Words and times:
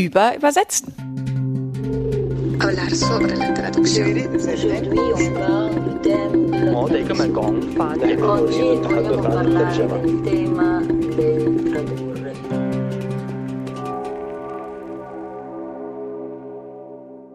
über 0.00 0.34
Übersetzen. 0.34 0.94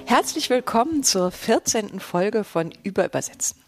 Herzlich 0.05 0.49
willkommen 0.49 1.03
zur 1.03 1.29
14. 1.29 1.99
Folge 1.99 2.43
von 2.43 2.73
Überübersetzen. 2.83 3.64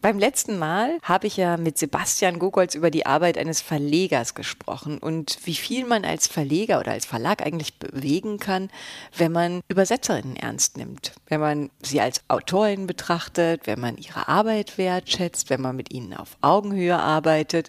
Beim 0.00 0.20
letzten 0.20 0.58
Mal 0.58 0.98
habe 1.02 1.26
ich 1.26 1.36
ja 1.36 1.56
mit 1.56 1.76
Sebastian 1.76 2.38
Gogolz 2.38 2.76
über 2.76 2.88
die 2.88 3.04
Arbeit 3.04 3.36
eines 3.36 3.60
Verlegers 3.60 4.34
gesprochen 4.34 4.98
und 4.98 5.38
wie 5.44 5.56
viel 5.56 5.84
man 5.86 6.04
als 6.04 6.28
Verleger 6.28 6.78
oder 6.78 6.92
als 6.92 7.04
Verlag 7.04 7.44
eigentlich 7.44 7.80
bewegen 7.80 8.38
kann, 8.38 8.70
wenn 9.16 9.32
man 9.32 9.60
Übersetzerinnen 9.66 10.36
ernst 10.36 10.76
nimmt, 10.76 11.14
wenn 11.26 11.40
man 11.40 11.70
sie 11.82 12.00
als 12.00 12.22
Autorinnen 12.28 12.86
betrachtet, 12.86 13.66
wenn 13.66 13.80
man 13.80 13.96
ihre 13.96 14.28
Arbeit 14.28 14.78
wertschätzt, 14.78 15.50
wenn 15.50 15.62
man 15.62 15.74
mit 15.74 15.92
ihnen 15.92 16.14
auf 16.14 16.36
Augenhöhe 16.42 16.96
arbeitet. 16.96 17.68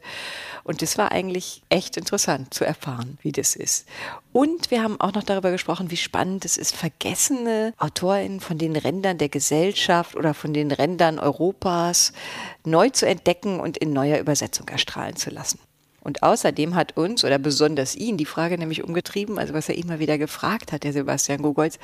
Und 0.64 0.84
das 0.84 1.00
war 1.00 1.12
eigentlich 1.12 1.64
echt 1.70 1.98
interessant 1.98 2.54
zu 2.54 2.64
erfahren, 2.64 3.18
wie 3.24 3.32
das 3.32 3.56
ist. 3.56 3.88
Und 4.32 4.70
wir 4.70 4.84
haben 4.84 5.02
auch 5.02 5.14
noch 5.14 5.24
darüber 5.24 5.50
gesprochen, 5.50 5.90
wie 5.90 5.98
spannend 5.98 6.46
es 6.46 6.58
ist, 6.58 6.76
vergessene 6.76 7.74
Autorinnen 7.78 8.40
von 8.40 8.60
den 8.60 8.76
Rändern 8.76 9.18
der 9.18 9.30
Gesellschaft 9.30 10.16
oder 10.16 10.36
von 10.36 10.54
den 10.54 10.72
Rändern 10.72 11.18
Europas 11.18 12.14
neu 12.64 12.90
zu 12.90 13.08
entdecken 13.08 13.60
und 13.60 13.78
in 13.78 13.92
neuer 13.92 14.20
Übersetzung 14.20 14.68
erstrahlen 14.68 15.16
zu 15.16 15.32
lassen. 15.32 15.60
Und 16.02 16.22
außerdem 16.22 16.76
hat 16.76 16.96
uns 16.96 17.26
oder 17.26 17.40
besonders 17.40 17.96
ihn 17.96 18.18
die 18.18 18.26
Frage 18.26 18.58
nämlich 18.58 18.84
umgetrieben, 18.84 19.40
also 19.40 19.54
was 19.54 19.68
er 19.68 19.78
immer 19.78 20.00
wieder 20.00 20.18
gefragt 20.18 20.72
hat, 20.72 20.84
der 20.84 20.94
Sebastian 20.94 21.42
Gogolz, 21.42 21.80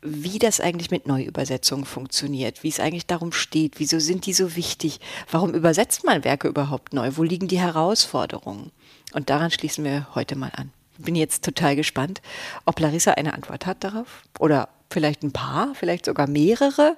wie 0.00 0.38
das 0.38 0.60
eigentlich 0.60 0.90
mit 0.90 1.08
Neuübersetzungen 1.08 1.86
funktioniert, 1.86 2.62
wie 2.62 2.68
es 2.68 2.78
eigentlich 2.78 3.06
darum 3.06 3.32
steht, 3.32 3.80
wieso 3.80 3.98
sind 3.98 4.26
die 4.26 4.32
so 4.32 4.54
wichtig, 4.54 5.00
warum 5.30 5.54
übersetzt 5.54 6.04
man 6.04 6.24
Werke 6.24 6.46
überhaupt 6.46 6.92
neu, 6.92 7.12
wo 7.14 7.22
liegen 7.22 7.48
die 7.48 7.58
Herausforderungen? 7.58 8.70
Und 9.12 9.30
daran 9.30 9.50
schließen 9.50 9.84
wir 9.84 10.06
heute 10.14 10.36
mal 10.36 10.52
an. 10.54 10.70
Bin 10.98 11.16
jetzt 11.16 11.44
total 11.44 11.76
gespannt, 11.76 12.22
ob 12.66 12.80
Larissa 12.80 13.12
eine 13.12 13.34
Antwort 13.34 13.66
hat 13.66 13.82
darauf 13.82 14.22
oder 14.38 14.68
vielleicht 14.90 15.22
ein 15.22 15.32
paar, 15.32 15.74
vielleicht 15.74 16.04
sogar 16.04 16.28
mehrere 16.28 16.96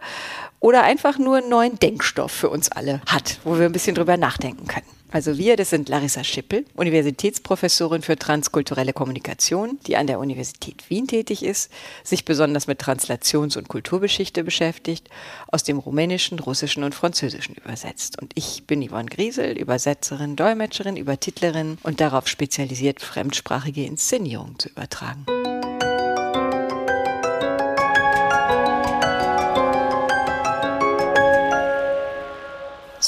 oder 0.60 0.82
einfach 0.82 1.18
nur 1.18 1.38
einen 1.38 1.48
neuen 1.48 1.78
Denkstoff 1.78 2.30
für 2.30 2.50
uns 2.50 2.70
alle 2.70 3.00
hat, 3.06 3.38
wo 3.44 3.58
wir 3.58 3.66
ein 3.66 3.72
bisschen 3.72 3.94
drüber 3.94 4.16
nachdenken 4.16 4.66
können. 4.66 4.95
Also 5.10 5.38
wir, 5.38 5.56
das 5.56 5.70
sind 5.70 5.88
Larissa 5.88 6.24
Schippel, 6.24 6.64
Universitätsprofessorin 6.74 8.02
für 8.02 8.16
transkulturelle 8.16 8.92
Kommunikation, 8.92 9.78
die 9.86 9.96
an 9.96 10.06
der 10.06 10.18
Universität 10.18 10.90
Wien 10.90 11.06
tätig 11.06 11.44
ist, 11.44 11.70
sich 12.02 12.24
besonders 12.24 12.66
mit 12.66 12.80
Translations- 12.80 13.56
und 13.56 13.68
Kulturgeschichte 13.68 14.44
beschäftigt, 14.44 15.08
aus 15.48 15.62
dem 15.62 15.78
Rumänischen, 15.78 16.38
Russischen 16.38 16.82
und 16.82 16.94
Französischen 16.94 17.54
übersetzt. 17.54 18.20
Und 18.20 18.32
ich 18.34 18.64
bin 18.66 18.86
Yvonne 18.86 19.06
Griesel, 19.06 19.56
Übersetzerin, 19.56 20.36
Dolmetscherin, 20.36 20.96
Übertitlerin 20.96 21.78
und 21.82 22.00
darauf 22.00 22.28
spezialisiert, 22.28 23.00
fremdsprachige 23.00 23.84
Inszenierungen 23.84 24.58
zu 24.58 24.68
übertragen. 24.68 25.24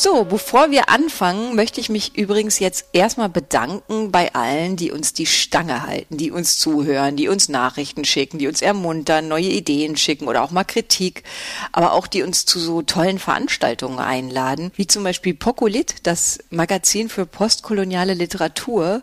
So, 0.00 0.22
bevor 0.22 0.70
wir 0.70 0.90
anfangen, 0.90 1.56
möchte 1.56 1.80
ich 1.80 1.88
mich 1.88 2.16
übrigens 2.16 2.60
jetzt 2.60 2.84
erstmal 2.92 3.28
bedanken 3.28 4.12
bei 4.12 4.32
allen, 4.32 4.76
die 4.76 4.92
uns 4.92 5.12
die 5.12 5.26
Stange 5.26 5.84
halten, 5.84 6.16
die 6.16 6.30
uns 6.30 6.56
zuhören, 6.56 7.16
die 7.16 7.26
uns 7.26 7.48
Nachrichten 7.48 8.04
schicken, 8.04 8.38
die 8.38 8.46
uns 8.46 8.62
ermuntern, 8.62 9.26
neue 9.26 9.48
Ideen 9.48 9.96
schicken 9.96 10.28
oder 10.28 10.44
auch 10.44 10.52
mal 10.52 10.62
Kritik, 10.62 11.24
aber 11.72 11.94
auch 11.94 12.06
die 12.06 12.22
uns 12.22 12.46
zu 12.46 12.60
so 12.60 12.82
tollen 12.82 13.18
Veranstaltungen 13.18 13.98
einladen, 13.98 14.70
wie 14.76 14.86
zum 14.86 15.02
Beispiel 15.02 15.34
Pokolit, 15.34 15.96
das 16.04 16.38
Magazin 16.50 17.08
für 17.08 17.26
postkoloniale 17.26 18.14
Literatur 18.14 19.02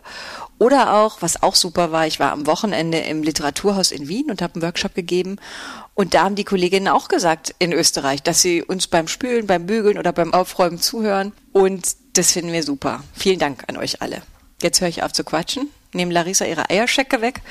oder 0.58 0.96
auch, 0.96 1.22
was 1.22 1.44
auch 1.44 1.56
super 1.56 1.92
war, 1.92 2.08
ich 2.08 2.20
war 2.20 2.32
am 2.32 2.48
Wochenende 2.48 3.00
im 3.00 3.24
Literaturhaus 3.24 3.92
in 3.92 4.08
Wien 4.08 4.30
und 4.30 4.42
habe 4.42 4.56
einen 4.56 4.64
Workshop 4.64 4.96
gegeben 4.96 5.38
und 5.96 6.14
da 6.14 6.26
haben 6.26 6.36
die 6.36 6.44
Kolleginnen 6.44 6.90
auch 6.90 7.08
gesagt 7.08 7.56
in 7.58 7.72
Österreich, 7.72 8.22
dass 8.22 8.42
sie 8.42 8.62
uns 8.62 8.88
beim 8.88 9.08
Spülen, 9.08 9.48
beim 9.48 9.66
Bügeln 9.66 9.98
oder 9.98 10.12
beim 10.12 10.34
Aufräumen 10.34 10.78
zuhören. 10.78 11.32
Und 11.54 11.96
das 12.14 12.34
finden 12.34 12.52
wir 12.52 12.64
super. 12.64 13.02
Vielen 13.14 13.40
Dank 13.40 13.64
an 13.68 13.78
euch 13.78 14.02
alle. 14.02 14.22
Jetzt 14.62 14.82
höre 14.82 14.90
ich 14.90 15.04
auf 15.04 15.14
zu 15.14 15.24
quatschen, 15.24 15.70
nehme 15.94 16.12
Larissa 16.14 16.46
ihre 16.46 16.70
Eierschecke 16.70 17.22
weg. 17.22 17.42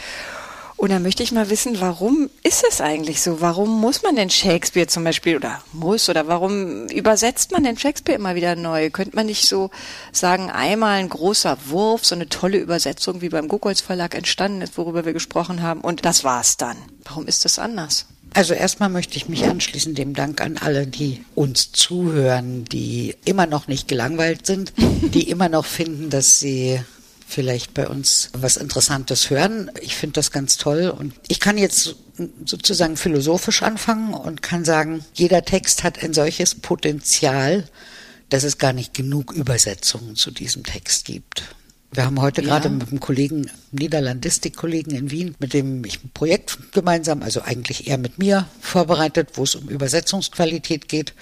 Und 0.76 0.90
dann 0.90 1.02
möchte 1.02 1.22
ich 1.22 1.32
mal 1.32 1.50
wissen, 1.50 1.80
warum 1.80 2.28
ist 2.42 2.64
es 2.68 2.80
eigentlich 2.80 3.22
so? 3.22 3.40
Warum 3.40 3.80
muss 3.80 4.02
man 4.02 4.16
denn 4.16 4.28
Shakespeare 4.28 4.86
zum 4.86 5.04
Beispiel 5.04 5.36
oder 5.36 5.62
muss 5.72 6.08
oder 6.08 6.26
warum 6.26 6.86
übersetzt 6.88 7.52
man 7.52 7.64
denn 7.64 7.78
Shakespeare 7.78 8.18
immer 8.18 8.34
wieder 8.34 8.56
neu? 8.56 8.90
Könnte 8.90 9.16
man 9.16 9.26
nicht 9.26 9.46
so 9.46 9.70
sagen, 10.12 10.50
einmal 10.50 10.98
ein 10.98 11.08
großer 11.08 11.56
Wurf, 11.68 12.04
so 12.04 12.14
eine 12.14 12.28
tolle 12.28 12.58
Übersetzung 12.58 13.20
wie 13.20 13.28
beim 13.28 13.48
Gogolz 13.48 13.80
Verlag 13.80 14.14
entstanden 14.14 14.62
ist, 14.62 14.76
worüber 14.76 15.04
wir 15.04 15.12
gesprochen 15.12 15.62
haben 15.62 15.80
und 15.80 16.04
das 16.04 16.24
war's 16.24 16.56
dann? 16.56 16.76
Warum 17.04 17.26
ist 17.26 17.44
das 17.44 17.58
anders? 17.58 18.06
Also 18.34 18.52
erstmal 18.52 18.88
möchte 18.88 19.16
ich 19.16 19.28
mich 19.28 19.44
anschließen 19.44 19.94
dem 19.94 20.12
Dank 20.12 20.40
an 20.40 20.58
alle, 20.58 20.88
die 20.88 21.24
uns 21.36 21.70
zuhören, 21.70 22.64
die 22.64 23.14
immer 23.24 23.46
noch 23.46 23.68
nicht 23.68 23.86
gelangweilt 23.86 24.44
sind, 24.44 24.72
die 24.76 25.30
immer 25.30 25.48
noch 25.48 25.64
finden, 25.64 26.10
dass 26.10 26.40
sie 26.40 26.80
vielleicht 27.26 27.74
bei 27.74 27.88
uns 27.88 28.30
was 28.32 28.56
Interessantes 28.56 29.30
hören. 29.30 29.70
Ich 29.80 29.96
finde 29.96 30.14
das 30.14 30.30
ganz 30.30 30.56
toll 30.56 30.88
und 30.88 31.14
ich 31.28 31.40
kann 31.40 31.58
jetzt 31.58 31.96
sozusagen 32.44 32.96
philosophisch 32.96 33.62
anfangen 33.62 34.14
und 34.14 34.42
kann 34.42 34.64
sagen, 34.64 35.04
jeder 35.14 35.44
Text 35.44 35.82
hat 35.82 36.02
ein 36.02 36.14
solches 36.14 36.54
Potenzial, 36.54 37.64
dass 38.28 38.44
es 38.44 38.58
gar 38.58 38.72
nicht 38.72 38.94
genug 38.94 39.32
Übersetzungen 39.32 40.16
zu 40.16 40.30
diesem 40.30 40.64
Text 40.64 41.04
gibt. 41.04 41.42
Wir 41.92 42.06
haben 42.06 42.20
heute 42.20 42.42
ja. 42.42 42.48
gerade 42.48 42.70
mit 42.70 42.88
einem 42.88 42.98
Kollegen, 42.98 43.50
Niederlandistik-Kollegen 43.70 44.90
in 44.90 45.10
Wien, 45.12 45.36
mit 45.38 45.52
dem 45.52 45.84
ich 45.84 46.02
ein 46.02 46.10
Projekt 46.12 46.72
gemeinsam, 46.72 47.22
also 47.22 47.42
eigentlich 47.42 47.86
eher 47.86 47.98
mit 47.98 48.18
mir 48.18 48.48
vorbereitet, 48.60 49.30
wo 49.34 49.44
es 49.44 49.54
um 49.54 49.68
Übersetzungsqualität 49.68 50.88
geht. 50.88 51.14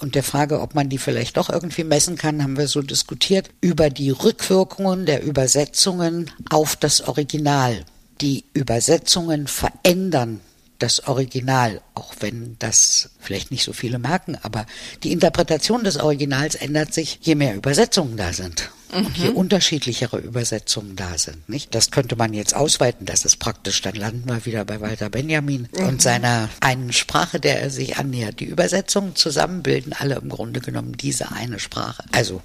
Und 0.00 0.14
der 0.14 0.22
Frage, 0.22 0.60
ob 0.60 0.74
man 0.74 0.88
die 0.88 0.98
vielleicht 0.98 1.36
doch 1.36 1.50
irgendwie 1.50 1.84
messen 1.84 2.16
kann, 2.16 2.42
haben 2.42 2.56
wir 2.56 2.66
so 2.66 2.82
diskutiert 2.82 3.50
über 3.60 3.90
die 3.90 4.10
Rückwirkungen 4.10 5.06
der 5.06 5.22
Übersetzungen 5.22 6.30
auf 6.50 6.76
das 6.76 7.00
Original. 7.02 7.84
Die 8.20 8.44
Übersetzungen 8.54 9.46
verändern 9.46 10.40
das 10.78 11.06
Original, 11.06 11.80
auch 11.94 12.14
wenn 12.20 12.56
das 12.58 13.10
vielleicht 13.20 13.50
nicht 13.50 13.64
so 13.64 13.72
viele 13.72 13.98
merken, 13.98 14.36
aber 14.42 14.66
die 15.02 15.12
Interpretation 15.12 15.84
des 15.84 15.98
Originals 15.98 16.54
ändert 16.54 16.92
sich, 16.92 17.18
je 17.22 17.34
mehr 17.34 17.54
Übersetzungen 17.54 18.16
da 18.16 18.32
sind. 18.32 18.70
Mhm. 18.92 19.06
Und 19.06 19.16
je 19.16 19.30
mhm. 19.30 19.36
unterschiedlichere 19.36 20.18
Übersetzungen 20.18 20.96
da 20.96 21.18
sind, 21.18 21.48
nicht? 21.48 21.74
Das 21.74 21.90
könnte 21.90 22.16
man 22.16 22.32
jetzt 22.32 22.54
ausweiten. 22.54 23.06
Das 23.06 23.24
ist 23.24 23.38
praktisch, 23.38 23.82
dann 23.82 23.94
landen 23.94 24.28
wir 24.28 24.44
wieder 24.46 24.64
bei 24.64 24.80
Walter 24.80 25.10
Benjamin 25.10 25.68
mhm. 25.76 25.86
und 25.86 26.02
seiner 26.02 26.48
einen 26.60 26.92
Sprache, 26.92 27.40
der 27.40 27.60
er 27.60 27.70
sich 27.70 27.96
annähert. 27.96 28.40
Die 28.40 28.44
Übersetzungen 28.44 29.16
zusammen 29.16 29.62
bilden 29.62 29.92
alle 29.92 30.16
im 30.16 30.28
Grunde 30.28 30.60
genommen 30.60 30.96
diese 30.96 31.32
eine 31.32 31.58
Sprache. 31.58 32.04
Also 32.12 32.42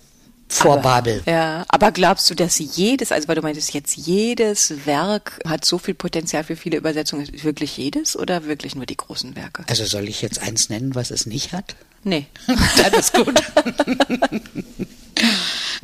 vor 0.49 0.73
aber, 0.73 0.81
Babel. 0.81 1.21
Ja, 1.25 1.63
aber 1.69 1.91
glaubst 1.91 2.29
du, 2.29 2.35
dass 2.35 2.57
jedes, 2.57 3.11
also 3.11 3.27
weil 3.27 3.35
du 3.35 3.41
meintest 3.41 3.73
jetzt 3.73 3.95
jedes 3.95 4.85
Werk 4.85 5.39
hat 5.47 5.63
so 5.63 5.77
viel 5.77 5.93
Potenzial 5.93 6.43
für 6.43 6.55
viele 6.55 6.77
Übersetzungen, 6.77 7.23
ist 7.23 7.43
wirklich 7.43 7.77
jedes 7.77 8.17
oder 8.17 8.45
wirklich 8.45 8.75
nur 8.75 8.85
die 8.85 8.97
großen 8.97 9.35
Werke? 9.35 9.63
Also 9.69 9.85
soll 9.85 10.09
ich 10.09 10.21
jetzt 10.21 10.41
eins 10.41 10.69
nennen, 10.69 10.95
was 10.95 11.11
es 11.11 11.25
nicht 11.25 11.53
hat? 11.53 11.75
Nee. 12.03 12.25
Dann 12.47 12.93
ist 12.93 13.13
gut. 13.13 13.41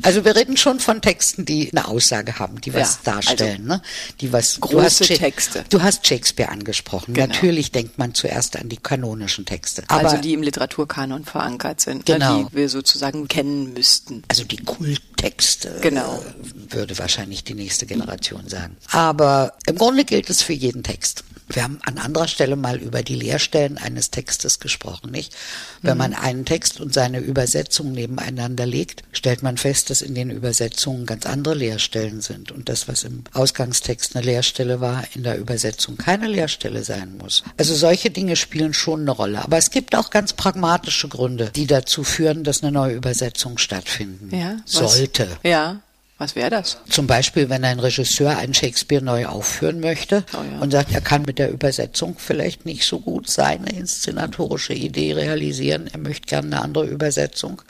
Also 0.02 0.24
wir 0.24 0.36
reden 0.36 0.56
schon 0.56 0.80
von 0.80 1.00
Texten, 1.00 1.44
die 1.44 1.70
eine 1.70 1.88
Aussage 1.88 2.38
haben, 2.38 2.60
die 2.60 2.74
was 2.74 3.00
ja, 3.04 3.12
darstellen, 3.12 3.70
also 3.70 3.74
ne? 3.74 3.82
Die 4.20 4.32
was 4.32 4.60
große 4.60 5.04
du 5.04 5.10
hast, 5.10 5.18
Texte. 5.18 5.64
Du 5.70 5.82
hast 5.82 6.06
Shakespeare 6.06 6.50
angesprochen. 6.50 7.14
Genau. 7.14 7.26
Natürlich 7.26 7.72
denkt 7.72 7.98
man 7.98 8.14
zuerst 8.14 8.56
an 8.56 8.68
die 8.68 8.76
kanonischen 8.76 9.44
Texte, 9.46 9.84
aber 9.88 10.08
also 10.10 10.16
die 10.18 10.34
im 10.34 10.42
Literaturkanon 10.42 11.24
verankert 11.24 11.80
sind, 11.80 12.08
ne? 12.08 12.14
genau. 12.14 12.44
die 12.44 12.56
wir 12.56 12.68
sozusagen 12.68 13.28
kennen 13.28 13.72
müssten. 13.72 14.22
Also 14.28 14.44
die 14.44 14.58
Kulttexte. 14.58 15.78
Genau. 15.80 16.22
Würde 16.68 16.98
wahrscheinlich 16.98 17.44
die 17.44 17.54
nächste 17.54 17.86
Generation 17.86 18.48
sagen. 18.48 18.76
Aber 18.90 19.54
im 19.66 19.76
Grunde 19.76 20.04
gilt 20.04 20.30
es 20.30 20.42
für 20.42 20.52
jeden 20.52 20.82
Text. 20.82 21.24
Wir 21.48 21.62
haben 21.62 21.78
an 21.84 21.98
anderer 21.98 22.28
Stelle 22.28 22.56
mal 22.56 22.76
über 22.76 23.02
die 23.02 23.14
Leerstellen 23.14 23.78
eines 23.78 24.10
Textes 24.10 24.58
gesprochen, 24.58 25.10
nicht? 25.10 25.34
Wenn 25.82 25.94
mhm. 25.94 25.98
man 25.98 26.14
einen 26.14 26.44
Text 26.44 26.80
und 26.80 26.92
seine 26.92 27.20
Übersetzung 27.20 27.92
nebeneinander 27.92 28.66
legt, 28.66 29.02
stellt 29.12 29.42
man 29.42 29.56
fest, 29.56 29.90
dass 29.90 30.02
in 30.02 30.14
den 30.14 30.30
Übersetzungen 30.30 31.06
ganz 31.06 31.24
andere 31.26 31.54
Leerstellen 31.54 32.20
sind 32.20 32.50
und 32.50 32.68
das, 32.68 32.88
was 32.88 33.04
im 33.04 33.24
Ausgangstext 33.32 34.16
eine 34.16 34.24
Leerstelle 34.24 34.80
war, 34.80 35.04
in 35.14 35.22
der 35.22 35.38
Übersetzung 35.38 35.96
keine 35.96 36.26
Leerstelle 36.26 36.82
sein 36.82 37.16
muss. 37.16 37.44
Also 37.56 37.74
solche 37.74 38.10
Dinge 38.10 38.36
spielen 38.36 38.74
schon 38.74 39.02
eine 39.02 39.12
Rolle. 39.12 39.42
Aber 39.42 39.56
es 39.56 39.70
gibt 39.70 39.94
auch 39.94 40.10
ganz 40.10 40.32
pragmatische 40.32 41.08
Gründe, 41.08 41.50
die 41.54 41.66
dazu 41.66 42.02
führen, 42.02 42.42
dass 42.44 42.62
eine 42.62 42.72
neue 42.72 42.94
Übersetzung 42.94 43.58
stattfinden 43.58 44.36
ja, 44.36 44.56
sollte. 44.64 45.28
Ja. 45.44 45.80
Was 46.18 46.34
wäre 46.34 46.48
das? 46.48 46.78
Zum 46.88 47.06
Beispiel, 47.06 47.50
wenn 47.50 47.62
ein 47.64 47.78
Regisseur 47.78 48.38
einen 48.38 48.54
Shakespeare 48.54 49.04
neu 49.04 49.26
aufführen 49.26 49.80
möchte 49.80 50.24
Oh 50.32 50.38
ja. 50.50 50.60
und 50.60 50.70
sagt, 50.70 50.92
er 50.92 51.02
kann 51.02 51.22
mit 51.22 51.38
der 51.38 51.50
Übersetzung 51.50 52.16
vielleicht 52.18 52.64
nicht 52.64 52.86
so 52.86 53.00
gut 53.00 53.28
seine 53.28 53.68
inszenatorische 53.70 54.72
Idee 54.72 55.12
realisieren, 55.12 55.90
er 55.92 55.98
möchte 55.98 56.26
gerne 56.26 56.46
eine 56.46 56.62
andere 56.62 56.86
Übersetzung. 56.86 57.60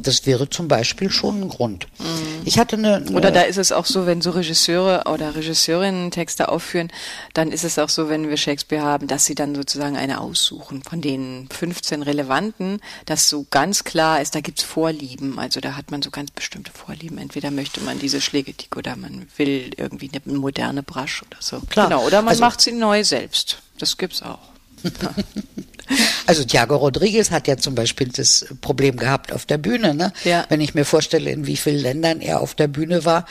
Das 0.00 0.26
wäre 0.26 0.48
zum 0.48 0.68
Beispiel 0.68 1.10
schon 1.10 1.42
ein 1.42 1.48
Grund. 1.48 1.86
Ich 2.44 2.58
hatte 2.58 2.76
eine, 2.76 2.96
eine. 2.96 3.10
Oder 3.10 3.30
da 3.32 3.42
ist 3.42 3.58
es 3.58 3.72
auch 3.72 3.84
so, 3.84 4.06
wenn 4.06 4.20
so 4.22 4.30
Regisseure 4.30 5.04
oder 5.12 5.34
Regisseurinnen 5.34 6.10
Texte 6.10 6.48
aufführen, 6.48 6.88
dann 7.34 7.50
ist 7.50 7.64
es 7.64 7.78
auch 7.78 7.88
so, 7.88 8.08
wenn 8.08 8.28
wir 8.28 8.36
Shakespeare 8.36 8.82
haben, 8.82 9.08
dass 9.08 9.24
sie 9.26 9.34
dann 9.34 9.54
sozusagen 9.54 9.96
eine 9.96 10.20
aussuchen 10.20 10.82
von 10.82 11.00
den 11.00 11.48
15 11.50 12.02
relevanten, 12.02 12.80
dass 13.06 13.28
so 13.28 13.44
ganz 13.50 13.84
klar 13.84 14.22
ist, 14.22 14.34
da 14.34 14.40
gibt's 14.40 14.62
Vorlieben. 14.62 15.38
Also 15.38 15.60
da 15.60 15.76
hat 15.76 15.90
man 15.90 16.00
so 16.00 16.10
ganz 16.10 16.30
bestimmte 16.30 16.70
Vorlieben. 16.70 17.18
Entweder 17.18 17.50
möchte 17.50 17.80
man 17.80 17.98
diese 17.98 18.20
Schlägetik 18.20 18.76
oder 18.76 18.94
man 18.96 19.26
will 19.36 19.72
irgendwie 19.76 20.10
eine 20.24 20.38
moderne 20.38 20.82
Brasch 20.82 21.22
oder 21.22 21.38
so. 21.40 21.60
Klar. 21.68 21.88
Genau. 21.88 22.06
Oder 22.06 22.22
man 22.22 22.30
Also- 22.30 22.40
macht 22.40 22.60
sie 22.60 22.72
neu 22.72 23.02
selbst. 23.04 23.58
Das 23.78 23.96
gibt's 23.96 24.22
auch. 24.22 24.38
Also 26.26 26.44
Thiago 26.44 26.76
Rodriguez 26.76 27.30
hat 27.30 27.48
ja 27.48 27.56
zum 27.56 27.74
Beispiel 27.74 28.08
das 28.08 28.46
Problem 28.60 28.96
gehabt 28.96 29.32
auf 29.32 29.46
der 29.46 29.58
Bühne. 29.58 29.94
Ne? 29.94 30.12
Ja. 30.24 30.44
Wenn 30.48 30.60
ich 30.60 30.74
mir 30.74 30.84
vorstelle, 30.84 31.30
in 31.30 31.46
wie 31.46 31.56
vielen 31.56 31.78
Ländern 31.80 32.20
er 32.20 32.40
auf 32.40 32.54
der 32.54 32.68
Bühne 32.68 33.04
war, 33.04 33.24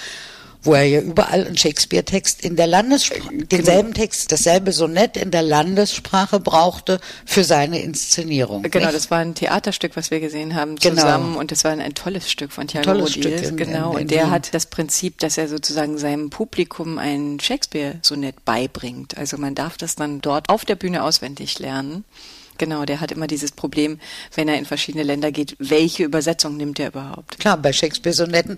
wo 0.63 0.74
er 0.74 0.83
ja 0.83 1.00
überall 1.00 1.45
einen 1.45 1.56
Shakespeare-Text 1.56 2.44
in 2.44 2.56
der 2.56 2.65
Landessprache, 2.68 3.30
denselben 3.51 3.94
Text, 3.94 4.31
dasselbe 4.31 4.74
Sonett 4.74 5.15
in 5.15 5.30
der 5.31 5.44
Landessprache 5.44 6.39
brauchte 6.39 7.00
für 7.25 7.44
seine 7.44 7.80
Inszenierung. 7.81 8.63
Genau, 8.63 8.86
nicht? 8.88 8.95
das 8.95 9.12
war 9.12 9.19
ein 9.19 9.36
Theaterstück, 9.36 9.95
was 9.95 10.09
wir 10.12 10.19
gesehen 10.19 10.56
haben 10.56 10.75
Genau. 10.75 10.95
zusammen 11.01 11.36
und 11.38 11.51
das 11.51 11.63
war 11.63 11.71
ein, 11.71 11.80
ein 11.80 11.94
tolles 11.94 12.30
Stück 12.30 12.51
von 12.51 12.68
Thiago 12.68 12.86
Tolles 12.86 13.15
Rodriguez. 13.15 13.39
Stück 13.42 13.51
in- 13.51 13.57
genau, 13.57 13.92
in- 13.92 13.98
in 13.98 14.01
und 14.06 14.12
der 14.12 14.31
hat 14.31 14.54
das 14.54 14.65
Prinzip, 14.65 15.19
dass 15.19 15.38
er 15.38 15.48
sozusagen 15.48 16.00
seinem 16.00 16.31
Publikum 16.31 16.98
ein 16.98 17.39
Shakespeare-Sonett 17.39 18.44
beibringt. 18.44 19.15
Also 19.15 19.38
man 19.38 19.54
darf 19.56 19.77
das 19.77 19.95
dann 19.95 20.21
dort 20.21 20.50
auf 20.50 20.65
der 20.65 20.75
Bühne 20.75 21.04
auswendig 21.04 21.59
lernen. 21.59 22.04
Genau, 22.57 22.86
der 22.86 23.01
hat 23.01 23.12
immer 23.12 23.27
dieses 23.27 23.51
Problem, 23.51 24.00
wenn 24.36 24.48
er 24.48 24.57
in 24.57 24.65
verschiedene 24.65 25.04
Länder 25.04 25.31
geht, 25.31 25.56
welche 25.59 26.04
Übersetzung 26.04 26.57
nimmt 26.57 26.80
er 26.80 26.88
überhaupt? 26.88 27.39
Klar, 27.39 27.57
bei 27.57 27.74
Shakespeare-Sonetten, 27.74 28.57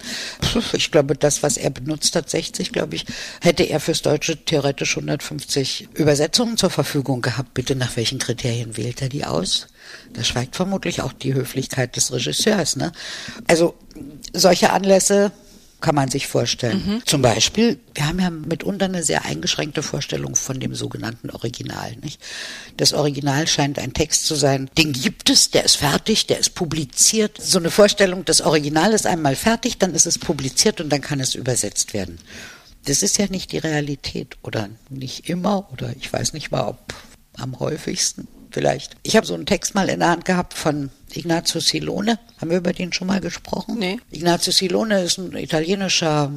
ich 0.73 0.91
glaube, 0.91 1.15
das, 1.15 1.43
was 1.43 1.57
er 1.57 1.69
benutzt 1.69 2.15
hat, 2.15 2.29
60, 2.29 2.71
glaube 2.71 2.95
ich, 2.95 3.05
hätte 3.41 3.63
er 3.63 3.79
fürs 3.79 4.01
Deutsche 4.01 4.37
theoretisch 4.43 4.95
150 4.95 5.89
Übersetzungen 5.93 6.57
zur 6.57 6.69
Verfügung 6.69 7.21
gehabt. 7.21 7.53
Bitte, 7.53 7.75
nach 7.75 7.95
welchen 7.97 8.19
Kriterien 8.19 8.77
wählt 8.77 9.01
er 9.01 9.09
die 9.09 9.25
aus? 9.25 9.67
Da 10.13 10.23
schweigt 10.23 10.55
vermutlich 10.55 11.01
auch 11.01 11.13
die 11.13 11.33
Höflichkeit 11.33 11.95
des 11.95 12.11
Regisseurs. 12.11 12.75
Ne? 12.75 12.91
Also 13.47 13.75
solche 14.33 14.71
Anlässe 14.71 15.31
kann 15.81 15.95
man 15.95 16.09
sich 16.09 16.27
vorstellen. 16.27 17.01
Zum 17.05 17.21
Beispiel, 17.21 17.79
wir 17.93 18.07
haben 18.07 18.19
ja 18.19 18.29
mitunter 18.29 18.85
eine 18.85 19.03
sehr 19.03 19.25
eingeschränkte 19.25 19.83
Vorstellung 19.83 20.35
von 20.35 20.59
dem 20.59 20.75
sogenannten 20.75 21.29
Original. 21.29 21.95
Nicht? 22.01 22.21
Das 22.77 22.93
Original 22.93 23.47
scheint 23.47 23.79
ein 23.79 23.93
Text 23.93 24.25
zu 24.25 24.35
sein, 24.35 24.69
den 24.77 24.93
gibt 24.93 25.29
es, 25.29 25.51
der 25.51 25.63
ist 25.63 25.77
fertig, 25.77 26.27
der 26.27 26.39
ist 26.39 26.55
publiziert. 26.55 27.37
So 27.41 27.59
eine 27.59 27.71
Vorstellung, 27.71 28.25
das 28.25 28.41
Original 28.41 28.93
ist 28.93 29.07
einmal 29.07 29.35
fertig, 29.35 29.77
dann 29.77 29.93
ist 29.93 30.05
es 30.05 30.19
publiziert 30.19 30.81
und 30.81 30.89
dann 30.89 31.01
kann 31.01 31.19
es 31.19 31.35
übersetzt 31.35 31.93
werden. 31.93 32.19
Das 32.85 33.03
ist 33.03 33.17
ja 33.17 33.27
nicht 33.27 33.51
die 33.51 33.57
Realität 33.57 34.37
oder 34.41 34.69
nicht 34.89 35.29
immer 35.29 35.69
oder 35.71 35.93
ich 35.99 36.11
weiß 36.11 36.33
nicht 36.33 36.51
mal, 36.51 36.67
ob 36.67 36.79
am 37.39 37.59
häufigsten 37.59 38.27
vielleicht. 38.51 38.95
Ich 39.03 39.15
habe 39.15 39.25
so 39.25 39.33
einen 39.33 39.45
Text 39.45 39.75
mal 39.75 39.89
in 39.89 39.99
der 39.99 40.09
Hand 40.09 40.25
gehabt 40.25 40.53
von 40.53 40.89
Ignazio 41.13 41.61
Silone. 41.61 42.19
Haben 42.39 42.51
wir 42.51 42.57
über 42.57 42.73
den 42.73 42.93
schon 42.93 43.07
mal 43.07 43.21
gesprochen? 43.21 43.77
Nee. 43.79 43.99
Ignazio 44.11 44.51
Silone 44.51 45.03
ist 45.03 45.17
ein 45.17 45.35
italienischer 45.35 46.31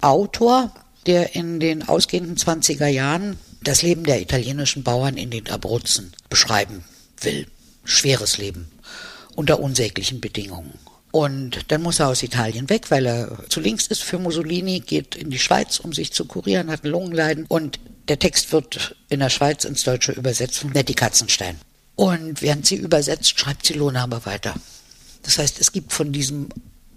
Autor, 0.00 0.72
der 1.06 1.34
in 1.34 1.60
den 1.60 1.88
ausgehenden 1.88 2.36
20er 2.36 2.86
Jahren 2.86 3.38
das 3.62 3.82
Leben 3.82 4.04
der 4.04 4.20
italienischen 4.20 4.82
Bauern 4.82 5.16
in 5.16 5.30
den 5.30 5.48
Abruzzen 5.48 6.12
beschreiben 6.28 6.84
will. 7.20 7.46
Schweres 7.84 8.38
Leben 8.38 8.70
unter 9.34 9.60
unsäglichen 9.60 10.20
Bedingungen. 10.20 10.78
Und 11.12 11.70
dann 11.70 11.82
muss 11.82 12.00
er 12.00 12.08
aus 12.08 12.22
Italien 12.22 12.70
weg, 12.70 12.90
weil 12.90 13.06
er 13.06 13.38
zu 13.50 13.60
links 13.60 13.86
ist 13.86 14.02
für 14.02 14.18
Mussolini, 14.18 14.80
geht 14.80 15.14
in 15.14 15.28
die 15.30 15.38
Schweiz, 15.38 15.78
um 15.78 15.92
sich 15.92 16.12
zu 16.12 16.24
kurieren, 16.24 16.70
hat 16.70 16.84
ein 16.84 16.90
Lungenleiden. 16.90 17.44
Und 17.46 17.78
der 18.08 18.18
Text 18.18 18.50
wird 18.50 18.96
in 19.10 19.20
der 19.20 19.28
Schweiz 19.28 19.64
ins 19.64 19.84
Deutsche 19.84 20.12
übersetzt 20.12 20.58
von 20.58 20.70
Nettie 20.70 20.94
Katzenstein. 20.94 21.58
Und 21.96 22.40
während 22.40 22.64
sie 22.64 22.76
übersetzt, 22.76 23.38
schreibt 23.38 23.66
Silone 23.66 24.00
aber 24.00 24.24
weiter. 24.24 24.54
Das 25.22 25.36
heißt, 25.36 25.60
es 25.60 25.70
gibt 25.70 25.92
von 25.92 26.12
diesem 26.12 26.48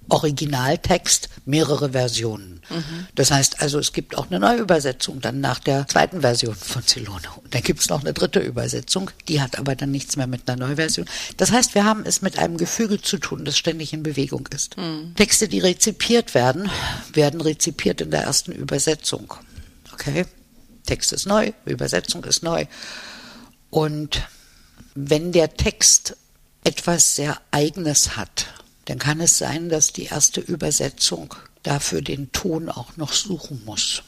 Originaltext 0.09 1.29
mehrere 1.45 1.91
Versionen. 1.91 2.61
Das 3.13 3.31
heißt 3.31 3.61
also, 3.61 3.79
es 3.79 3.93
gibt 3.93 4.17
auch 4.17 4.29
eine 4.29 4.39
Neuübersetzung 4.39 5.21
dann 5.21 5.39
nach 5.39 5.59
der 5.59 5.87
zweiten 5.87 6.21
Version 6.21 6.55
von 6.55 6.81
Silone. 6.81 7.27
Und 7.43 7.53
dann 7.53 7.61
gibt 7.61 7.81
es 7.81 7.89
noch 7.89 8.01
eine 8.01 8.13
dritte 8.13 8.39
Übersetzung, 8.39 9.11
die 9.27 9.41
hat 9.41 9.59
aber 9.59 9.75
dann 9.75 9.91
nichts 9.91 10.15
mehr 10.15 10.27
mit 10.27 10.49
einer 10.49 10.67
Neuversion. 10.67 11.05
Das 11.37 11.51
heißt, 11.51 11.75
wir 11.75 11.85
haben 11.85 12.03
es 12.05 12.21
mit 12.21 12.39
einem 12.39 12.57
Gefüge 12.57 13.01
zu 13.01 13.17
tun, 13.17 13.45
das 13.45 13.57
ständig 13.57 13.93
in 13.93 14.03
Bewegung 14.03 14.47
ist. 14.53 14.75
Texte, 15.15 15.47
die 15.47 15.59
rezipiert 15.59 16.33
werden, 16.33 16.69
werden 17.13 17.41
rezipiert 17.41 18.01
in 18.01 18.11
der 18.11 18.23
ersten 18.23 18.51
Übersetzung. 18.51 19.33
Okay? 19.93 20.25
Text 20.85 21.13
ist 21.13 21.25
neu, 21.25 21.51
Übersetzung 21.65 22.23
ist 22.23 22.43
neu. 22.43 22.65
Und 23.69 24.21
wenn 24.95 25.31
der 25.31 25.53
Text 25.55 26.15
etwas 26.63 27.15
sehr 27.15 27.39
Eigenes 27.51 28.15
hat, 28.17 28.47
dann 28.85 28.99
kann 28.99 29.19
es 29.19 29.37
sein, 29.37 29.69
dass 29.69 29.93
die 29.93 30.05
erste 30.05 30.41
Übersetzung 30.41 31.35
dafür 31.63 32.01
den 32.01 32.31
Ton 32.31 32.69
auch 32.69 32.97
noch 32.97 33.13
suchen 33.13 33.63
muss. 33.65 34.03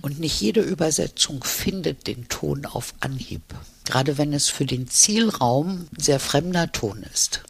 Und 0.00 0.18
nicht 0.20 0.40
jede 0.40 0.62
Übersetzung 0.62 1.44
findet 1.44 2.06
den 2.06 2.28
Ton 2.28 2.64
auf 2.64 2.94
Anhieb. 3.00 3.42
Gerade 3.84 4.16
wenn 4.16 4.32
es 4.32 4.48
für 4.48 4.64
den 4.64 4.88
Zielraum 4.88 5.86
ein 5.92 6.00
sehr 6.00 6.18
fremder 6.18 6.72
Ton 6.72 7.04
ist. 7.12 7.42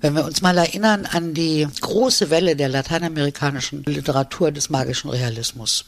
Wenn 0.00 0.14
wir 0.16 0.24
uns 0.24 0.42
mal 0.42 0.58
erinnern 0.58 1.06
an 1.06 1.32
die 1.32 1.68
große 1.80 2.28
Welle 2.30 2.56
der 2.56 2.68
lateinamerikanischen 2.68 3.84
Literatur 3.84 4.50
des 4.50 4.68
magischen 4.68 5.10
Realismus. 5.10 5.84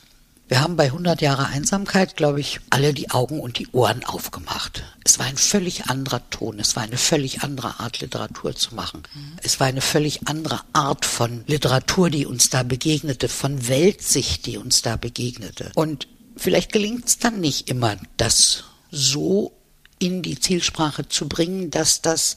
Wir 0.48 0.60
haben 0.60 0.76
bei 0.76 0.84
100 0.84 1.22
Jahre 1.22 1.46
Einsamkeit, 1.46 2.16
glaube 2.16 2.38
ich, 2.38 2.60
alle 2.70 2.94
die 2.94 3.10
Augen 3.10 3.40
und 3.40 3.58
die 3.58 3.66
Ohren 3.72 4.04
aufgemacht. 4.04 4.84
Es 5.02 5.18
war 5.18 5.26
ein 5.26 5.36
völlig 5.36 5.86
anderer 5.86 6.22
Ton, 6.30 6.60
es 6.60 6.76
war 6.76 6.84
eine 6.84 6.98
völlig 6.98 7.42
andere 7.42 7.80
Art, 7.80 8.00
Literatur 8.00 8.54
zu 8.54 8.76
machen. 8.76 9.02
Es 9.42 9.58
war 9.58 9.66
eine 9.66 9.80
völlig 9.80 10.28
andere 10.28 10.60
Art 10.72 11.04
von 11.04 11.42
Literatur, 11.48 12.10
die 12.10 12.26
uns 12.26 12.48
da 12.48 12.62
begegnete, 12.62 13.28
von 13.28 13.66
Weltsicht, 13.66 14.46
die 14.46 14.56
uns 14.56 14.82
da 14.82 14.96
begegnete. 14.96 15.72
Und 15.74 16.06
vielleicht 16.36 16.70
gelingt 16.70 17.06
es 17.08 17.18
dann 17.18 17.40
nicht 17.40 17.68
immer, 17.68 17.96
das 18.16 18.64
so 18.92 19.52
in 19.98 20.22
die 20.22 20.38
Zielsprache 20.38 21.08
zu 21.08 21.28
bringen, 21.28 21.72
dass 21.72 22.02
das 22.02 22.36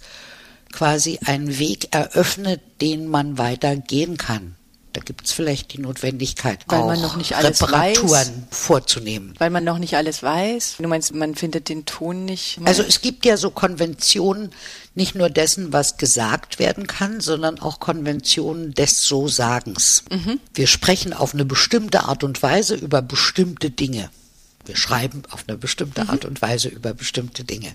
quasi 0.71 1.19
einen 1.25 1.59
Weg 1.59 1.93
eröffnet, 1.93 2.61
den 2.81 3.07
man 3.07 3.37
weiter 3.37 3.75
gehen 3.75 4.17
kann. 4.17 4.55
Da 4.93 5.01
gibt 5.01 5.25
es 5.25 5.33
vielleicht 5.33 5.73
die 5.73 5.79
Notwendigkeit, 5.79 6.65
Weil 6.67 6.79
auch 6.79 6.87
man 6.87 6.99
noch 7.01 7.15
nicht 7.15 7.35
alles 7.35 7.61
Reparaturen 7.61 8.09
weiß. 8.11 8.31
vorzunehmen. 8.49 9.35
Weil 9.37 9.51
man 9.51 9.63
noch 9.63 9.77
nicht 9.77 9.95
alles 9.95 10.23
weiß. 10.23 10.77
Du 10.79 10.87
meinst, 10.87 11.13
man 11.13 11.35
findet 11.35 11.69
den 11.69 11.85
Ton 11.85 12.25
nicht. 12.25 12.59
Also 12.65 12.81
es 12.81 13.01
gibt 13.01 13.23
ja 13.23 13.37
so 13.37 13.51
Konventionen 13.51 14.49
nicht 14.95 15.13
nur 15.13 15.29
dessen, 15.29 15.71
was 15.73 15.97
gesagt 15.97 16.57
werden 16.57 16.87
kann, 16.87 17.21
sondern 17.21 17.59
auch 17.59 17.79
Konventionen 17.79 18.73
des 18.73 19.03
So-Sagens. 19.03 20.03
Wir 20.55 20.65
sprechen 20.67 21.13
auf 21.13 21.35
eine 21.35 21.45
bestimmte 21.45 22.05
Art 22.05 22.23
und 22.23 22.41
Weise 22.41 22.73
über 22.75 23.03
bestimmte 23.03 23.69
Dinge. 23.69 24.09
Wir 24.65 24.75
schreiben 24.75 25.21
auf 25.29 25.45
eine 25.47 25.57
bestimmte 25.57 26.09
Art 26.09 26.25
und 26.25 26.41
Weise 26.41 26.67
über 26.67 26.93
bestimmte 26.93 27.43
Dinge. 27.43 27.73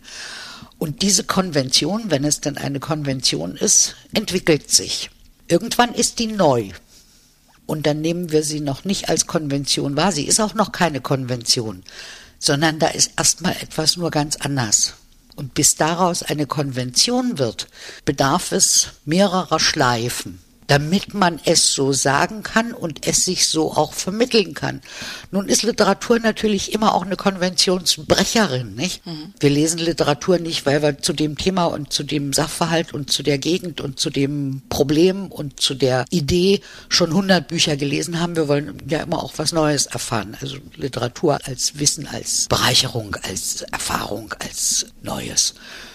Und 0.78 1.02
diese 1.02 1.22
Konvention, 1.24 2.10
wenn 2.10 2.24
es 2.24 2.40
denn 2.40 2.58
eine 2.58 2.80
Konvention 2.80 3.56
ist, 3.56 3.94
entwickelt 4.12 4.70
sich. 4.70 5.10
Irgendwann 5.48 5.94
ist 5.94 6.18
die 6.18 6.26
neu. 6.26 6.70
Und 7.66 7.86
dann 7.86 8.00
nehmen 8.00 8.30
wir 8.30 8.42
sie 8.42 8.60
noch 8.60 8.84
nicht 8.84 9.08
als 9.08 9.26
Konvention 9.26 9.96
wahr. 9.96 10.12
Sie 10.12 10.26
ist 10.26 10.40
auch 10.40 10.54
noch 10.54 10.72
keine 10.72 11.00
Konvention, 11.00 11.82
sondern 12.38 12.78
da 12.78 12.88
ist 12.88 13.12
erstmal 13.16 13.56
etwas 13.60 13.96
nur 13.96 14.10
ganz 14.10 14.36
anders. 14.36 14.94
Und 15.36 15.54
bis 15.54 15.74
daraus 15.74 16.22
eine 16.22 16.46
Konvention 16.46 17.38
wird, 17.38 17.68
bedarf 18.04 18.52
es 18.52 18.88
mehrerer 19.04 19.58
Schleifen, 19.58 20.40
damit 20.66 21.14
man 21.14 21.40
es 21.44 21.72
so 21.72 21.92
sagen 21.92 22.42
kann 22.42 22.72
und 22.72 23.06
es 23.06 23.24
sich 23.24 23.48
so 23.48 23.72
auch 23.72 23.92
vermitteln 23.92 24.54
kann. 24.54 24.80
Nun 25.30 25.48
ist 25.48 25.62
Literatur 25.62 26.18
natürlich 26.18 26.72
immer 26.72 26.94
auch 26.94 27.04
eine 27.04 27.16
Konventionsbrecherin, 27.16 28.74
nicht? 28.74 29.02
Wir 29.40 29.50
lesen 29.50 29.78
Literatur 29.78 30.38
nicht, 30.38 30.66
weil 30.66 30.82
wir 30.82 30.98
zu 30.98 31.12
dem 31.12 31.36
Thema 31.36 31.66
und 31.66 31.92
zu 31.92 32.02
dem 32.02 32.32
Sachverhalt 32.32 32.94
und 32.94 33.10
zu 33.10 33.22
der 33.22 33.38
Gegend 33.38 33.80
und 33.80 34.00
zu 34.00 34.10
dem 34.10 34.62
Problem 34.68 35.26
und 35.26 35.60
zu 35.60 35.74
der 35.74 36.04
Idee 36.10 36.60
schon 36.88 37.12
hundert 37.12 37.48
Bücher 37.48 37.76
gelesen 37.76 38.20
haben. 38.20 38.36
Wir 38.36 38.48
wollen 38.48 38.82
ja 38.88 39.02
immer 39.02 39.22
auch 39.22 39.34
was 39.36 39.52
Neues 39.52 39.86
erfahren. 39.86 40.36
Also 40.40 40.56
Literatur 40.76 41.38
als 41.44 41.78
Wissen, 41.78 42.06
als 42.06 42.46
Bereicherung, 42.48 43.16
als 43.22 43.62
Erfahrung, 43.62 44.34
als 44.38 44.86
Neues. 45.02 45.54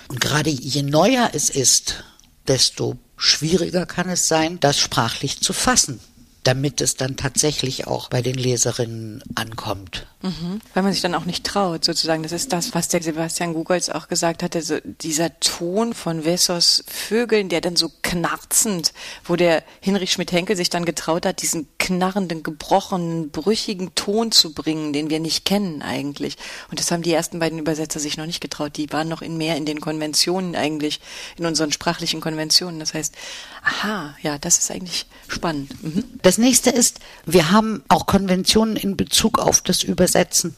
Und 0.10 0.20
gerade 0.20 0.50
je 0.50 0.84
neuer 0.84 1.30
es 1.34 1.50
ist, 1.50 2.04
desto 2.48 2.98
schwieriger 3.20 3.86
kann 3.86 4.10
es 4.10 4.28
sein, 4.28 4.60
das 4.60 4.80
sprachlich 4.80 5.42
zu 5.42 5.54
fassen. 5.54 6.00
Damit 6.44 6.82
es 6.82 6.96
dann 6.96 7.18
tatsächlich 7.18 7.88
auch 7.88 8.10
bei 8.10 8.22
den 8.22 8.36
Leserinnen 8.36 9.24
ankommt. 9.36 10.08
Mhm. 10.22 10.62
Weil 10.74 10.84
man 10.84 10.92
sich 10.92 11.02
dann 11.02 11.16
auch 11.16 11.26
nicht 11.26 11.46
traut, 11.46 11.86
sozusagen. 11.86 12.24
Das 12.24 12.32
ist 12.32 12.52
das, 12.52 12.74
was 12.74 12.90
der 12.90 13.02
Sebastian 13.02 13.54
Gugolz 13.54 13.90
auch 13.90 14.08
gesagt 14.08 14.44
hatte, 14.44 14.62
so 14.62 14.78
dieser 14.84 15.40
Ton 15.40 15.94
von 15.94 16.26
Wessos 16.26 16.84
Vögeln, 16.88 17.50
der 17.50 17.62
dann 17.62 17.76
so 17.76 17.90
knarzend, 18.02 18.94
wo 19.24 19.36
der 19.36 19.64
Hinrich 19.80 20.12
Schmidt-Henkel 20.12 20.56
sich 20.56 20.70
dann 20.70 20.86
getraut 20.86 21.26
hat, 21.26 21.42
diesen 21.42 21.68
knarrenden, 21.78 22.44
gebrochenen, 22.44 23.30
brüchigen 23.32 23.96
Ton 23.96 24.32
zu 24.32 24.54
bringen, 24.54 24.92
den 24.92 25.10
wir 25.10 25.20
nicht 25.20 25.46
kennen 25.46 25.82
eigentlich. 25.82 26.38
Und 26.70 26.80
das 26.80 26.92
haben 26.92 27.02
die 27.02 27.14
ersten 27.14 27.40
beiden 27.40 27.60
Übersetzer 27.60 28.00
sich 28.00 28.18
noch 28.18 28.26
nicht 28.26 28.42
getraut. 28.42 28.76
Die 28.76 28.92
waren 28.92 29.08
noch 29.08 29.22
in 29.22 29.38
mehr 29.38 29.56
in 29.56 29.66
den 29.66 29.80
Konventionen 29.80 30.56
eigentlich, 30.56 31.00
in 31.38 31.46
unseren 31.46 31.72
sprachlichen 31.72 32.20
Konventionen. 32.22 32.80
Das 32.80 32.94
heißt, 32.94 33.16
aha, 33.64 34.16
ja, 34.22 34.38
das 34.38 34.58
ist 34.60 34.72
eigentlich 34.72 35.06
spannend. 35.28 35.82
Mhm. 35.82 36.04
Das 36.30 36.38
nächste 36.38 36.70
ist, 36.70 37.00
wir 37.26 37.50
haben 37.50 37.82
auch 37.88 38.06
Konventionen 38.06 38.76
in 38.76 38.96
Bezug 38.96 39.40
auf 39.40 39.62
das 39.62 39.82
Übersetzen. 39.82 40.54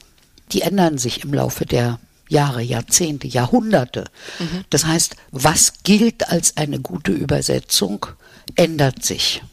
Die 0.52 0.64
ändern 0.64 0.98
sich 0.98 1.24
im 1.24 1.34
Laufe 1.34 1.66
der 1.66 1.98
Jahre, 2.28 2.62
Jahrzehnte, 2.62 3.30
Jahrhunderte. 3.30 4.04
Mhm. 4.40 4.66
Das 4.70 4.86
heißt, 4.86 5.16
was 5.32 5.72
gilt 5.84 6.28
als 6.28 6.58
eine 6.58 6.82
gute 6.82 7.14
Übersetzung, 7.14 8.06
ändert 8.58 9.06
sich 9.06 9.44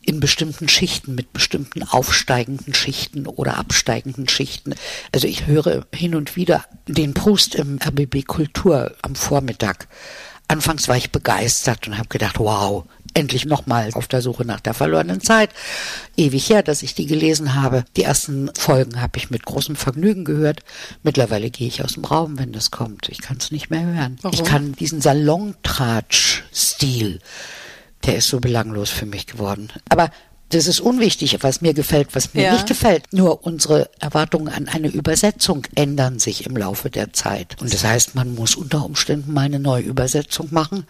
in 0.00 0.20
bestimmten 0.20 0.70
Schichten, 0.70 1.14
mit 1.14 1.34
bestimmten 1.34 1.82
aufsteigenden 1.82 2.72
Schichten 2.72 3.26
oder 3.26 3.58
absteigenden 3.58 4.26
Schichten. 4.26 4.74
Also 5.12 5.26
ich 5.26 5.46
höre 5.46 5.84
hin 5.94 6.14
und 6.14 6.34
wieder 6.34 6.64
den 6.86 7.12
Proust 7.12 7.56
im 7.56 7.78
RBB 7.78 8.24
Kultur 8.26 8.96
am 9.02 9.14
Vormittag. 9.14 9.86
Anfangs 10.50 10.88
war 10.88 10.96
ich 10.96 11.12
begeistert 11.12 11.86
und 11.88 11.98
habe 11.98 12.08
gedacht, 12.08 12.38
wow, 12.38 12.86
endlich 13.14 13.44
nochmal 13.44 13.90
auf 13.94 14.08
der 14.08 14.22
Suche 14.22 14.44
nach 14.44 14.60
der 14.60 14.74
verlorenen 14.74 15.20
Zeit. 15.20 15.50
Ewig 16.16 16.50
her, 16.50 16.62
dass 16.62 16.82
ich 16.82 16.94
die 16.94 17.06
gelesen 17.06 17.54
habe. 17.54 17.84
Die 17.96 18.04
ersten 18.04 18.50
Folgen 18.56 19.00
habe 19.00 19.18
ich 19.18 19.30
mit 19.30 19.44
großem 19.44 19.76
Vergnügen 19.76 20.24
gehört. 20.24 20.60
Mittlerweile 21.02 21.50
gehe 21.50 21.68
ich 21.68 21.84
aus 21.84 21.94
dem 21.94 22.04
Raum, 22.04 22.38
wenn 22.38 22.52
das 22.52 22.70
kommt. 22.70 23.08
Ich 23.08 23.20
kann 23.20 23.38
es 23.38 23.50
nicht 23.50 23.70
mehr 23.70 23.84
hören. 23.84 24.18
Warum? 24.22 24.34
Ich 24.34 24.44
kann 24.44 24.72
diesen 24.72 25.00
Salontratsch-Stil 25.00 27.20
der 28.04 28.16
ist 28.16 28.28
so 28.28 28.40
belanglos 28.40 28.90
für 28.90 29.06
mich 29.06 29.26
geworden. 29.26 29.70
Aber 29.88 30.10
das 30.50 30.66
ist 30.66 30.80
unwichtig, 30.80 31.36
was 31.42 31.60
mir 31.60 31.74
gefällt, 31.74 32.14
was 32.14 32.32
mir 32.32 32.44
ja. 32.44 32.52
nicht 32.52 32.66
gefällt. 32.66 33.12
Nur 33.12 33.44
unsere 33.44 33.90
Erwartungen 34.00 34.48
an 34.48 34.66
eine 34.66 34.88
Übersetzung 34.88 35.66
ändern 35.74 36.18
sich 36.18 36.46
im 36.46 36.56
Laufe 36.56 36.88
der 36.88 37.12
Zeit. 37.12 37.60
Und 37.60 37.72
das 37.72 37.84
heißt, 37.84 38.14
man 38.14 38.34
muss 38.34 38.56
unter 38.56 38.84
Umständen 38.84 39.34
mal 39.34 39.42
eine 39.42 39.58
neue 39.58 39.82
Übersetzung 39.82 40.48
machen, 40.50 40.84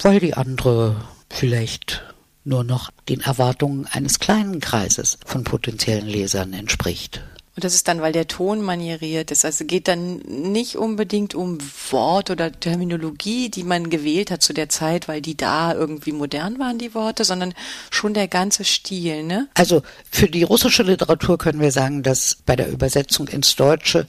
weil 0.00 0.18
die 0.18 0.34
andere 0.34 0.96
vielleicht 1.30 2.02
nur 2.44 2.64
noch 2.64 2.90
den 3.08 3.20
Erwartungen 3.20 3.86
eines 3.86 4.18
kleinen 4.18 4.60
Kreises 4.60 5.18
von 5.24 5.44
potenziellen 5.44 6.06
Lesern 6.06 6.52
entspricht. 6.52 7.22
Und 7.58 7.64
das 7.64 7.74
ist 7.74 7.88
dann, 7.88 8.00
weil 8.00 8.12
der 8.12 8.28
Ton 8.28 8.62
manieriert 8.62 9.32
ist. 9.32 9.44
Also 9.44 9.64
geht 9.64 9.88
dann 9.88 10.18
nicht 10.18 10.76
unbedingt 10.76 11.34
um 11.34 11.58
Wort 11.90 12.30
oder 12.30 12.52
Terminologie, 12.52 13.48
die 13.48 13.64
man 13.64 13.90
gewählt 13.90 14.30
hat 14.30 14.42
zu 14.42 14.52
der 14.52 14.68
Zeit, 14.68 15.08
weil 15.08 15.20
die 15.20 15.36
da 15.36 15.74
irgendwie 15.74 16.12
modern 16.12 16.60
waren, 16.60 16.78
die 16.78 16.94
Worte, 16.94 17.24
sondern 17.24 17.54
schon 17.90 18.14
der 18.14 18.28
ganze 18.28 18.64
Stil, 18.64 19.24
ne? 19.24 19.48
Also 19.54 19.82
für 20.08 20.28
die 20.28 20.44
russische 20.44 20.84
Literatur 20.84 21.36
können 21.36 21.60
wir 21.60 21.72
sagen, 21.72 22.04
dass 22.04 22.36
bei 22.46 22.54
der 22.54 22.70
Übersetzung 22.70 23.26
ins 23.26 23.56
Deutsche 23.56 24.06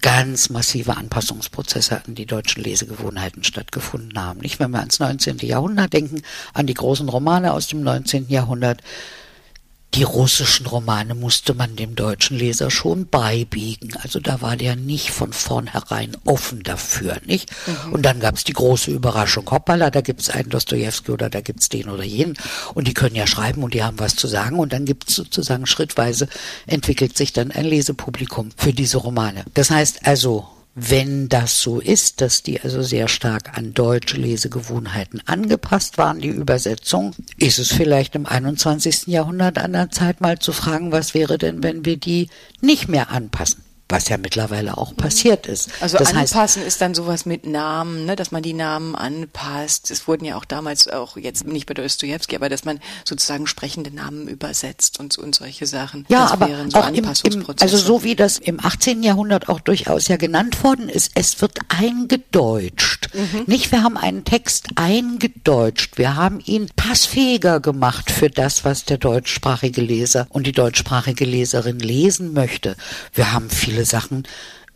ganz 0.00 0.48
massive 0.48 0.96
Anpassungsprozesse 0.96 2.00
an 2.06 2.14
die 2.14 2.26
deutschen 2.26 2.62
Lesegewohnheiten 2.62 3.42
stattgefunden 3.42 4.16
haben. 4.22 4.38
Nicht, 4.38 4.60
wenn 4.60 4.70
wir 4.70 4.78
ans 4.78 5.00
19. 5.00 5.38
Jahrhundert 5.38 5.92
denken, 5.92 6.22
an 6.52 6.68
die 6.68 6.74
großen 6.74 7.08
Romane 7.08 7.54
aus 7.54 7.66
dem 7.66 7.82
19. 7.82 8.26
Jahrhundert, 8.28 8.82
die 9.94 10.02
russischen 10.02 10.66
Romane 10.66 11.14
musste 11.14 11.54
man 11.54 11.76
dem 11.76 11.94
deutschen 11.94 12.36
Leser 12.36 12.70
schon 12.70 13.06
beibiegen. 13.06 13.94
Also 14.02 14.18
da 14.18 14.40
war 14.40 14.56
der 14.56 14.74
nicht 14.74 15.10
von 15.10 15.32
vornherein 15.32 16.16
offen 16.24 16.64
dafür, 16.64 17.18
nicht? 17.24 17.50
Mhm. 17.66 17.92
Und 17.92 18.02
dann 18.02 18.18
gab 18.18 18.34
es 18.34 18.42
die 18.42 18.52
große 18.52 18.90
Überraschung, 18.90 19.48
hoppala, 19.50 19.90
da 19.90 20.00
gibt 20.00 20.20
es 20.20 20.30
einen 20.30 20.50
Dostoevsky 20.50 21.12
oder 21.12 21.30
da 21.30 21.40
gibt 21.40 21.60
es 21.60 21.68
den 21.68 21.88
oder 21.88 22.02
jenen. 22.02 22.36
Und 22.74 22.88
die 22.88 22.94
können 22.94 23.14
ja 23.14 23.26
schreiben 23.26 23.62
und 23.62 23.74
die 23.74 23.84
haben 23.84 24.00
was 24.00 24.16
zu 24.16 24.26
sagen. 24.26 24.58
Und 24.58 24.72
dann 24.72 24.84
gibt 24.84 25.08
es 25.08 25.14
sozusagen 25.14 25.66
schrittweise, 25.66 26.28
entwickelt 26.66 27.16
sich 27.16 27.32
dann 27.32 27.52
ein 27.52 27.64
Lesepublikum 27.64 28.50
für 28.56 28.72
diese 28.72 28.98
Romane. 28.98 29.44
Das 29.54 29.70
heißt 29.70 30.06
also, 30.06 30.48
wenn 30.74 31.28
das 31.28 31.60
so 31.60 31.80
ist, 31.80 32.20
dass 32.20 32.42
die 32.42 32.60
also 32.60 32.82
sehr 32.82 33.08
stark 33.08 33.56
an 33.56 33.74
deutsche 33.74 34.16
Lesegewohnheiten 34.16 35.22
angepasst 35.26 35.98
waren, 35.98 36.20
die 36.20 36.28
Übersetzung, 36.28 37.14
ist 37.38 37.58
es 37.58 37.72
vielleicht 37.72 38.14
im 38.14 38.26
21. 38.26 39.06
Jahrhundert 39.06 39.58
an 39.58 39.72
der 39.72 39.90
Zeit 39.90 40.20
mal 40.20 40.38
zu 40.38 40.52
fragen, 40.52 40.92
was 40.92 41.14
wäre 41.14 41.38
denn, 41.38 41.62
wenn 41.62 41.84
wir 41.84 41.96
die 41.96 42.28
nicht 42.60 42.88
mehr 42.88 43.10
anpassen? 43.10 43.63
Was 43.88 44.08
ja 44.08 44.16
mittlerweile 44.16 44.78
auch 44.78 44.96
passiert 44.96 45.46
ist. 45.46 45.70
Also 45.80 45.98
das 45.98 46.14
anpassen 46.14 46.62
heißt, 46.62 46.68
ist 46.68 46.80
dann 46.80 46.94
sowas 46.94 47.26
mit 47.26 47.46
Namen, 47.46 48.06
ne, 48.06 48.16
dass 48.16 48.30
man 48.30 48.42
die 48.42 48.54
Namen 48.54 48.94
anpasst. 48.94 49.90
Es 49.90 50.08
wurden 50.08 50.24
ja 50.24 50.36
auch 50.36 50.46
damals 50.46 50.88
auch 50.88 51.16
jetzt 51.18 51.46
nicht 51.46 51.66
bei 51.66 51.74
Dostoevsky, 51.74 52.36
aber 52.36 52.48
dass 52.48 52.64
man 52.64 52.80
sozusagen 53.04 53.46
sprechende 53.46 53.90
Namen 53.90 54.26
übersetzt 54.26 54.98
und, 55.00 55.18
und 55.18 55.34
solche 55.34 55.66
Sachen. 55.66 56.06
Ja, 56.08 56.22
das 56.22 56.32
aber 56.32 56.48
so 56.68 56.78
auch 56.78 56.88
im, 56.88 56.94
im, 56.94 57.46
also 57.60 57.76
so 57.76 58.02
wie 58.04 58.16
das 58.16 58.38
im 58.38 58.64
18. 58.64 59.02
Jahrhundert 59.02 59.50
auch 59.50 59.60
durchaus 59.60 60.08
ja 60.08 60.16
genannt 60.16 60.64
worden 60.64 60.88
ist, 60.88 61.12
es 61.14 61.42
wird 61.42 61.58
eingedeutscht. 61.68 63.10
Mhm. 63.12 63.44
Nicht, 63.46 63.70
wir 63.70 63.82
haben 63.82 63.98
einen 63.98 64.24
Text 64.24 64.68
eingedeutscht, 64.76 65.98
wir 65.98 66.16
haben 66.16 66.40
ihn 66.40 66.70
passfähiger 66.74 67.60
gemacht 67.60 68.10
für 68.10 68.30
das, 68.30 68.64
was 68.64 68.86
der 68.86 68.96
deutschsprachige 68.96 69.82
Leser 69.82 70.26
und 70.30 70.46
die 70.46 70.52
deutschsprachige 70.52 71.26
Leserin 71.26 71.78
lesen 71.78 72.32
möchte. 72.32 72.76
Wir 73.12 73.32
haben 73.32 73.50
viel 73.50 73.73
viele 73.74 73.84
Sachen, 73.84 74.22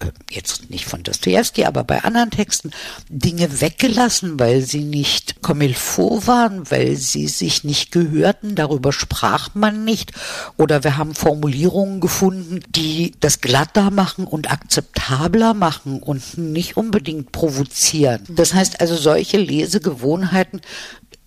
äh, 0.01 0.07
jetzt 0.31 0.71
nicht 0.71 0.87
von 0.87 1.05
Dostoevsky, 1.05 1.65
aber 1.65 1.85
bei 1.85 2.03
anderen 2.03 2.31
Texten, 2.31 2.73
Dinge 3.09 3.61
weggelassen, 3.61 4.39
weil 4.41 4.63
sie 4.63 4.83
nicht 4.83 5.41
comme 5.41 5.65
il 5.65 5.75
faut 5.75 6.27
waren, 6.27 6.69
weil 6.71 6.97
sie 6.97 7.29
sich 7.29 7.63
nicht 7.63 7.93
gehörten, 7.93 8.57
darüber 8.57 8.93
sprach 8.93 9.55
man 9.55 9.85
nicht. 9.85 10.13
Oder 10.57 10.83
wir 10.83 10.97
haben 10.97 11.15
Formulierungen 11.15 12.01
gefunden, 12.01 12.61
die 12.71 13.13
das 13.21 13.41
glatter 13.41 13.91
machen 13.91 14.27
und 14.27 14.51
akzeptabler 14.51 15.55
machen 15.55 16.03
und 16.03 16.39
nicht 16.39 16.77
unbedingt 16.77 17.31
provozieren. 17.31 18.25
Das 18.29 18.53
heißt 18.55 18.81
also, 18.81 18.97
solche 18.97 19.39
Lesegewohnheiten 19.39 20.61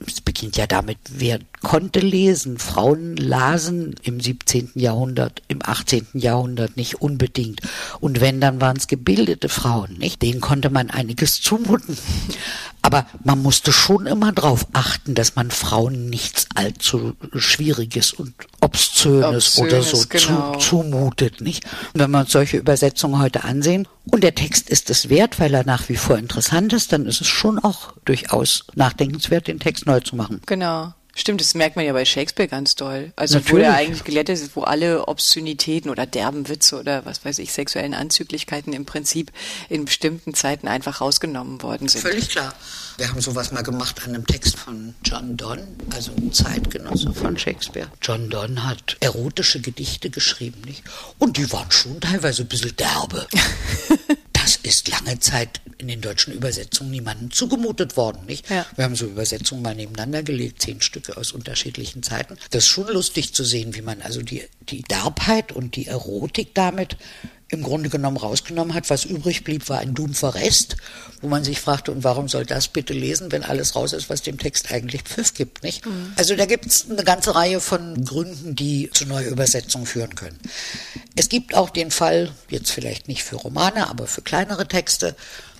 es 0.07 0.21
beginnt 0.21 0.57
ja 0.57 0.67
damit, 0.67 0.97
wer 1.09 1.39
konnte 1.61 1.99
lesen. 1.99 2.57
Frauen 2.57 3.15
lasen 3.17 3.95
im 4.03 4.19
17. 4.19 4.71
Jahrhundert, 4.75 5.41
im 5.47 5.59
18. 5.61 6.07
Jahrhundert 6.13 6.77
nicht 6.77 7.01
unbedingt. 7.01 7.61
Und 7.99 8.21
wenn, 8.21 8.41
dann 8.41 8.61
waren 8.61 8.77
es 8.77 8.87
gebildete 8.87 9.49
Frauen, 9.49 9.97
nicht? 9.97 10.21
Denen 10.21 10.41
konnte 10.41 10.69
man 10.69 10.89
einiges 10.89 11.41
zumuten. 11.41 11.97
Aber 12.81 13.05
man 13.23 13.41
musste 13.41 13.71
schon 13.71 14.07
immer 14.07 14.31
darauf 14.31 14.65
achten, 14.73 15.13
dass 15.13 15.35
man 15.35 15.51
Frauen 15.51 16.09
nichts 16.09 16.47
allzu 16.55 17.15
Schwieriges 17.35 18.11
und 18.11 18.33
Obszönes, 19.09 19.57
Obszönes 19.57 19.59
oder 19.59 19.83
so 19.83 20.07
genau. 20.09 20.53
zu, 20.53 20.59
zumutet, 20.59 21.41
nicht? 21.41 21.65
Und 21.93 21.99
wenn 21.99 22.11
wir 22.11 22.19
uns 22.19 22.31
solche 22.31 22.57
Übersetzungen 22.57 23.19
heute 23.19 23.43
ansehen 23.43 23.87
und 24.09 24.23
der 24.23 24.35
Text 24.35 24.69
ist 24.69 24.89
es 24.89 25.09
wert, 25.09 25.39
weil 25.39 25.53
er 25.53 25.65
nach 25.65 25.89
wie 25.89 25.95
vor 25.95 26.17
interessant 26.17 26.73
ist, 26.73 26.93
dann 26.93 27.05
ist 27.05 27.21
es 27.21 27.27
schon 27.27 27.59
auch 27.59 27.93
durchaus 28.05 28.65
nachdenkenswert, 28.75 29.47
den 29.47 29.59
Text 29.59 29.85
neu 29.85 29.99
zu 29.99 30.15
machen. 30.15 30.41
Genau. 30.45 30.93
Stimmt, 31.13 31.41
das 31.41 31.53
merkt 31.55 31.75
man 31.75 31.85
ja 31.85 31.91
bei 31.91 32.05
Shakespeare 32.05 32.47
ganz 32.47 32.75
doll. 32.75 33.11
Also 33.15 33.35
Natürlich. 33.35 33.65
wo 33.65 33.67
er 33.67 33.75
eigentlich 33.75 34.03
gelettet 34.03 34.39
ist, 34.39 34.55
wo 34.55 34.61
alle 34.61 35.07
Obszönitäten 35.07 35.91
oder 35.91 36.05
derben 36.05 36.47
Witze 36.47 36.79
oder 36.79 37.05
was 37.05 37.25
weiß 37.25 37.39
ich, 37.39 37.51
sexuellen 37.51 37.93
Anzüglichkeiten 37.93 38.71
im 38.71 38.85
Prinzip 38.85 39.31
in 39.69 39.85
bestimmten 39.85 40.33
Zeiten 40.33 40.67
einfach 40.67 41.01
rausgenommen 41.01 41.61
worden 41.61 41.89
sind. 41.89 42.01
Völlig 42.01 42.29
klar. 42.29 42.53
Wir 42.97 43.09
haben 43.09 43.19
sowas 43.19 43.51
mal 43.51 43.63
gemacht 43.63 44.01
an 44.03 44.15
einem 44.15 44.25
Text 44.25 44.57
von 44.57 44.95
John 45.03 45.35
Donne, 45.35 45.67
also 45.93 46.11
ein 46.11 46.31
Zeitgenosse 46.31 47.13
von 47.13 47.37
Shakespeare. 47.37 47.87
John 48.01 48.29
Donne 48.29 48.63
hat 48.63 48.97
erotische 48.99 49.59
Gedichte 49.59 50.09
geschrieben, 50.09 50.61
nicht? 50.61 50.83
Und 51.17 51.37
die 51.37 51.51
waren 51.51 51.71
schon 51.71 51.99
teilweise 51.99 52.43
ein 52.43 52.47
bisschen 52.47 52.75
derbe. 52.75 53.27
das 54.41 54.55
ist 54.55 54.87
lange 54.87 55.19
Zeit 55.19 55.61
in 55.77 55.87
den 55.87 56.01
deutschen 56.01 56.33
Übersetzungen 56.33 56.91
niemandem 56.91 57.31
zugemutet 57.31 57.97
worden, 57.97 58.25
nicht? 58.25 58.49
Ja. 58.49 58.65
Wir 58.75 58.85
haben 58.85 58.95
so 58.95 59.05
Übersetzungen 59.05 59.61
mal 59.61 59.75
nebeneinander 59.75 60.23
gelegt, 60.23 60.61
zehn 60.61 60.81
Stücke 60.81 61.17
aus 61.17 61.31
unterschiedlichen 61.31 62.01
Zeiten. 62.01 62.37
Das 62.49 62.63
ist 62.63 62.69
schon 62.69 62.87
lustig 62.87 63.33
zu 63.33 63.43
sehen, 63.43 63.75
wie 63.75 63.81
man 63.81 64.01
also 64.01 64.21
die, 64.21 64.43
die 64.69 64.81
Derbheit 64.81 65.51
und 65.51 65.75
die 65.75 65.87
Erotik 65.87 66.55
damit 66.55 66.97
im 67.51 67.63
Grunde 67.63 67.89
genommen 67.89 68.17
rausgenommen 68.17 68.73
hat. 68.73 68.89
Was 68.89 69.05
übrig 69.05 69.43
blieb, 69.43 69.67
war 69.69 69.79
ein 69.79 69.93
dumpfer 69.93 70.33
Rest, 70.35 70.77
wo 71.21 71.27
man 71.27 71.43
sich 71.43 71.59
fragte, 71.59 71.91
und 71.91 72.03
warum 72.03 72.29
soll 72.29 72.45
das 72.45 72.69
bitte 72.69 72.93
lesen, 72.93 73.31
wenn 73.31 73.43
alles 73.43 73.75
raus 73.75 73.93
ist, 73.93 74.09
was 74.09 74.21
dem 74.21 74.37
Text 74.37 74.71
eigentlich 74.71 75.03
Pfiff 75.03 75.33
gibt, 75.33 75.61
nicht? 75.61 75.85
Mhm. 75.85 76.13
Also 76.15 76.35
da 76.35 76.45
gibt 76.45 76.65
es 76.65 76.89
eine 76.89 77.03
ganze 77.03 77.35
Reihe 77.35 77.59
von 77.59 78.05
Gründen, 78.05 78.55
die 78.55 78.89
zu 78.93 79.05
Neuübersetzungen 79.05 79.85
führen 79.85 80.15
können. 80.15 80.39
Es 81.15 81.27
gibt 81.27 81.53
auch 81.53 81.69
den 81.69 81.91
Fall, 81.91 82.31
jetzt 82.49 82.71
vielleicht 82.71 83.09
nicht 83.09 83.23
für 83.23 83.35
Romane, 83.35 83.89
aber 83.89 84.07
für 84.07 84.21
kleinere 84.21 84.67
Texte, 84.67 85.15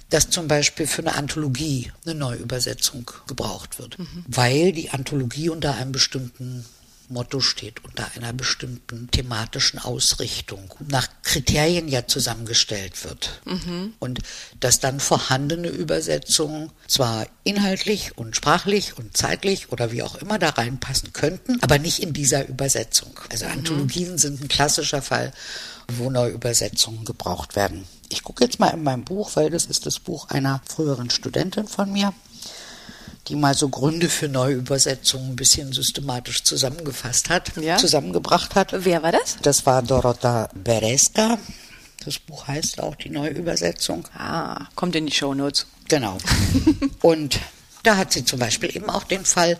dass 0.10 0.30
zum 0.30 0.48
Beispiel 0.48 0.88
für 0.88 1.02
eine 1.02 1.16
Anthologie 1.16 1.92
eine 2.06 2.16
Neuübersetzung 2.16 3.12
gebraucht 3.28 3.80
wird, 3.80 4.00
mhm. 4.00 4.26
weil 4.28 4.72
die 4.72 4.92
Anthologie 4.92 5.50
unter 5.50 5.76
einem 5.76 5.92
bestimmten 5.92 6.66
Motto 7.12 7.40
steht, 7.40 7.84
unter 7.84 8.08
einer 8.16 8.34
bestimmten 8.34 9.10
thematischen 9.12 9.80
Ausrichtung, 9.80 10.74
nach 10.88 11.08
Kriterien 11.24 11.88
ja 11.88 12.08
zusammengestellt 12.08 13.04
wird. 13.04 13.42
Mhm. 13.46 13.94
Und 14.00 14.20
dass 14.60 14.80
dann 14.80 15.00
vorhandene 15.00 15.68
Übersetzungen 15.68 16.72
zwar 16.88 17.28
inhaltlich 17.44 18.18
und 18.18 18.36
sprachlich 18.36 18.98
und 18.98 19.16
zeitlich 19.16 19.72
oder 19.72 19.92
wie 19.92 20.04
auch 20.04 20.16
immer 20.16 20.40
da 20.40 20.50
reinpassen 20.50 21.14
könnten, 21.14 21.62
aber 21.62 21.80
nicht 21.80 22.00
in 22.00 22.14
dieser 22.14 22.48
Übersetzung. 22.48 23.20
Also 23.30 23.46
mhm. 23.46 23.52
Anthologien 23.52 24.18
sind 24.18 24.42
ein 24.42 24.48
klassischer 24.48 25.02
Fall, 25.02 25.34
wo 25.88 26.10
Neuübersetzungen 26.10 27.06
gebraucht 27.06 27.56
werden. 27.56 27.86
Ich 28.10 28.24
gucke 28.24 28.44
jetzt 28.44 28.60
mal 28.60 28.70
in 28.70 28.84
mein 28.84 29.04
Buch, 29.04 29.32
weil 29.36 29.50
das 29.50 29.66
ist 29.66 29.86
das 29.86 30.00
Buch 30.00 30.30
einer 30.30 30.62
früheren 30.68 31.10
Studentin 31.10 31.68
von 31.68 31.92
mir 31.92 32.14
die 33.32 33.38
mal 33.38 33.56
so 33.56 33.70
Gründe 33.70 34.10
für 34.10 34.28
Neuübersetzungen 34.28 35.32
ein 35.32 35.36
bisschen 35.38 35.72
systematisch 35.72 36.44
zusammengefasst 36.44 37.30
hat, 37.30 37.56
ja? 37.56 37.78
zusammengebracht 37.78 38.56
hat. 38.56 38.74
Wer 38.84 39.04
war 39.04 39.14
das? 39.14 39.38
Das 39.42 39.66
war 39.66 39.82
Dorota 39.82 40.50
Bereska. 40.54 41.38
Das 42.04 42.20
Buch 42.20 42.48
heißt 42.48 42.82
auch 42.82 42.96
die 42.96 43.10
Neuübersetzung. 43.10 44.06
Ah, 44.14 44.68
kommt 44.76 44.98
in 44.98 45.06
die 45.06 45.14
Shownotes. 45.14 45.66
Genau. 45.88 46.18
Und 47.02 47.40
da 47.84 47.96
hat 47.96 48.12
sie 48.12 48.26
zum 48.26 48.40
Beispiel 48.40 48.76
eben 48.76 48.90
auch 48.90 49.06
den 49.06 49.24
Fall, 49.24 49.58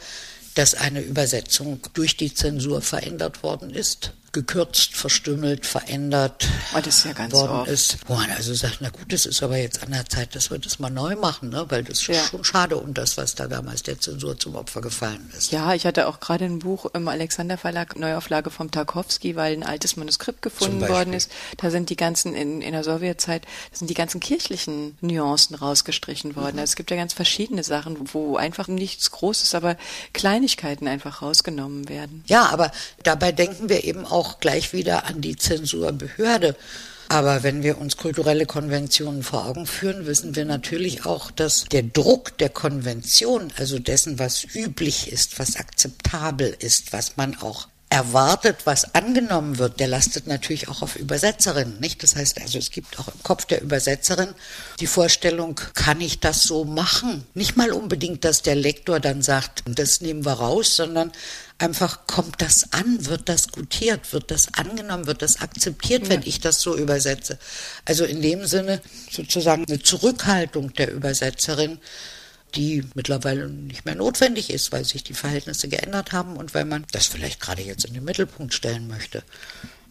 dass 0.56 0.74
eine 0.76 1.00
Übersetzung 1.00 1.80
durch 1.94 2.18
die 2.18 2.34
Zensur 2.34 2.82
verändert 2.82 3.42
worden 3.42 3.70
ist 3.70 4.12
gekürzt, 4.32 4.96
verstümmelt, 4.96 5.66
verändert 5.66 6.48
oh, 6.74 6.80
das 6.80 7.00
ist 7.00 7.06
ja 7.06 7.14
ganz 7.14 7.34
worden 7.34 7.52
oft. 7.52 7.70
ist. 7.70 7.98
Wo 8.08 8.16
man 8.16 8.30
also 8.32 8.54
sagt, 8.54 8.78
na 8.80 8.90
gut, 8.90 9.12
es 9.12 9.26
ist 9.26 9.44
aber 9.44 9.58
jetzt 9.58 9.84
an 9.84 9.92
der 9.92 10.06
Zeit, 10.06 10.36
dass 10.36 10.52
wir 10.52 10.58
das 10.58 10.80
mal 10.80 10.90
neu 10.90 11.16
machen, 11.16 11.50
ne? 11.50 11.66
weil 11.70 11.84
das 11.84 12.06
ja. 12.08 12.16
ist 12.16 12.30
schon 12.30 12.44
schade 12.44 12.78
um 12.78 12.94
das, 12.94 13.18
was 13.18 13.36
da 13.36 13.48
damals 13.48 13.84
der 13.84 14.00
Zensur 14.00 14.38
zum 14.40 14.56
Opfer 14.56 14.82
gefallen 14.82 15.30
ist. 15.38 15.52
Ja, 15.52 15.74
ich 15.74 15.86
hatte 15.86 16.08
auch 16.08 16.20
gerade 16.20 16.46
ein 16.46 16.60
Buch 16.60 16.86
im 16.94 17.08
Alexander 17.08 17.58
Verlag, 17.58 17.98
Neuauflage 17.98 18.52
vom 18.52 18.72
Tarkovsky, 18.72 19.36
weil 19.36 19.54
ein 19.54 19.64
altes 19.64 19.98
Manuskript 19.98 20.42
gefunden 20.42 20.88
worden 20.88 21.14
ist. 21.14 21.32
Da 21.58 21.70
sind 21.70 21.90
die 21.90 21.98
ganzen, 21.98 22.34
in, 22.34 22.62
in 22.62 22.72
der 22.72 22.84
Sowjetzeit, 22.84 23.46
sind 23.74 23.90
die 23.90 23.96
ganzen 23.96 24.20
kirchlichen 24.22 24.98
Nuancen 25.02 25.56
rausgestrichen 25.56 26.36
worden. 26.36 26.54
Mhm. 26.54 26.60
Also 26.60 26.72
es 26.72 26.76
gibt 26.76 26.92
ja 26.92 26.98
ganz 26.98 27.14
verschiedene 27.14 27.64
Sachen, 27.64 27.98
wo 28.14 28.38
einfach 28.38 28.68
nichts 28.68 29.12
Großes, 29.12 29.56
aber 29.56 29.76
Kleinigkeiten 30.14 30.88
einfach 30.88 31.22
rausgenommen 31.22 31.90
werden. 31.90 32.24
Ja, 32.28 32.46
aber 32.46 32.72
dabei 33.04 33.32
denken 33.32 33.68
wir 33.68 33.84
eben 33.84 34.06
auch 34.06 34.21
auch 34.22 34.40
gleich 34.40 34.72
wieder 34.72 35.06
an 35.06 35.20
die 35.22 35.36
Zensurbehörde. 35.36 36.56
Aber 37.10 37.42
wenn 37.42 37.64
wir 37.64 37.80
uns 37.80 37.98
kulturelle 37.98 38.46
Konventionen 38.46 39.24
vor 39.24 39.48
Augen 39.48 39.66
führen, 39.66 40.06
wissen 40.06 40.36
wir 40.36 40.46
natürlich 40.46 41.06
auch, 41.06 41.32
dass 41.32 41.66
der 41.66 41.82
Druck 41.82 42.38
der 42.38 42.50
Konvention, 42.50 43.52
also 43.58 43.80
dessen, 43.80 44.20
was 44.20 44.46
üblich 44.54 45.12
ist, 45.12 45.40
was 45.40 45.56
akzeptabel 45.56 46.56
ist, 46.60 46.94
was 46.94 47.18
man 47.18 47.36
auch 47.42 47.68
erwartet, 47.90 48.60
was 48.64 48.96
angenommen 48.96 49.58
wird, 49.58 49.82
der 49.82 49.90
lastet 49.90 50.26
natürlich 50.26 50.70
auch 50.70 50.82
auf 50.82 50.96
Übersetzerinnen, 50.96 51.82
nicht? 51.82 52.02
Das 52.02 52.16
heißt 52.16 52.40
also, 52.40 52.58
es 52.58 52.72
gibt 52.72 52.98
auch 52.98 53.10
im 53.10 53.22
Kopf 53.22 53.44
der 53.44 53.62
Übersetzerin 53.62 54.30
die 54.80 54.88
Vorstellung, 54.88 55.60
kann 55.74 56.00
ich 56.00 56.22
das 56.22 56.44
so 56.44 56.64
machen? 56.64 57.26
Nicht 57.34 57.58
mal 57.58 57.74
unbedingt, 57.74 58.24
dass 58.24 58.42
der 58.42 58.56
Lektor 58.56 59.02
dann 59.02 59.22
sagt, 59.22 59.64
das 59.66 60.00
nehmen 60.00 60.24
wir 60.24 60.32
raus, 60.32 60.78
sondern 60.78 61.12
einfach 61.62 62.08
kommt 62.08 62.42
das 62.42 62.74
an, 62.74 63.06
wird 63.06 63.30
das 63.30 63.50
gutiert, 63.50 64.12
wird 64.14 64.32
das 64.32 64.54
angenommen, 64.56 65.06
wird 65.06 65.22
das 65.22 65.42
akzeptiert, 65.42 66.04
ja. 66.04 66.10
wenn 66.10 66.24
ich 66.24 66.40
das 66.40 66.62
so 66.62 66.76
übersetze. 66.76 67.38
Also 67.86 68.06
in 68.06 68.22
dem 68.22 68.46
Sinne 68.48 68.82
sozusagen 69.10 69.66
eine 69.68 69.82
Zurückhaltung 69.82 70.74
der 70.74 70.92
Übersetzerin, 70.92 71.80
die 72.56 72.84
mittlerweile 72.96 73.48
nicht 73.48 73.86
mehr 73.86 73.96
notwendig 73.96 74.50
ist, 74.50 74.72
weil 74.72 74.84
sich 74.84 75.04
die 75.04 75.14
Verhältnisse 75.14 75.68
geändert 75.68 76.12
haben 76.12 76.36
und 76.36 76.54
weil 76.54 76.66
man 76.66 76.86
das 76.92 77.08
vielleicht 77.08 77.40
gerade 77.40 77.62
jetzt 77.62 77.86
in 77.86 77.94
den 77.94 78.04
Mittelpunkt 78.04 78.54
stellen 78.54 78.88
möchte. 78.88 79.24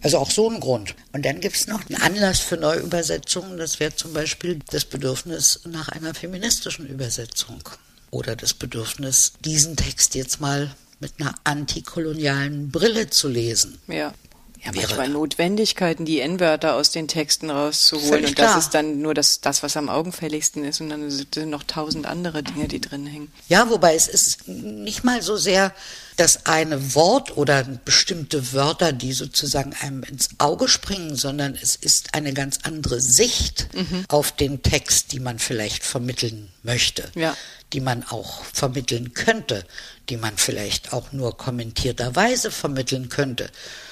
Also 0.02 0.18
auch 0.18 0.30
so 0.30 0.48
ein 0.48 0.60
Grund. 0.60 0.94
Und 1.12 1.24
dann 1.24 1.40
gibt 1.40 1.56
es 1.56 1.66
noch 1.66 1.88
einen 1.88 2.00
Anlass 2.00 2.40
für 2.40 2.56
Neuübersetzungen. 2.56 3.58
Das 3.58 3.80
wäre 3.80 3.94
zum 3.94 4.12
Beispiel 4.12 4.58
das 4.70 4.84
Bedürfnis 4.86 5.60
nach 5.64 5.88
einer 5.88 6.14
feministischen 6.14 6.86
Übersetzung 6.86 7.62
oder 8.10 8.34
das 8.34 8.54
Bedürfnis, 8.54 9.34
diesen 9.44 9.76
Text 9.76 10.14
jetzt 10.14 10.40
mal 10.40 10.74
mit 11.00 11.14
einer 11.18 11.34
antikolonialen 11.44 12.70
Brille 12.70 13.10
zu 13.10 13.28
lesen. 13.28 13.78
Ja. 13.88 14.14
Ja, 14.62 14.72
manchmal 14.74 15.08
Notwendigkeiten, 15.08 16.04
die 16.04 16.20
N-Wörter 16.20 16.74
aus 16.74 16.90
den 16.90 17.08
Texten 17.08 17.48
rauszuholen. 17.48 18.26
Und 18.26 18.38
das 18.38 18.58
ist 18.58 18.74
dann 18.74 19.00
nur 19.00 19.14
das, 19.14 19.40
das, 19.40 19.62
was 19.62 19.74
am 19.78 19.88
augenfälligsten 19.88 20.64
ist. 20.64 20.82
Und 20.82 20.90
dann 20.90 21.10
sind 21.10 21.34
noch 21.48 21.62
tausend 21.62 22.04
andere 22.04 22.42
Dinge, 22.42 22.68
die 22.68 22.80
drin 22.80 23.06
hängen. 23.06 23.32
Ja, 23.48 23.70
wobei 23.70 23.94
es 23.94 24.06
ist 24.06 24.48
nicht 24.48 25.02
mal 25.02 25.22
so 25.22 25.38
sehr 25.38 25.72
das 26.18 26.44
eine 26.44 26.94
Wort 26.94 27.38
oder 27.38 27.64
bestimmte 27.64 28.52
Wörter, 28.52 28.92
die 28.92 29.14
sozusagen 29.14 29.74
einem 29.80 30.02
ins 30.02 30.28
Auge 30.36 30.68
springen, 30.68 31.16
sondern 31.16 31.54
es 31.54 31.74
ist 31.76 32.12
eine 32.12 32.34
ganz 32.34 32.58
andere 32.64 33.00
Sicht 33.00 33.68
mhm. 33.72 34.04
auf 34.08 34.30
den 34.30 34.62
Text, 34.62 35.12
die 35.12 35.20
man 35.20 35.38
vielleicht 35.38 35.84
vermitteln 35.84 36.50
möchte. 36.62 37.10
Ja 37.14 37.34
die 37.72 37.80
man 37.80 38.04
auch 38.04 38.44
vermitteln 38.44 39.14
könnte, 39.14 39.64
die 40.08 40.16
man 40.16 40.36
vielleicht 40.36 40.92
auch 40.92 41.12
nur 41.12 41.36
kommentierterweise 41.36 42.50
vermitteln 42.50 43.08
könnte. 43.08 43.50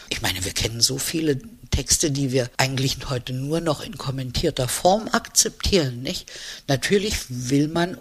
Ich 0.09 0.23
meine, 0.23 0.45
wir 0.45 0.53
kennen 0.53 0.81
so 0.81 0.99
viele 0.99 1.39
Texte, 1.71 2.11
die 2.11 2.33
wir 2.33 2.51
eigentlich 2.57 2.99
heute 3.09 3.33
nur 3.33 3.61
noch 3.61 3.81
in 3.81 3.99
kommentierter 3.99 4.69
Form 4.69 5.09
akzeptieren, 5.13 6.03
nicht? 6.03 6.31
Natürlich 6.67 7.15
will 7.29 7.69
man 7.69 7.99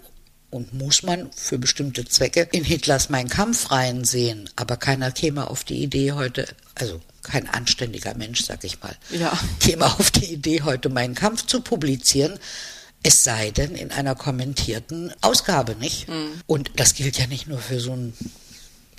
und 0.50 0.72
muss 0.72 1.02
man 1.02 1.30
für 1.32 1.58
bestimmte 1.58 2.04
Zwecke 2.06 2.48
in 2.52 2.64
Hitlers 2.64 3.10
Mein 3.10 3.28
Kampf 3.28 3.70
reinsehen, 3.70 4.48
aber 4.56 4.76
keiner 4.76 5.12
käme 5.12 5.48
auf 5.50 5.64
die 5.64 5.82
Idee 5.82 6.12
heute, 6.12 6.48
also 6.74 7.00
kein 7.22 7.48
anständiger 7.48 8.14
Mensch, 8.14 8.44
sag 8.44 8.64
ich 8.64 8.80
mal, 8.82 8.96
ja. 9.10 9.38
käme 9.60 9.84
auf 9.84 10.10
die 10.10 10.32
Idee 10.32 10.62
heute 10.62 10.88
Mein 10.88 11.14
Kampf 11.14 11.46
zu 11.46 11.60
publizieren, 11.60 12.38
es 13.02 13.24
sei 13.24 13.50
denn 13.50 13.74
in 13.74 13.90
einer 13.92 14.14
kommentierten 14.14 15.12
Ausgabe, 15.20 15.76
nicht? 15.76 16.08
Mhm. 16.08 16.40
Und 16.46 16.70
das 16.76 16.94
gilt 16.94 17.18
ja 17.18 17.26
nicht 17.26 17.46
nur 17.46 17.58
für 17.58 17.80
so 17.80 17.92
ein 17.92 18.12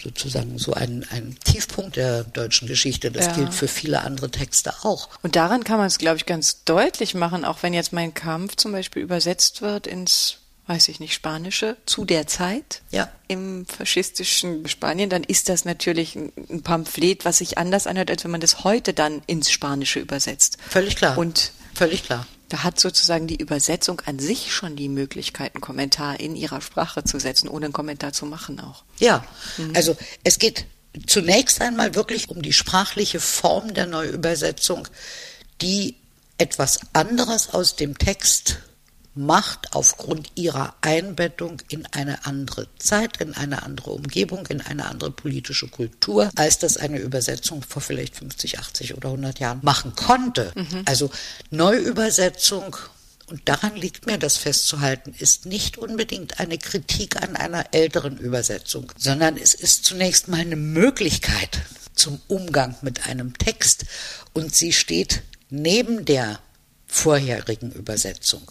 sozusagen 0.02 0.58
so 0.58 0.74
ein, 0.74 1.06
ein 1.12 1.38
Tiefpunkt 1.44 1.98
der 1.98 2.24
deutschen 2.24 2.68
Geschichte. 2.70 3.12
Das 3.12 3.28
ja. 3.28 3.34
gilt 3.34 3.54
für 3.54 3.68
viele 3.68 4.02
andere 4.02 4.32
Texte 4.32 4.74
auch. 4.84 5.10
Und 5.24 5.36
daran 5.36 5.66
kann 5.66 5.78
man 5.78 5.88
es, 5.88 5.98
glaube 5.98 6.18
ich, 6.18 6.26
ganz 6.26 6.64
deutlich 6.64 7.16
machen, 7.16 7.44
auch 7.44 7.64
wenn 7.64 7.74
jetzt 7.74 7.92
mein 7.92 8.14
Kampf 8.14 8.56
zum 8.56 8.72
Beispiel 8.72 9.02
übersetzt 9.04 9.62
wird 9.62 9.88
ins 9.88 10.38
weiß 10.70 10.88
ich 10.90 11.00
nicht, 11.00 11.16
Spanische 11.16 11.78
zu 11.88 12.06
der 12.06 12.28
Zeit 12.28 12.84
ja. 12.92 13.12
im 13.28 13.66
faschistischen 13.66 14.68
Spanien, 14.68 15.10
dann 15.10 15.24
ist 15.24 15.50
das 15.50 15.66
natürlich 15.66 16.16
ein 16.16 16.62
Pamphlet, 16.62 17.26
was 17.26 17.40
sich 17.40 17.58
anders 17.58 17.88
anhört, 17.88 18.12
als 18.12 18.24
wenn 18.24 18.30
man 18.30 18.40
das 18.40 18.64
heute 18.64 18.94
dann 18.94 19.24
ins 19.26 19.50
Spanische 19.50 20.00
übersetzt. 20.00 20.60
Völlig 20.70 20.96
klar. 20.96 21.18
Und 21.18 21.54
völlig 21.74 22.04
klar. 22.04 22.28
Da 22.50 22.64
hat 22.64 22.80
sozusagen 22.80 23.28
die 23.28 23.38
Übersetzung 23.38 24.02
an 24.06 24.20
sich 24.20 24.54
schon 24.54 24.76
die 24.76 24.90
Möglichkeit, 24.90 25.56
einen 25.56 25.62
Kommentar 25.62 26.20
in 26.20 26.36
ihrer 26.36 26.62
Sprache 26.62 27.04
zu 27.04 27.20
setzen, 27.20 27.48
ohne 27.48 27.68
einen 27.68 27.74
Kommentar 27.74 28.12
zu 28.12 28.26
machen 28.26 28.60
auch. 28.60 28.84
Ja, 29.00 29.24
mhm. 29.58 29.76
also 29.76 29.96
es 30.24 30.40
geht 30.40 30.66
zunächst 31.06 31.62
einmal 31.62 31.96
wirklich 31.96 32.30
um 32.30 32.42
die 32.42 32.54
sprachliche 32.54 33.20
Form 33.20 33.74
der 33.74 33.86
Neuübersetzung, 33.86 34.88
die 35.62 35.96
etwas 36.38 36.80
anderes 36.94 37.54
aus 37.54 37.76
dem 37.76 37.98
Text 37.98 38.58
macht 39.20 39.74
aufgrund 39.74 40.32
ihrer 40.36 40.76
Einbettung 40.80 41.62
in 41.68 41.86
eine 41.88 42.26
andere 42.26 42.68
Zeit, 42.78 43.18
in 43.18 43.34
eine 43.34 43.64
andere 43.64 43.92
Umgebung, 43.92 44.48
in 44.48 44.62
eine 44.62 44.86
andere 44.86 45.12
politische 45.12 45.68
Kultur, 45.68 46.32
als 46.36 46.58
das 46.58 46.78
eine 46.78 47.00
Übersetzung 47.00 47.62
vor 47.62 47.82
vielleicht 47.82 48.16
50, 48.16 48.60
80 48.60 48.96
oder 48.96 49.10
100 49.10 49.40
Jahren 49.40 49.60
machen 49.62 49.94
konnte. 49.96 50.54
Mhm. 50.56 50.84
Also 50.86 51.12
Neuübersetzung 51.50 52.78
und 53.28 53.42
daran 53.50 53.76
liegt 53.76 54.06
mir 54.06 54.18
das 54.18 54.38
festzuhalten, 54.38 55.14
ist 55.20 55.46
nicht 55.46 55.78
unbedingt 55.78 56.40
eine 56.40 56.58
Kritik 56.58 57.22
an 57.22 57.36
einer 57.36 57.74
älteren 57.74 58.18
Übersetzung, 58.18 58.92
sondern 58.98 59.36
es 59.36 59.54
ist 59.54 59.84
zunächst 59.84 60.30
mal 60.30 60.40
eine 60.40 60.56
Möglichkeit 60.56 61.60
zum 61.94 62.22
Umgang 62.30 62.76
mit 62.82 63.06
einem 63.06 63.38
Text 63.38 63.86
und 64.32 64.56
sie 64.56 64.72
steht 64.72 65.24
neben 65.50 66.06
der 66.06 66.40
vorherigen 66.88 67.72
Übersetzung. 67.72 68.50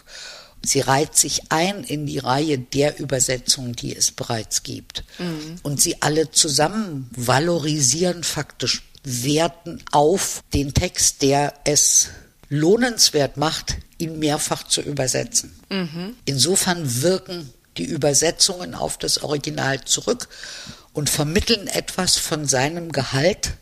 Sie 0.65 0.81
reiht 0.81 1.17
sich 1.17 1.51
ein 1.51 1.85
in 1.85 2.07
die 2.07 2.19
Reihe 2.19 2.59
der 2.59 2.99
Übersetzungen, 2.99 3.75
die 3.75 3.95
es 3.95 4.11
bereits 4.11 4.63
gibt. 4.63 5.05
Mhm. 5.19 5.57
Und 5.63 5.81
sie 5.81 6.03
alle 6.03 6.31
zusammen 6.31 7.09
valorisieren 7.17 8.25
faktisch, 8.25 8.83
werten 9.05 9.83
auf 9.93 10.43
den 10.53 10.75
Text, 10.75 11.23
der 11.23 11.55
es 11.65 12.09
lohnenswert 12.49 13.37
macht, 13.37 13.77
ihn 13.99 14.19
mehrfach 14.19 14.65
zu 14.65 14.81
übersetzen. 14.81 15.59
Mhm. 15.71 16.17
Insofern 16.25 17.03
wirken 17.03 17.51
die 17.77 17.85
Übersetzungen 17.85 18.75
auf 18.75 18.99
das 18.99 19.23
Original 19.23 19.83
zurück 19.85 20.29
und 20.93 21.11
vermitteln 21.11 21.69
etwas 21.69 22.17
von 22.17 22.47
seinem 22.47 22.91
Gehalt, 22.91 23.53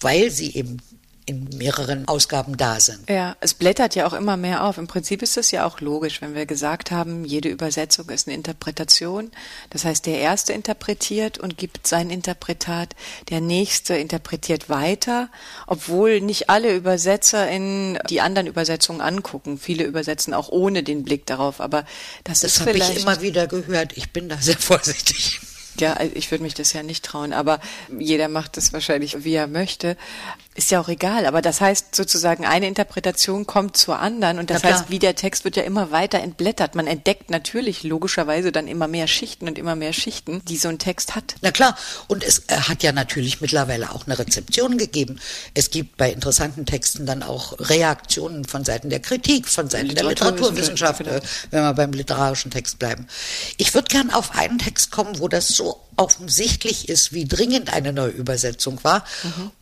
weil 0.00 0.30
sie 0.30 0.54
eben 0.54 0.78
in 1.26 1.48
mehreren 1.56 2.06
Ausgaben 2.06 2.56
da 2.56 2.80
sind. 2.80 3.08
Ja, 3.08 3.36
es 3.40 3.54
blättert 3.54 3.94
ja 3.94 4.06
auch 4.06 4.12
immer 4.12 4.36
mehr 4.36 4.64
auf. 4.64 4.76
Im 4.76 4.86
Prinzip 4.86 5.22
ist 5.22 5.36
das 5.36 5.50
ja 5.50 5.64
auch 5.64 5.80
logisch, 5.80 6.20
wenn 6.20 6.34
wir 6.34 6.44
gesagt 6.44 6.90
haben, 6.90 7.24
jede 7.24 7.48
Übersetzung 7.48 8.10
ist 8.10 8.28
eine 8.28 8.36
Interpretation. 8.36 9.30
Das 9.70 9.84
heißt, 9.86 10.04
der 10.04 10.18
Erste 10.18 10.52
interpretiert 10.52 11.38
und 11.38 11.56
gibt 11.56 11.86
sein 11.86 12.10
Interpretat, 12.10 12.94
der 13.30 13.40
Nächste 13.40 13.96
interpretiert 13.96 14.68
weiter, 14.68 15.30
obwohl 15.66 16.20
nicht 16.20 16.50
alle 16.50 16.74
Übersetzer 16.74 17.48
in 17.48 17.98
die 18.10 18.20
anderen 18.20 18.46
Übersetzungen 18.46 19.00
angucken. 19.00 19.58
Viele 19.58 19.84
übersetzen 19.84 20.34
auch 20.34 20.50
ohne 20.50 20.82
den 20.82 21.04
Blick 21.04 21.24
darauf, 21.24 21.60
aber 21.60 21.84
das, 22.24 22.40
Das 22.40 22.52
ist 22.52 22.60
habe 22.60 22.72
vielleicht... 22.72 22.96
ich 22.98 23.02
immer 23.02 23.22
wieder 23.22 23.46
gehört. 23.46 23.96
Ich 23.96 24.12
bin 24.12 24.28
da 24.28 24.36
sehr 24.36 24.58
vorsichtig. 24.58 25.40
Ja, 25.80 25.98
ich 26.14 26.30
würde 26.30 26.44
mich 26.44 26.54
das 26.54 26.72
ja 26.72 26.82
nicht 26.84 27.04
trauen, 27.04 27.32
aber 27.32 27.60
jeder 27.98 28.28
macht 28.28 28.56
das 28.56 28.72
wahrscheinlich, 28.72 29.24
wie 29.24 29.34
er 29.34 29.48
möchte. 29.48 29.96
Ist 30.56 30.70
ja 30.70 30.80
auch 30.80 30.88
egal, 30.88 31.26
aber 31.26 31.42
das 31.42 31.60
heißt 31.60 31.96
sozusagen, 31.96 32.46
eine 32.46 32.68
Interpretation 32.68 33.44
kommt 33.44 33.76
zur 33.76 33.98
anderen 33.98 34.38
und 34.38 34.50
das 34.50 34.62
klar. 34.62 34.74
heißt, 34.74 34.84
wie 34.88 35.00
der 35.00 35.16
Text 35.16 35.44
wird 35.44 35.56
ja 35.56 35.64
immer 35.64 35.90
weiter 35.90 36.20
entblättert. 36.20 36.76
Man 36.76 36.86
entdeckt 36.86 37.28
natürlich 37.28 37.82
logischerweise 37.82 38.52
dann 38.52 38.68
immer 38.68 38.86
mehr 38.86 39.08
Schichten 39.08 39.48
und 39.48 39.58
immer 39.58 39.74
mehr 39.74 39.92
Schichten, 39.92 40.44
die 40.44 40.56
so 40.56 40.68
ein 40.68 40.78
Text 40.78 41.16
hat. 41.16 41.34
Na 41.42 41.50
klar, 41.50 41.76
und 42.06 42.22
es 42.22 42.44
äh, 42.46 42.56
hat 42.56 42.84
ja 42.84 42.92
natürlich 42.92 43.40
mittlerweile 43.40 43.90
auch 43.90 44.06
eine 44.06 44.16
Rezeption 44.16 44.78
gegeben. 44.78 45.18
Es 45.54 45.70
gibt 45.70 45.96
bei 45.96 46.12
interessanten 46.12 46.66
Texten 46.66 47.04
dann 47.04 47.24
auch 47.24 47.58
Reaktionen 47.58 48.44
von 48.44 48.64
Seiten 48.64 48.90
der 48.90 49.00
Kritik, 49.00 49.48
von 49.48 49.68
Seiten 49.68 49.92
der 49.92 50.04
Literaturwissenschaft, 50.04 51.00
Literaturwissenschaft, 51.00 51.50
äh, 51.50 51.50
wenn 51.50 51.62
wir 51.62 51.74
beim 51.74 51.92
literarischen 51.92 52.52
Text 52.52 52.78
bleiben. 52.78 53.08
Ich 53.56 53.74
würde 53.74 53.88
gern 53.88 54.12
auf 54.12 54.36
einen 54.36 54.60
Text 54.60 54.92
kommen, 54.92 55.18
wo 55.18 55.26
das 55.26 55.48
so 55.48 55.80
offensichtlich 55.96 56.88
ist, 56.88 57.12
wie 57.12 57.24
dringend 57.26 57.72
eine 57.72 57.92
Neuübersetzung 57.92 58.82
war 58.82 59.04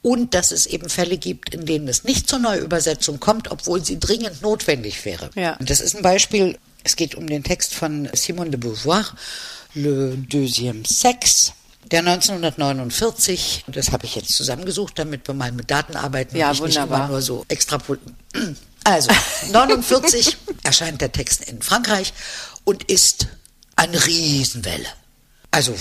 und 0.03 0.35
dass 0.35 0.51
es 0.53 0.67
eben 0.67 0.89
Fälle 0.89 1.19
gibt, 1.19 1.55
in 1.55 1.67
denen 1.67 1.89
es 1.89 2.05
nicht 2.05 2.29
zur 2.29 2.39
Neuübersetzung 2.39 3.21
kommt, 3.21 3.51
obwohl 3.51 3.85
sie 3.85 3.99
dringend 4.01 4.43
notwendig 4.43 5.05
wäre. 5.05 5.31
Ja. 5.35 5.55
Und 5.57 5.71
das 5.71 5.81
ist 5.81 5.95
ein 5.97 6.03
Beispiel, 6.03 6.59
es 6.85 6.97
geht 6.97 7.15
um 7.15 7.27
den 7.27 7.45
Text 7.45 7.75
von 7.75 8.09
Simone 8.15 8.51
de 8.51 8.59
Beauvoir, 8.61 9.05
Le 9.75 10.17
Deuxième 10.29 10.85
Sexe. 10.87 11.53
Der 11.91 12.01
1949, 12.01 13.65
das 13.69 13.93
habe 13.93 14.07
ich 14.07 14.15
jetzt 14.15 14.35
zusammengesucht, 14.35 14.99
damit 14.99 15.27
wir 15.29 15.35
mal 15.35 15.53
mit 15.53 15.71
Daten 15.71 15.97
arbeiten 15.97 16.37
Ja, 16.37 16.49
und 16.49 16.55
ich 16.55 16.61
nicht 16.63 16.75
wunderbar. 16.77 16.99
immer 17.01 17.09
nur 17.09 17.23
so 17.23 17.45
extrapol. 17.49 17.99
Also, 18.85 19.13
49 19.53 20.37
erscheint 20.65 21.01
der 21.01 21.13
Text 21.13 21.45
in 21.45 21.63
Frankreich 21.63 22.13
und 22.65 22.83
ist 22.91 23.29
eine 23.77 24.05
Riesenwelle. 24.07 24.89
Also, 25.53 25.73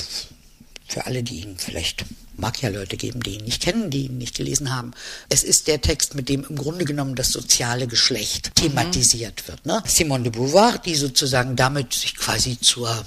für 0.91 1.06
alle, 1.06 1.23
die 1.23 1.41
ihn 1.41 1.58
vielleicht 1.58 2.06
mag 2.38 2.62
ja 2.62 2.69
Leute 2.69 2.97
geben, 2.97 3.21
die 3.21 3.36
ihn 3.36 3.45
nicht 3.45 3.62
kennen, 3.62 3.89
die 3.89 4.06
ihn 4.06 4.17
nicht 4.17 4.36
gelesen 4.36 4.73
haben. 4.75 4.91
Es 5.30 5.43
ist 5.43 5.67
der 5.67 5.82
Text, 5.82 6.15
mit 6.15 6.27
dem 6.27 6.45
im 6.49 6.56
Grunde 6.56 6.86
genommen 6.86 7.15
das 7.15 7.30
soziale 7.30 7.88
Geschlecht 7.88 8.56
thematisiert 8.56 9.47
wird. 9.47 9.65
Ne? 9.65 9.82
Simone 9.86 10.23
de 10.23 10.32
Beauvoir, 10.32 10.77
die 10.80 10.95
sozusagen 10.95 11.56
damit 11.56 11.93
sich 11.93 12.15
quasi 12.15 12.60
zur 12.60 13.06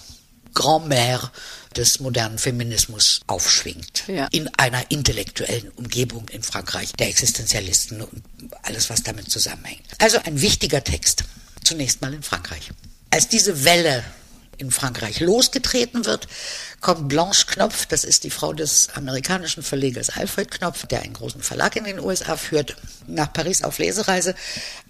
Grand-Mère 0.54 1.30
des 1.76 1.98
modernen 1.98 2.38
Feminismus 2.38 3.20
aufschwingt. 3.26 4.04
Ja. 4.06 4.28
In 4.30 4.48
einer 4.56 4.90
intellektuellen 4.90 5.70
Umgebung 5.70 6.28
in 6.28 6.44
Frankreich, 6.44 6.92
der 6.92 7.08
Existenzialisten 7.08 8.02
und 8.02 8.22
alles, 8.62 8.88
was 8.88 9.02
damit 9.02 9.30
zusammenhängt. 9.30 9.82
Also 9.98 10.18
ein 10.24 10.40
wichtiger 10.40 10.84
Text. 10.84 11.24
Zunächst 11.64 12.00
mal 12.00 12.14
in 12.14 12.22
Frankreich. 12.22 12.70
Als 13.10 13.28
diese 13.28 13.64
Welle 13.64 14.04
in 14.58 14.70
Frankreich 14.70 15.20
losgetreten 15.20 16.04
wird, 16.04 16.28
kommt 16.80 17.08
Blanche 17.08 17.46
Knopf, 17.46 17.86
das 17.86 18.04
ist 18.04 18.24
die 18.24 18.30
Frau 18.30 18.52
des 18.52 18.88
amerikanischen 18.94 19.62
Verlegers 19.62 20.10
Alfred 20.10 20.50
Knopf, 20.50 20.86
der 20.86 21.02
einen 21.02 21.14
großen 21.14 21.42
Verlag 21.42 21.76
in 21.76 21.84
den 21.84 22.00
USA 22.00 22.36
führt, 22.36 22.76
nach 23.06 23.32
Paris 23.32 23.62
auf 23.62 23.78
Lesereise. 23.78 24.34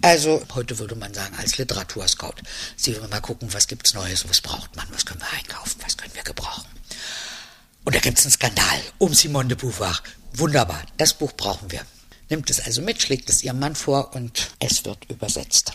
Also 0.01 0.41
heute 0.53 0.79
würde 0.79 0.95
man 0.95 1.13
sagen 1.13 1.35
als 1.37 1.57
Literaturscout. 1.57 2.35
Sie 2.75 2.95
will 2.95 3.07
mal 3.07 3.21
gucken, 3.21 3.53
was 3.53 3.67
gibt's 3.67 3.93
Neues, 3.93 4.27
was 4.29 4.41
braucht 4.41 4.75
man, 4.75 4.85
was 4.91 5.05
können 5.05 5.21
wir 5.21 5.37
einkaufen, 5.37 5.79
was 5.83 5.97
können 5.97 6.13
wir 6.13 6.23
gebrauchen. 6.23 6.65
Und 7.83 7.95
da 7.95 7.99
gibt's 7.99 8.25
einen 8.25 8.31
Skandal 8.31 8.81
um 8.97 9.13
Simone 9.13 9.49
de 9.49 9.57
Beauvoir. 9.57 9.97
Wunderbar, 10.33 10.81
das 10.97 11.13
Buch 11.13 11.33
brauchen 11.33 11.71
wir. 11.71 11.81
Nimmt 12.29 12.49
es 12.49 12.59
also 12.59 12.81
mit, 12.81 13.01
schlägt 13.01 13.29
es 13.29 13.43
ihrem 13.43 13.59
Mann 13.59 13.75
vor 13.75 14.15
und 14.15 14.49
es 14.59 14.83
wird 14.85 15.09
übersetzt. 15.09 15.73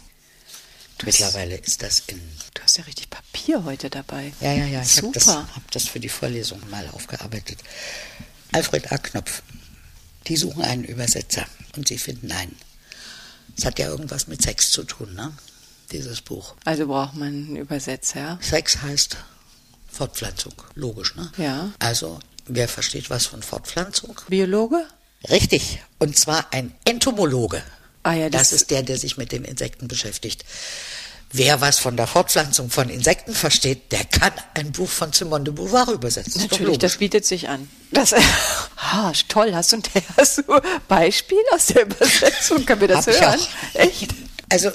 Mittlerweile 1.05 1.57
ist 1.57 1.83
das 1.83 2.03
in 2.07 2.21
Du 2.55 2.63
hast 2.63 2.79
ja 2.79 2.85
richtig 2.85 3.09
Papier 3.11 3.65
heute 3.65 3.89
dabei. 3.91 4.33
ja, 4.41 4.53
ja, 4.53 4.67
ja. 4.67 4.83
Ich 4.83 4.99
habe 4.99 5.11
das, 5.13 5.27
hab 5.29 5.71
das 5.71 5.89
für 5.89 6.01
die 6.01 6.09
Vorlesung 6.09 6.61
mal 6.71 6.87
aufgearbeitet. 6.89 7.59
Alfred 8.53 8.93
A. 8.93 8.99
Knopf. 8.99 9.43
Die 10.27 10.37
suchen 10.37 10.63
einen 10.63 10.85
Übersetzer 10.85 11.47
und 11.77 11.89
sie 11.89 11.99
finden 11.99 12.31
einen. 12.33 12.57
Es 13.57 13.65
hat 13.65 13.79
ja 13.79 13.89
irgendwas 13.89 14.27
mit 14.27 14.43
Sex 14.43 14.71
zu 14.71 14.85
tun, 14.85 15.15
ne? 15.15 15.33
Dieses 15.93 16.21
Buch. 16.21 16.55
Also 16.65 16.87
braucht 16.87 17.15
man 17.15 17.29
einen 17.29 17.57
Übersetzer? 17.57 18.39
Sex 18.41 18.83
heißt 18.83 19.17
Fortpflanzung. 19.91 20.55
Logisch, 20.75 21.15
ne? 21.17 21.33
Ja. 21.37 21.73
Also, 21.79 22.21
wer 22.47 22.69
versteht 22.69 23.11
was 23.11 23.27
von 23.27 23.43
Fortpflanzung? 23.43 24.21
Biologe? 24.29 24.87
Richtig. 25.29 25.81
Und 25.99 26.17
zwar 26.19 26.53
ein 26.53 26.75
Entomologe. 26.85 27.63
Ah 28.03 28.15
ja, 28.15 28.31
das- 28.31 28.51
das 28.51 28.53
ist 28.63 28.71
der, 28.71 28.83
der 28.83 28.99
sich 28.99 29.17
mit 29.17 29.33
den 29.33 29.45
Insekten 29.45 29.89
beschäftigt. 29.89 30.45
Wer 31.33 31.61
was 31.61 31.79
von 31.79 31.97
der 31.97 32.09
Fortpflanzung 32.09 32.71
von 32.71 32.89
Insekten 32.89 33.35
versteht, 33.35 33.93
der 33.93 34.05
kann 34.05 34.33
ein 34.55 34.73
Buch 34.73 34.89
von 34.89 35.13
Simone 35.13 35.45
de 35.45 35.55
Beauvoir 35.55 35.89
übersetzen. 35.93 36.41
Natürlich, 36.43 36.79
das 36.79 36.97
bietet 36.97 37.25
sich 37.25 37.49
an. 37.49 37.71
Das, 37.93 38.13
ah, 38.77 39.13
toll, 39.29 39.55
hast 39.55 39.73
du, 39.73 39.79
hast 40.17 40.39
du 40.39 40.43
Beispiel 40.89 41.39
aus 41.53 41.67
der 41.67 41.83
Übersetzung? 41.83 42.67
Können 42.67 42.81
wir 42.81 42.89
das 42.89 43.07
Hab 43.07 43.15
hören? 43.21 43.41
Echt? 43.75 44.13
Also 44.49 44.73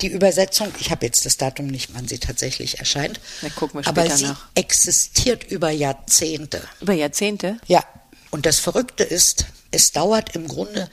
die 0.00 0.06
Übersetzung, 0.06 0.72
ich 0.80 0.90
habe 0.90 1.04
jetzt 1.04 1.26
das 1.26 1.36
Datum 1.36 1.66
nicht, 1.66 1.90
wann 1.92 2.08
sie 2.08 2.18
tatsächlich 2.18 2.78
erscheint, 2.78 3.20
Na, 3.42 3.50
gucken 3.50 3.80
wir 3.80 3.86
aber 3.86 4.02
später 4.02 4.16
sie 4.16 4.24
nach. 4.28 4.46
existiert 4.54 5.44
über 5.44 5.68
Jahrzehnte. 5.70 6.62
Über 6.80 6.94
Jahrzehnte? 6.94 7.58
Ja, 7.66 7.84
und 8.30 8.46
das 8.46 8.58
Verrückte 8.60 9.04
ist, 9.04 9.44
es 9.72 9.92
dauert 9.92 10.34
im 10.34 10.48
Grunde 10.48 10.88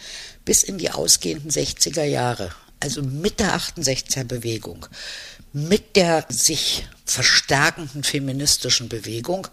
bis 0.45 0.63
in 0.63 0.77
die 0.77 0.91
ausgehenden 0.91 1.51
60er 1.51 2.03
Jahre, 2.03 2.51
also 2.79 3.01
mit 3.01 3.39
der 3.39 3.55
68er 3.55 4.23
Bewegung, 4.23 4.87
mit 5.53 5.95
der 5.95 6.25
sich 6.29 6.87
verstärkenden 7.05 8.03
feministischen 8.03 8.89
Bewegung, 8.89 9.47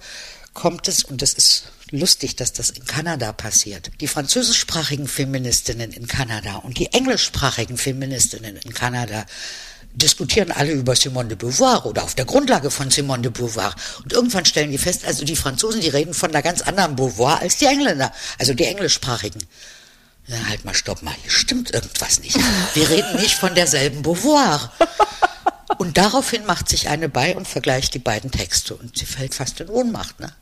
kommt 0.55 0.87
es, 0.89 1.03
und 1.05 1.23
das 1.23 1.33
ist 1.33 1.65
lustig, 1.91 2.37
dass 2.37 2.53
das 2.53 2.71
in 2.71 2.85
Kanada 2.85 3.33
passiert, 3.33 3.91
die 4.01 4.09
französischsprachigen 4.09 5.09
Feministinnen 5.09 5.93
in 5.93 6.07
Kanada 6.07 6.57
und 6.57 6.79
die 6.79 6.93
englischsprachigen 6.93 7.79
Feministinnen 7.79 8.57
in 8.57 8.75
Kanada 8.75 9.25
diskutieren 9.95 10.51
alle 10.53 10.73
über 10.73 10.97
Simone 10.97 11.29
de 11.29 11.37
Beauvoir 11.37 11.85
oder 11.85 12.03
auf 12.03 12.15
der 12.15 12.25
Grundlage 12.25 12.71
von 12.71 12.91
Simone 12.91 13.23
de 13.23 13.31
Beauvoir. 13.31 13.75
Und 14.03 14.13
irgendwann 14.13 14.47
stellen 14.47 14.71
die 14.71 14.79
fest, 14.79 15.05
also 15.05 15.25
die 15.25 15.37
Franzosen, 15.37 15.83
die 15.83 15.89
reden 15.89 16.15
von 16.15 16.31
einer 16.31 16.43
ganz 16.43 16.63
anderen 16.63 16.97
Beauvoir 16.97 17.41
als 17.41 17.59
die 17.59 17.67
Engländer, 17.67 18.13
also 18.39 18.55
die 18.55 18.65
englischsprachigen. 18.65 19.43
Ja, 20.27 20.37
halt 20.49 20.65
mal, 20.65 20.75
stopp 20.75 21.03
mal, 21.03 21.15
hier 21.23 21.31
stimmt 21.31 21.73
irgendwas 21.75 22.21
nicht. 22.21 22.39
Wir 22.75 22.89
reden 22.89 23.17
nicht 23.21 23.35
von 23.35 23.55
derselben 23.55 24.03
Beauvoir. 24.03 24.73
Und 25.79 25.99
daraufhin 25.99 26.47
macht 26.47 26.69
sich 26.69 26.89
eine 26.89 27.09
bei 27.09 27.35
und 27.35 27.49
vergleicht 27.49 27.95
die 27.95 27.99
beiden 27.99 28.31
Texte 28.31 28.75
und 28.75 28.97
sie 28.97 29.07
fällt 29.07 29.35
fast 29.35 29.59
in 29.61 29.69
Ohnmacht. 29.69 30.21
Ne? 30.21 30.33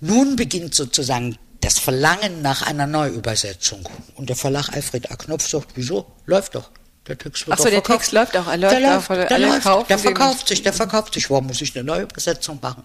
Nun 0.00 0.36
beginnt 0.36 0.74
sozusagen 0.74 1.36
das 1.60 1.78
Verlangen 1.78 2.42
nach 2.42 2.62
einer 2.62 2.86
Neuübersetzung. 2.86 3.88
Und 4.14 4.28
der 4.28 4.36
Verlag 4.36 4.68
Alfred 4.70 5.10
A. 5.10 5.16
Knopf 5.16 5.48
sagt, 5.48 5.70
wieso? 5.74 6.06
Läuft 6.26 6.54
doch. 6.54 6.70
Der 7.06 7.18
Text 7.18 7.46
wird 7.46 7.58
Ach 7.58 7.62
so, 7.62 7.64
der 7.64 7.72
verkauft. 7.82 7.98
Text 7.98 8.12
läuft 8.12 8.36
auch, 8.36 8.46
er 8.46 8.56
läuft 8.58 8.72
der 8.74 8.80
läuft, 8.80 9.10
der 9.10 9.38
läuft, 9.38 9.90
der 9.90 9.98
verkauft 9.98 10.48
sich, 10.48 10.62
der 10.62 10.72
verkauft 10.72 11.14
sich. 11.14 11.30
Warum 11.30 11.46
muss 11.48 11.60
ich 11.60 11.74
eine 11.74 11.84
Neuübersetzung 11.84 12.58
machen? 12.62 12.82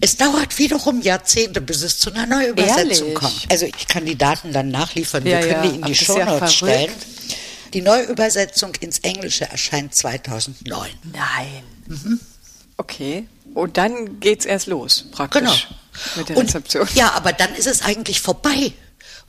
Es 0.00 0.16
dauert 0.16 0.58
wiederum 0.58 1.00
Jahrzehnte, 1.00 1.60
bis 1.60 1.82
es 1.82 1.98
zu 1.98 2.12
einer 2.12 2.26
Neuübersetzung 2.26 2.78
Ehrlich? 3.08 3.14
kommt. 3.14 3.46
Also 3.50 3.66
ich 3.66 3.86
kann 3.88 4.04
die 4.04 4.16
Daten 4.16 4.52
dann 4.52 4.70
nachliefern. 4.70 5.24
Ja, 5.26 5.38
Wir 5.40 5.48
können 5.48 5.64
ja, 5.64 5.70
die 5.70 5.76
in 5.76 5.82
die 5.82 5.92
ja 5.92 5.94
Shownotes 5.94 6.28
verrückt. 6.36 6.52
stellen. 6.52 6.92
Die 7.72 7.80
Neuübersetzung 7.82 8.74
ins 8.80 8.98
Englische 9.00 9.46
erscheint 9.50 9.94
2009. 9.94 10.90
Nein. 11.12 11.64
Okay. 12.76 13.26
Und 13.54 13.76
dann 13.76 14.20
geht's 14.20 14.44
erst 14.44 14.66
los, 14.66 15.06
praktisch. 15.12 15.40
Genau. 15.42 15.54
Mit 16.16 16.28
der 16.28 16.36
Und- 16.36 16.46
Rezeption. 16.46 16.88
Ja, 16.94 17.12
aber 17.12 17.32
dann 17.32 17.54
ist 17.54 17.66
es 17.66 17.82
eigentlich 17.82 18.20
vorbei. 18.20 18.72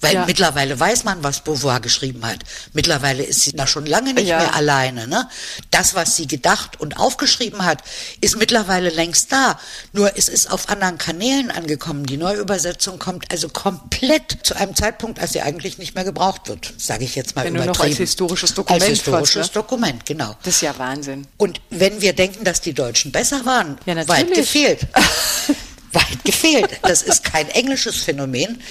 Weil 0.06 0.14
Ja. 0.14 0.26
mittlerweile 0.26 0.80
weiß 0.80 1.04
man, 1.04 1.24
was 1.24 1.42
Beauvoir 1.42 1.80
geschrieben 1.80 2.26
hat. 2.26 2.40
Mittlerweile 2.74 3.24
ist 3.24 3.42
sie 3.42 3.52
da 3.54 3.66
schon 3.68 3.86
lange 3.86 4.14
nicht 4.14 4.28
Ja. 4.28 4.38
mehr 4.40 4.56
alleine. 4.56 5.08
Ne? 5.08 5.28
Das, 5.72 5.96
was 5.96 6.16
sie 6.16 6.28
gedacht 6.28 6.80
und 6.80 6.98
aufgeschrieben 6.98 7.66
hat, 7.66 7.82
ist 8.22 8.38
mittlerweile 8.38 8.90
längst 8.90 9.32
da. 9.32 9.60
Nur 9.94 10.18
es 10.18 10.30
ist 10.30 10.52
auf 10.52 10.70
anderen 10.70 10.98
Kanälen 10.98 11.50
angekommen. 11.52 12.06
Die 12.06 12.18
Neuübersetzung 12.18 13.00
kommt 13.00 13.32
also 13.32 13.50
komplett 13.50 14.38
zu 14.44 14.56
einem 14.56 14.76
Zeitpunkt, 14.76 15.20
als 15.20 15.34
sie 15.34 15.42
eigentlich 15.42 15.78
nicht 15.78 15.96
mehr 15.96 16.04
gebraucht 16.04 16.48
wird. 16.48 16.74
Sage 16.78 17.04
ich 17.04 17.16
jetzt 17.16 17.36
mal 17.36 17.46
Wenn 17.46 17.54
nur 17.54 17.64
übertrieben. 17.64 17.84
noch 17.84 17.90
als 17.92 17.98
historisches 17.98 18.54
Dokument 18.54 18.82
Als 18.84 18.90
historisches 18.92 19.42
fast, 19.48 19.56
ne? 19.56 19.62
Dokument, 19.62 20.06
genau. 20.06 20.36
Das 20.44 20.56
ist 20.56 20.62
ja 20.62 20.78
Wahnsinn. 20.78 21.26
Und 21.38 21.60
wenn 21.70 22.02
wir 22.02 22.14
denken, 22.14 22.44
dass 22.44 22.62
die 22.62 22.74
Deutschen 22.74 23.12
besser 23.12 23.46
waren, 23.46 23.78
Ja, 23.86 23.96
natürlich. 23.96 24.08
weit 24.30 24.34
gefehlt. 24.36 24.88
weit 25.96 26.24
gefehlt. 26.24 26.80
Das 26.82 27.02
ist 27.02 27.24
kein 27.24 27.50
englisches 27.50 28.04
Phänomen. 28.04 28.62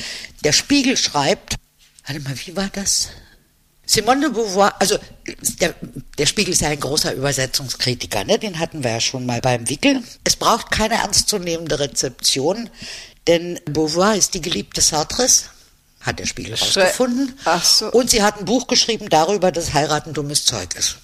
Der 0.45 0.53
Spiegel 0.53 0.97
schreibt, 0.97 1.57
warte 2.07 2.21
mal, 2.21 2.35
wie 2.45 2.57
war 2.57 2.69
das? 2.73 3.09
Simone 3.87 4.21
de 4.21 4.31
Beauvoir, 4.31 4.75
also 4.79 4.99
der, 5.61 5.75
der 6.17 6.27
Spiegel 6.27 6.53
ist 6.55 6.63
ja 6.63 6.69
ein 6.69 6.81
großer 6.81 7.13
Übersetzungskritiker, 7.13 8.25
ne? 8.25 8.39
den 8.39 8.59
hatten 8.59 8.83
wir 8.83 8.93
ja 8.93 9.01
schon 9.01 9.27
mal 9.27 9.41
beim 9.41 9.69
Wickel. 9.69 10.03
Es 10.25 10.37
braucht 10.37 10.71
keine 10.71 10.95
ernstzunehmende 10.95 11.79
Rezeption, 11.79 12.71
denn 13.27 13.61
Beauvoir 13.67 14.15
ist 14.17 14.33
die 14.35 14.41
geliebte 14.41 14.81
Sartres, 14.81 15.51
hat 16.01 16.19
der 16.19 16.27
Spiegel 16.27 16.57
herausgefunden. 16.57 17.39
So. 17.63 17.91
Und 17.91 18.11
sie 18.11 18.23
hat 18.23 18.39
ein 18.39 18.45
Buch 18.45 18.67
geschrieben 18.67 19.09
darüber, 19.09 19.53
dass 19.53 19.75
Heiraten 19.75 20.15
dummes 20.15 20.45
Zeug 20.47 20.75
ist. 20.77 20.97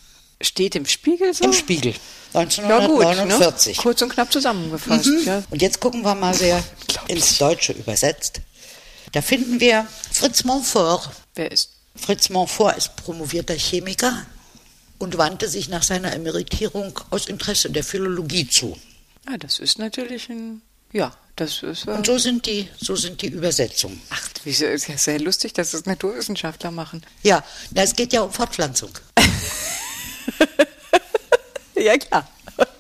Steht 0.43 0.75
im 0.75 0.87
Spiegel 0.87 1.35
so? 1.35 1.45
Im 1.45 1.53
Spiegel. 1.53 1.93
Ja 2.33 2.45
gut, 2.87 3.05
1949. 3.05 3.77
ne? 3.77 3.83
kurz 3.83 4.01
und 4.03 4.09
knapp 4.11 4.33
zusammengefasst. 4.33 5.07
Mhm. 5.07 5.23
Ja. 5.25 5.43
Und 5.51 5.61
jetzt 5.61 5.81
gucken 5.81 6.03
wir 6.03 6.15
mal, 6.15 6.39
wer 6.41 6.63
ins 7.09 7.39
Deutsche 7.39 7.73
übersetzt. 7.73 8.41
Da 9.13 9.21
finden 9.23 9.61
wir 9.61 9.87
Fritz 10.13 10.45
Montfort. 10.45 11.11
Wer 11.35 11.51
ist? 11.51 11.71
Fritz 11.97 12.31
Montfort 12.31 12.77
ist 12.79 12.97
promovierter 12.97 13.55
Chemiker 13.55 14.25
und 14.99 15.19
wandte 15.19 15.49
sich 15.49 15.69
nach 15.69 15.83
seiner 15.83 16.13
Emeritierung 16.15 16.99
aus 17.11 17.27
Interesse 17.27 17.71
der 17.71 17.83
Philologie 17.85 18.49
zu. 18.49 18.79
Ah, 19.27 19.37
das 19.37 19.59
ist 19.59 19.79
natürlich 19.79 20.29
ein. 20.31 20.63
Ja, 20.93 21.13
das 21.37 21.63
ist. 21.63 21.87
Äh, 21.87 21.91
Und 21.91 22.07
so 22.07 22.17
sind 22.19 22.47
die, 22.47 22.69
so 22.81 22.97
sind 22.97 23.21
die 23.23 23.29
Übersetzungen. 23.29 24.01
ach, 24.11 24.29
wieso 24.45 24.67
ist 24.67 24.89
ja 24.89 24.97
sehr 24.97 25.19
lustig, 25.21 25.53
dass 25.53 25.75
es 25.75 25.85
Naturwissenschaftler 25.87 26.71
machen. 26.71 27.03
Ja, 27.23 27.45
na, 27.73 27.83
es 27.83 27.95
geht 27.97 28.13
ja 28.13 28.23
um 28.23 28.33
Fortpflanzung. 28.33 28.91
Ja, 31.77 31.97
klar. 31.97 32.29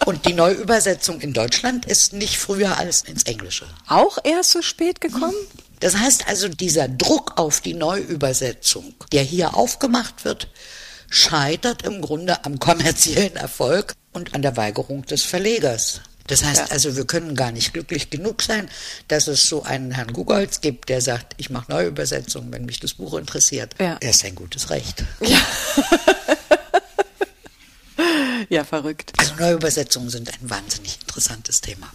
Und 0.05 0.27
die 0.27 0.35
Neuübersetzung 0.35 1.21
in 1.23 1.33
Deutschland 1.33 1.87
ist 1.87 2.13
nicht 2.13 2.37
früher 2.37 2.77
als 2.77 3.01
ins 3.03 3.23
Englische. 3.23 3.65
Auch 3.89 4.19
erst 4.25 4.51
so 4.51 4.61
spät 4.61 5.01
gekommen? 5.01 5.33
Das 5.81 5.97
heißt 5.97 6.29
also, 6.29 6.49
dieser 6.49 6.87
Druck 6.89 7.39
auf 7.39 7.63
die 7.63 7.73
Neuübersetzung, 7.73 8.95
der 9.13 9.23
hier 9.23 9.55
aufgemacht 9.57 10.27
wird, 10.27 10.49
scheitert 11.09 11.83
im 11.83 12.03
Grunde 12.03 12.45
am 12.45 12.59
kommerziellen 12.59 13.37
Erfolg 13.37 13.95
und 14.13 14.35
an 14.35 14.43
der 14.43 14.59
Weigerung 14.59 15.07
des 15.07 15.23
Verlegers. 15.23 16.03
Das 16.27 16.45
heißt 16.45 16.59
Ja. 16.61 16.67
also, 16.71 16.95
wir 16.97 17.07
können 17.07 17.35
gar 17.35 17.51
nicht 17.51 17.73
glücklich 17.73 18.11
genug 18.11 18.43
sein, 18.43 18.69
dass 19.09 19.27
es 19.29 19.49
so 19.49 19.63
einen 19.63 19.93
Herrn 19.93 20.13
Gugolz 20.13 20.61
gibt, 20.61 20.91
der 20.91 21.01
sagt, 21.01 21.33
ich 21.39 21.49
mache 21.49 21.71
Neuübersetzungen, 21.73 22.53
wenn 22.53 22.67
mich 22.67 22.81
das 22.81 22.93
Buch 22.95 23.15
interessiert. 23.15 23.75
Ja. 23.81 23.97
Er 24.01 24.11
ist 24.11 24.25
ein 24.27 24.35
gutes 24.35 24.69
Recht. 24.69 25.05
Ja, 25.21 25.39
verrückt. 28.65 29.13
Also 29.17 29.35
Neuübersetzungen 29.39 30.11
sind 30.11 30.29
ein 30.29 30.51
wahnsinnig 30.51 30.99
interessantes 31.03 31.61
Thema. 31.61 31.89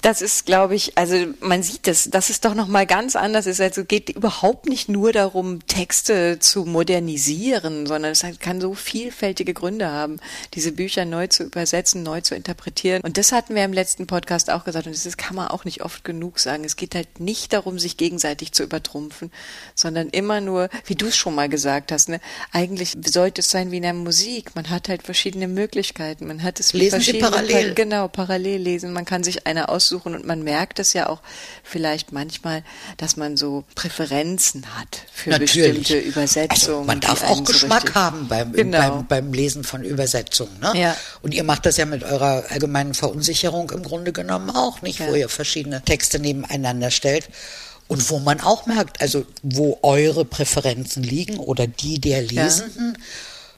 Das 0.00 0.22
ist, 0.22 0.46
glaube 0.46 0.74
ich, 0.74 0.96
also 0.96 1.14
man 1.40 1.62
sieht 1.62 1.86
das, 1.86 2.08
dass 2.08 2.30
es 2.30 2.40
doch 2.40 2.54
noch 2.54 2.66
mal 2.66 2.86
ganz 2.86 3.14
anders 3.14 3.46
ist. 3.46 3.60
Also 3.60 3.84
geht 3.84 4.08
überhaupt 4.08 4.66
nicht 4.66 4.88
nur 4.88 5.12
darum, 5.12 5.66
Texte 5.66 6.38
zu 6.38 6.64
modernisieren, 6.64 7.86
sondern 7.86 8.12
es 8.12 8.24
kann 8.40 8.62
so 8.62 8.72
vielfältige 8.72 9.52
Gründe 9.52 9.90
haben, 9.90 10.18
diese 10.54 10.72
Bücher 10.72 11.04
neu 11.04 11.26
zu 11.26 11.44
übersetzen, 11.44 12.02
neu 12.02 12.22
zu 12.22 12.34
interpretieren. 12.34 13.02
Und 13.02 13.18
das 13.18 13.32
hatten 13.32 13.54
wir 13.54 13.64
im 13.64 13.74
letzten 13.74 14.06
Podcast 14.06 14.48
auch 14.48 14.64
gesagt 14.64 14.86
und 14.86 15.04
das 15.04 15.16
kann 15.18 15.36
man 15.36 15.48
auch 15.48 15.66
nicht 15.66 15.82
oft 15.82 16.04
genug 16.04 16.38
sagen. 16.38 16.64
Es 16.64 16.76
geht 16.76 16.94
halt 16.94 17.20
nicht 17.20 17.52
darum, 17.52 17.78
sich 17.78 17.98
gegenseitig 17.98 18.52
zu 18.52 18.62
übertrumpfen, 18.62 19.30
sondern 19.74 20.08
immer 20.08 20.40
nur, 20.40 20.70
wie 20.86 20.94
du 20.94 21.08
es 21.08 21.16
schon 21.18 21.34
mal 21.34 21.50
gesagt 21.50 21.92
hast, 21.92 22.08
ne, 22.08 22.18
eigentlich 22.50 22.96
sollte 23.04 23.42
es 23.42 23.50
sein 23.50 23.70
wie 23.70 23.76
in 23.76 23.82
der 23.82 23.92
Musik. 23.92 24.54
Man 24.54 24.70
hat 24.70 24.88
halt 24.88 25.02
verschiedene 25.02 25.48
Möglichkeiten. 25.48 25.97
Man 26.20 26.42
hat 26.42 26.60
es 26.60 26.72
Lesen 26.72 27.00
Sie 27.00 27.14
parallel. 27.14 27.74
Genau, 27.74 28.08
parallel 28.08 28.60
lesen. 28.62 28.92
Man 28.92 29.04
kann 29.04 29.24
sich 29.24 29.46
eine 29.46 29.68
aussuchen 29.68 30.14
und 30.14 30.24
man 30.26 30.42
merkt 30.42 30.78
es 30.78 30.92
ja 30.92 31.08
auch 31.08 31.20
vielleicht 31.64 32.12
manchmal, 32.12 32.62
dass 32.96 33.16
man 33.16 33.36
so 33.36 33.64
Präferenzen 33.74 34.64
hat 34.78 35.02
für 35.12 35.38
bestimmte 35.38 35.98
Übersetzungen. 35.98 36.50
Also 36.50 36.82
man 36.84 37.00
darf 37.00 37.24
auch 37.24 37.36
so 37.38 37.42
Geschmack 37.44 37.82
richtig- 37.84 37.94
haben 37.96 38.28
beim, 38.28 38.52
Genau. 38.52 38.78
beim, 38.78 39.06
beim 39.06 39.32
Lesen 39.32 39.64
von 39.64 39.82
Übersetzungen. 39.82 40.58
Ne? 40.60 40.72
Ja. 40.80 40.96
Und 41.22 41.34
ihr 41.34 41.42
macht 41.44 41.66
das 41.66 41.76
ja 41.76 41.84
mit 41.86 42.04
eurer 42.04 42.44
allgemeinen 42.50 42.94
Verunsicherung 42.94 43.70
im 43.70 43.82
Grunde 43.82 44.12
genommen 44.12 44.50
auch, 44.50 44.82
nicht? 44.82 45.00
Wo 45.00 45.10
Ja. 45.12 45.16
ihr 45.16 45.28
verschiedene 45.28 45.82
Texte 45.82 46.18
nebeneinander 46.18 46.90
stellt. 46.90 47.28
Und 47.88 48.10
wo 48.10 48.18
man 48.18 48.40
auch 48.40 48.66
merkt, 48.66 49.00
also 49.00 49.24
wo 49.42 49.78
eure 49.82 50.24
Präferenzen 50.26 51.02
liegen 51.02 51.38
oder 51.38 51.66
die 51.66 51.98
der 51.98 52.20
Lesenden, 52.22 52.98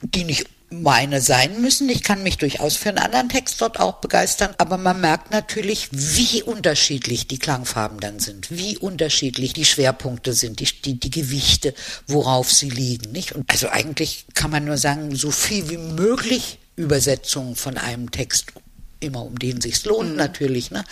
die 0.01 0.23
nicht 0.23 0.45
meine 0.71 1.21
sein 1.21 1.61
müssen. 1.61 1.89
Ich 1.89 2.03
kann 2.03 2.23
mich 2.23 2.37
durchaus 2.37 2.77
für 2.77 2.89
einen 2.89 2.97
anderen 2.97 3.29
Text 3.29 3.61
dort 3.61 3.79
auch 3.79 3.95
begeistern, 3.95 4.53
aber 4.57 4.77
man 4.77 5.01
merkt 5.01 5.31
natürlich, 5.31 5.89
wie 5.91 6.41
unterschiedlich 6.41 7.27
die 7.27 7.39
Klangfarben 7.39 7.99
dann 7.99 8.19
sind, 8.19 8.49
wie 8.49 8.77
unterschiedlich 8.77 9.53
die 9.53 9.65
Schwerpunkte 9.65 10.33
sind, 10.33 10.59
die, 10.59 10.81
die, 10.81 10.99
die 10.99 11.11
Gewichte, 11.11 11.73
worauf 12.07 12.51
sie 12.51 12.69
liegen, 12.69 13.11
nicht? 13.11 13.33
Und 13.33 13.49
also 13.49 13.69
eigentlich 13.69 14.25
kann 14.33 14.51
man 14.51 14.65
nur 14.65 14.77
sagen, 14.77 15.15
so 15.15 15.31
viel 15.31 15.69
wie 15.69 15.77
möglich 15.77 16.59
Übersetzungen 16.75 17.55
von 17.55 17.77
einem 17.77 18.11
Text 18.11 18.53
immer 19.01 19.25
um 19.25 19.37
den 19.37 19.59
sich's 19.59 19.85
lohnt 19.85 20.15
natürlich, 20.15 20.71
ne? 20.71 20.83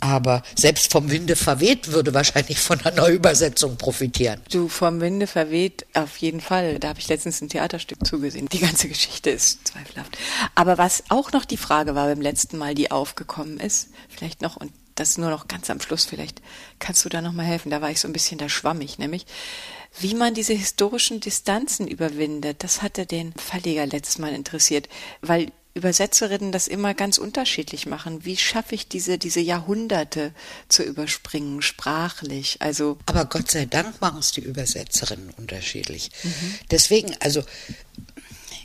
Aber 0.00 0.42
selbst 0.56 0.90
vom 0.90 1.10
Winde 1.10 1.36
verweht 1.36 1.92
würde 1.92 2.14
wahrscheinlich 2.14 2.58
von 2.58 2.80
einer 2.80 2.96
Neuübersetzung 2.96 3.76
profitieren. 3.76 4.40
Du 4.50 4.68
vom 4.68 5.00
Winde 5.00 5.26
verweht, 5.26 5.86
auf 5.94 6.16
jeden 6.16 6.40
Fall. 6.40 6.78
Da 6.78 6.88
habe 6.88 6.98
ich 6.98 7.08
letztens 7.08 7.40
ein 7.40 7.48
Theaterstück 7.48 8.04
zugesehen. 8.06 8.48
Die 8.48 8.58
ganze 8.58 8.88
Geschichte 8.88 9.30
ist 9.30 9.68
zweifelhaft. 9.68 10.18
Aber 10.54 10.78
was 10.78 11.04
auch 11.08 11.32
noch 11.32 11.44
die 11.44 11.56
Frage 11.56 11.94
war 11.94 12.06
beim 12.06 12.20
letzten 12.20 12.58
Mal, 12.58 12.74
die 12.74 12.90
aufgekommen 12.90 13.60
ist, 13.60 13.88
vielleicht 14.08 14.42
noch, 14.42 14.56
und 14.56 14.72
das 14.94 15.18
nur 15.18 15.30
noch 15.30 15.46
ganz 15.46 15.70
am 15.70 15.80
Schluss, 15.80 16.04
vielleicht 16.04 16.42
kannst 16.78 17.04
du 17.04 17.08
da 17.08 17.22
noch 17.22 17.32
mal 17.32 17.46
helfen. 17.46 17.70
Da 17.70 17.80
war 17.80 17.90
ich 17.90 18.00
so 18.00 18.08
ein 18.08 18.12
bisschen 18.12 18.38
da 18.38 18.48
schwammig, 18.48 18.98
nämlich 18.98 19.26
wie 20.00 20.14
man 20.14 20.34
diese 20.34 20.52
historischen 20.52 21.20
Distanzen 21.20 21.86
überwindet. 21.86 22.62
Das 22.62 22.82
hatte 22.82 23.06
den 23.06 23.32
Verleger 23.34 23.86
letztes 23.86 24.18
Mal 24.18 24.32
interessiert, 24.32 24.88
weil 25.22 25.52
Übersetzerinnen 25.78 26.52
das 26.52 26.68
immer 26.68 26.92
ganz 26.92 27.18
unterschiedlich 27.18 27.86
machen. 27.86 28.24
Wie 28.24 28.36
schaffe 28.36 28.74
ich 28.74 28.88
diese, 28.88 29.16
diese 29.16 29.40
Jahrhunderte 29.40 30.32
zu 30.68 30.82
überspringen, 30.82 31.62
sprachlich? 31.62 32.56
Also, 32.60 32.98
Aber 33.06 33.24
Gott 33.24 33.50
sei 33.50 33.64
Dank 33.64 34.00
machen 34.00 34.18
es 34.18 34.32
die 34.32 34.42
Übersetzerinnen 34.42 35.30
unterschiedlich. 35.36 36.10
Deswegen, 36.70 37.16
also, 37.20 37.44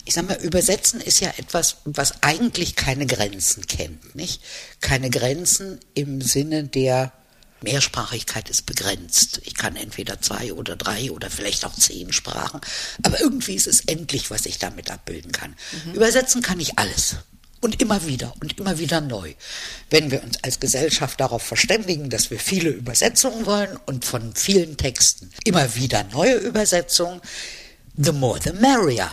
ich 0.06 0.14
sag 0.16 0.28
mal, 0.28 0.38
übersetzen 0.42 1.00
ist 1.00 1.22
ja 1.22 1.32
etwas, 1.38 1.78
was 1.86 2.24
eigentlich 2.24 2.76
keine 2.76 3.06
Grenzen 3.06 3.68
kennt, 3.68 4.16
nicht? 4.16 4.42
Keine 4.82 5.10
Grenzen 5.10 5.80
im 5.94 6.20
Sinne 6.20 6.64
der 6.64 7.14
Mehrsprachigkeit 7.64 8.50
ist 8.50 8.66
begrenzt. 8.66 9.42
Ich 9.46 9.56
kann 9.56 9.76
entweder 9.76 10.22
zwei 10.22 10.54
oder 10.54 10.76
drei 10.76 11.12
oder 11.12 11.30
vielleicht 11.30 11.66
auch 11.66 11.74
zehn 11.74 12.14
Sprachen, 12.14 12.62
aber 13.02 13.20
irgendwie 13.20 13.56
ist 13.56 13.68
es 13.68 13.82
endlich, 13.82 14.30
was 14.30 14.46
ich 14.46 14.60
damit 14.60 14.92
abbilden 14.92 15.32
kann. 15.32 15.56
Übersetzen 15.94 16.42
kann 16.42 16.60
ich 16.60 16.78
alles. 16.78 17.18
Und 17.62 17.82
immer 17.82 18.06
wieder 18.06 18.34
und 18.42 18.60
immer 18.60 18.78
wieder 18.78 19.00
neu. 19.00 19.36
Wenn 19.90 20.12
wir 20.12 20.22
uns 20.22 20.44
als 20.44 20.60
Gesellschaft 20.60 21.22
darauf 21.22 21.42
verständigen, 21.42 22.10
dass 22.10 22.30
wir 22.30 22.38
viele 22.38 22.70
Übersetzungen 22.70 23.46
wollen 23.46 23.80
und 23.86 24.04
von 24.04 24.36
vielen 24.36 24.76
Texten 24.76 25.32
immer 25.46 25.74
wieder 25.76 26.04
neue 26.12 26.36
Übersetzungen, 26.36 27.22
the 27.96 28.12
more 28.12 28.38
the 28.44 28.52
merrier. 28.52 29.10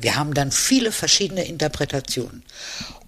Wir 0.00 0.16
haben 0.16 0.34
dann 0.34 0.52
viele 0.52 0.92
verschiedene 0.92 1.44
Interpretationen. 1.44 2.42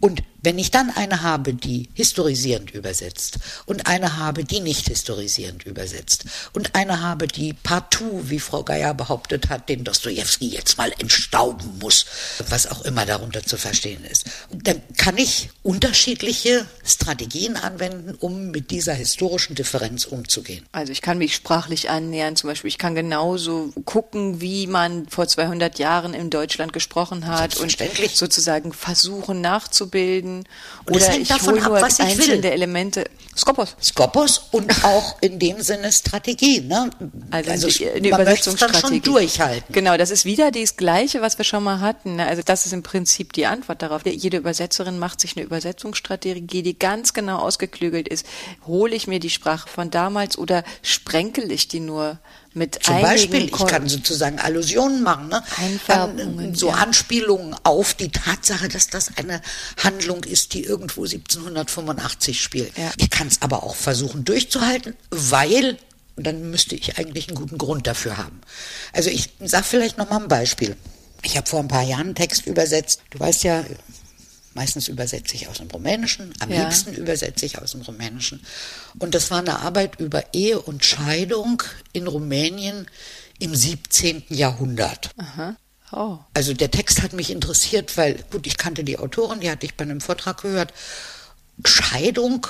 Und 0.04 0.24
wenn 0.42 0.58
ich 0.58 0.72
dann 0.72 0.90
eine 0.90 1.22
habe, 1.22 1.54
die 1.54 1.88
historisierend 1.94 2.72
übersetzt 2.72 3.38
und 3.66 3.86
eine 3.86 4.16
habe, 4.16 4.42
die 4.42 4.58
nicht 4.58 4.88
historisierend 4.88 5.64
übersetzt 5.64 6.24
und 6.52 6.74
eine 6.74 7.00
habe, 7.00 7.28
die 7.28 7.52
partout, 7.52 8.22
wie 8.24 8.40
Frau 8.40 8.64
Geier 8.64 8.94
behauptet 8.94 9.48
hat, 9.48 9.68
den 9.68 9.84
Dostoevsky 9.84 10.48
jetzt 10.48 10.76
mal 10.78 10.92
entstauben 10.98 11.78
muss, 11.78 12.06
was 12.48 12.66
auch 12.66 12.82
immer 12.82 13.06
darunter 13.06 13.44
zu 13.44 13.56
verstehen 13.56 14.04
ist, 14.04 14.26
dann 14.50 14.82
kann 14.96 15.16
ich 15.16 15.50
unterschiedliche 15.62 16.66
Strategien 16.84 17.56
anwenden, 17.56 18.16
um 18.18 18.50
mit 18.50 18.72
dieser 18.72 18.94
historischen 18.94 19.54
Differenz 19.54 20.04
umzugehen. 20.06 20.66
Also 20.72 20.90
ich 20.90 21.02
kann 21.02 21.18
mich 21.18 21.36
sprachlich 21.36 21.88
annähern, 21.88 22.34
zum 22.34 22.48
Beispiel 22.50 22.68
ich 22.68 22.78
kann 22.78 22.96
genauso 22.96 23.72
gucken, 23.84 24.40
wie 24.40 24.66
man 24.66 25.08
vor 25.08 25.28
200 25.28 25.78
Jahren 25.78 26.14
in 26.14 26.30
Deutschland 26.30 26.72
gesprochen 26.72 27.28
hat 27.28 27.58
und 27.58 27.76
sozusagen 28.12 28.72
versuchen 28.72 29.40
nachzubilden. 29.92 30.44
Und 30.86 30.96
Oder 30.96 31.16
ich 31.16 31.28
davon 31.28 31.54
hole 31.54 31.76
ab, 31.76 31.82
was 31.82 31.98
ich 31.98 32.06
einzelne 32.06 32.42
will. 32.42 32.50
Elemente. 32.50 33.04
Skopos. 33.36 33.76
Skopos 33.80 34.48
und 34.50 34.84
auch 34.84 35.16
in 35.20 35.38
dem 35.38 35.62
Sinne 35.62 35.92
Strategie. 35.92 36.60
Ne? 36.60 36.90
Also, 37.30 37.68
die, 37.68 37.88
eine 37.88 38.10
man 38.10 38.20
es 38.20 38.20
dann 38.20 38.22
Übersetzungsstrategie. 38.22 38.80
schon 38.88 39.02
durchhalten. 39.02 39.72
Genau, 39.72 39.96
das 39.96 40.10
ist 40.10 40.24
wieder 40.24 40.50
das 40.50 40.76
Gleiche, 40.76 41.22
was 41.22 41.38
wir 41.38 41.44
schon 41.44 41.62
mal 41.62 41.80
hatten. 41.80 42.16
ne? 42.16 42.26
Also 42.26 42.42
das 42.44 42.66
ist 42.66 42.72
im 42.72 42.82
Prinzip 42.82 43.32
die 43.32 43.46
Antwort 43.46 43.82
darauf. 43.82 44.04
Jede 44.04 44.38
Übersetzerin 44.38 44.98
macht 44.98 45.20
sich 45.20 45.36
eine 45.36 45.46
Übersetzungsstrategie, 45.46 46.62
die 46.62 46.78
ganz 46.78 47.14
genau 47.14 47.38
ausgeklügelt 47.38 48.08
ist. 48.08 48.26
Hole 48.66 48.94
ich 48.94 49.06
mir 49.06 49.20
die 49.20 49.30
Sprache 49.30 49.68
von 49.68 49.90
damals 49.90 50.36
oder 50.36 50.64
sprenkel 50.82 51.50
ich 51.50 51.68
die 51.68 51.80
nur 51.80 52.18
mit 52.54 52.82
Zum 52.82 52.96
einigen 52.96 53.08
Beispiel, 53.08 53.44
ich 53.46 53.66
kann 53.66 53.88
sozusagen 53.88 54.38
Allusionen 54.38 55.02
machen, 55.02 55.28
ne? 55.28 55.42
So 56.54 56.68
ja. 56.68 56.74
Anspielungen 56.74 57.56
auf 57.62 57.94
die 57.94 58.10
Tatsache, 58.10 58.68
dass 58.68 58.88
das 58.88 59.16
eine 59.16 59.40
Handlung 59.84 60.24
ist, 60.24 60.54
die 60.54 60.64
irgendwo 60.64 61.04
1785 61.04 62.40
spielt. 62.40 62.76
Ja. 62.78 62.92
Ich 62.98 63.10
kann 63.10 63.26
es 63.28 63.42
aber 63.42 63.62
auch 63.62 63.74
versuchen 63.74 64.24
durchzuhalten, 64.24 64.94
weil 65.10 65.78
dann 66.16 66.50
müsste 66.50 66.74
ich 66.74 66.98
eigentlich 66.98 67.28
einen 67.28 67.36
guten 67.36 67.58
Grund 67.58 67.86
dafür 67.86 68.16
haben. 68.18 68.40
Also 68.92 69.10
ich 69.10 69.30
sage 69.40 69.64
vielleicht 69.64 69.98
noch 69.98 70.10
mal 70.10 70.20
ein 70.22 70.28
Beispiel. 70.28 70.76
Ich 71.22 71.36
habe 71.36 71.48
vor 71.48 71.60
ein 71.60 71.68
paar 71.68 71.82
Jahren 71.84 72.06
einen 72.08 72.14
Text 72.14 72.46
übersetzt. 72.46 73.00
Du 73.10 73.18
weißt 73.20 73.44
ja, 73.44 73.64
meistens 74.54 74.88
übersetze 74.88 75.34
ich 75.36 75.48
aus 75.48 75.58
dem 75.58 75.68
Rumänischen, 75.70 76.34
am 76.40 76.50
Ja. 76.50 76.64
liebsten 76.64 76.92
übersetze 76.94 77.46
ich 77.46 77.58
aus 77.58 77.72
dem 77.72 77.80
Rumänischen. 77.82 78.44
Und 78.98 79.14
das 79.14 79.30
war 79.30 79.38
eine 79.38 79.60
Arbeit 79.60 79.98
über 80.00 80.34
Ehe 80.34 80.60
und 80.60 80.84
Scheidung 80.84 81.62
in 81.92 82.06
Rumänien 82.06 82.86
im 83.38 83.54
17. 83.54 84.24
Jahrhundert. 84.28 85.10
Oh. 85.92 86.18
Also 86.34 86.54
der 86.54 86.70
Text 86.70 87.02
hat 87.02 87.12
mich 87.12 87.30
interessiert, 87.30 87.96
weil, 87.96 88.14
gut, 88.30 88.46
ich 88.46 88.56
kannte 88.56 88.82
die 88.82 88.98
Autorin, 88.98 89.40
die 89.40 89.50
hatte 89.50 89.66
ich 89.66 89.74
bei 89.74 89.84
einem 89.84 90.00
Vortrag 90.00 90.40
gehört. 90.42 90.72
Scheidung 91.64 92.46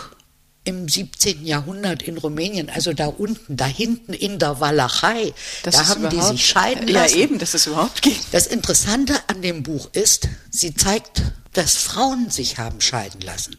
im 0.64 0.88
17. 0.88 1.44
Jahrhundert 1.44 2.02
in 2.02 2.18
Rumänien, 2.18 2.70
also 2.70 2.92
da 2.92 3.06
unten, 3.06 3.56
da 3.56 3.66
hinten 3.66 4.12
in 4.12 4.38
der 4.38 4.60
Walachei, 4.60 5.32
Das 5.64 5.74
da 5.74 5.88
haben 5.88 6.08
die 6.08 6.20
sich 6.22 6.46
scheiden 6.46 6.86
Ja, 6.86 7.02
lassen. 7.02 7.18
eben, 7.18 7.38
dass 7.40 7.54
es 7.54 7.66
überhaupt 7.66 8.00
geht. 8.02 8.20
Das 8.30 8.46
Interessante 8.46 9.14
an 9.26 9.42
dem 9.42 9.64
Buch 9.64 9.88
ist, 9.92 10.28
sie 10.50 10.72
zeigt, 10.74 11.22
dass 11.52 11.74
Frauen 11.74 12.30
sich 12.30 12.58
haben 12.58 12.80
scheiden 12.80 13.20
lassen. 13.22 13.56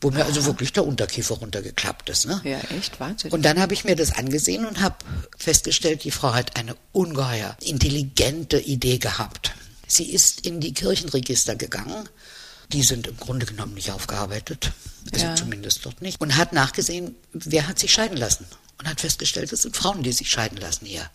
Wo 0.00 0.10
mir 0.10 0.24
also 0.24 0.44
wirklich 0.44 0.72
der 0.72 0.86
Unterkiefer 0.86 1.34
runtergeklappt 1.36 2.08
ist. 2.08 2.26
Ne? 2.26 2.40
Ja, 2.44 2.60
echt 2.76 3.00
Wahnsinn. 3.00 3.32
Und 3.32 3.42
dann 3.42 3.58
habe 3.58 3.74
ich 3.74 3.84
mir 3.84 3.96
das 3.96 4.12
angesehen 4.12 4.64
und 4.64 4.80
habe 4.80 4.94
festgestellt, 5.36 6.04
die 6.04 6.12
Frau 6.12 6.34
hat 6.34 6.56
eine 6.56 6.76
ungeheuer 6.92 7.56
intelligente 7.60 8.60
Idee 8.60 8.98
gehabt. 8.98 9.52
Sie 9.88 10.12
ist 10.12 10.46
in 10.46 10.60
die 10.60 10.72
Kirchenregister 10.72 11.56
gegangen. 11.56 12.08
Die 12.72 12.82
sind 12.82 13.06
im 13.08 13.16
Grunde 13.16 13.46
genommen 13.46 13.74
nicht 13.74 13.90
aufgearbeitet. 13.90 14.72
Also 15.12 15.26
Ja. 15.26 15.34
zumindest 15.34 15.84
dort 15.84 16.00
nicht. 16.02 16.20
Und 16.20 16.36
hat 16.36 16.52
nachgesehen, 16.52 17.16
wer 17.32 17.66
hat 17.66 17.78
sich 17.78 17.92
scheiden 17.92 18.18
lassen. 18.18 18.46
Und 18.78 18.86
hat 18.88 19.00
festgestellt, 19.00 19.52
es 19.52 19.62
sind 19.62 19.76
Frauen, 19.76 20.02
die 20.04 20.12
sich 20.12 20.30
scheiden 20.30 20.58
lassen 20.58 20.86
hier. 20.86 21.10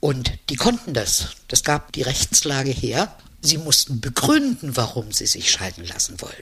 Und 0.00 0.32
die 0.50 0.56
konnten 0.56 0.92
das. 0.92 1.28
Das 1.48 1.62
gab 1.64 1.92
die 1.92 2.02
Rechtslage 2.02 2.70
her. 2.70 3.16
Sie 3.40 3.56
mussten 3.56 4.00
begründen, 4.00 4.76
warum 4.76 5.12
sie 5.12 5.26
sich 5.26 5.50
scheiden 5.50 5.86
lassen 5.86 6.20
wollen. 6.20 6.34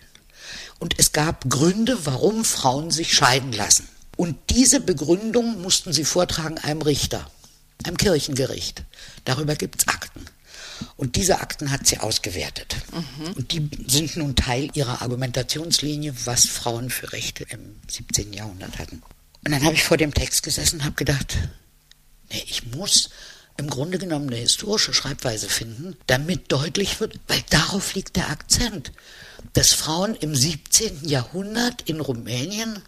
Und 0.79 0.99
es 0.99 1.13
gab 1.13 1.49
Gründe, 1.49 2.05
warum 2.05 2.45
Frauen 2.45 2.91
sich 2.91 3.15
scheiden 3.15 3.53
lassen. 3.53 3.89
Und 4.17 4.37
diese 4.51 4.81
Begründung 4.81 5.61
mussten 5.61 5.93
sie 5.93 6.05
vortragen 6.05 6.59
einem 6.59 6.83
Richter, 6.83 7.31
einem 7.85 7.97
Kirchengericht. 7.97 8.85
Darüber 9.25 9.55
gibt's 9.57 9.89
Akten. 9.89 10.25
Und 10.97 11.17
diese 11.17 11.41
Akten 11.41 11.71
hat 11.71 11.87
sie 11.87 11.99
ausgewertet. 11.99 12.77
Und 13.35 13.53
die 13.53 13.69
sind 13.87 14.17
nun 14.17 14.37
Teil 14.37 14.69
ihrer 14.75 15.01
Argumentationslinie, 15.01 16.15
was 16.25 16.47
Frauen 16.47 16.91
für 16.91 17.13
Rechte 17.13 17.45
im 17.49 17.77
17. 17.89 18.33
Jahrhundert 18.35 18.79
hatten. 18.79 19.03
Und 19.45 19.53
dann 19.53 19.65
habe 19.65 19.75
ich 19.75 19.85
vor 19.85 19.97
dem 19.97 20.13
Text 20.13 20.43
gesessen 20.43 20.81
und 20.81 20.85
habe 20.85 20.97
gedacht, 20.97 21.39
Nee, 22.31 22.45
ich 22.47 22.67
muss 22.67 23.11
im 23.57 23.71
Grunde 23.71 23.99
genommen 23.99 24.29
eine 24.29 24.37
historische 24.37 24.93
Schreibweise 24.93 25.49
finden, 25.49 25.97
damit 26.07 26.53
deutlich 26.53 27.01
wird, 27.01 27.19
weil 27.29 27.43
darauf 27.51 27.95
liegt 27.95 28.17
der 28.17 28.31
Akzent, 28.31 28.93
dass 29.53 29.73
Frauen 29.73 30.15
im 30.15 30.35
17. 30.35 31.07
Jahrhundert 31.09 31.83
in 31.83 32.01
Rumänien, 32.01 32.83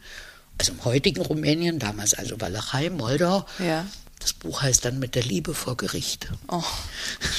also 0.59 0.73
im 0.73 0.85
heutigen 0.85 1.23
Rumänien, 1.23 1.79
damals 1.79 2.15
also 2.15 2.41
Walachei, 2.41 2.91
Moldau, 2.91 3.47
Ja. 3.59 3.87
das 4.19 4.33
Buch 4.33 4.63
heißt 4.63 4.85
dann 4.85 4.99
mit 4.99 5.15
der 5.15 5.23
Liebe 5.23 5.55
vor 5.55 5.77
Gericht, 5.77 6.29
Oh, 6.49 6.63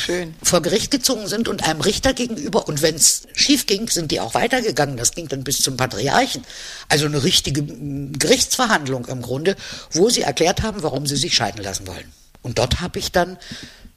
schön. 0.06 0.34
vor 0.44 0.62
Gericht 0.62 0.92
gezogen 0.92 1.28
sind 1.28 1.48
und 1.48 1.64
einem 1.64 1.82
Richter 1.82 2.14
gegenüber. 2.14 2.68
Und 2.68 2.82
wenn 2.82 2.96
es 2.96 3.24
schief 3.34 3.66
ging, 3.66 3.88
sind 3.90 4.12
die 4.12 4.20
auch 4.22 4.34
weitergegangen. 4.34 4.96
Das 4.98 5.12
ging 5.12 5.28
dann 5.28 5.44
bis 5.44 5.62
zum 5.62 5.76
Patriarchen. 5.78 6.44
Also 6.88 7.06
eine 7.06 7.24
richtige 7.24 7.62
mm, 7.62 8.14
Gerichtsverhandlung 8.18 9.06
im 9.08 9.22
Grunde, 9.22 9.56
wo 9.92 10.10
sie 10.10 10.22
erklärt 10.22 10.62
haben, 10.64 10.82
warum 10.84 11.06
sie 11.06 11.18
sich 11.18 11.36
scheiden 11.36 11.62
lassen 11.64 11.86
wollen. 11.88 12.12
Und 12.42 12.58
dort 12.58 12.80
habe 12.80 13.00
ich 13.00 13.12
dann 13.12 13.38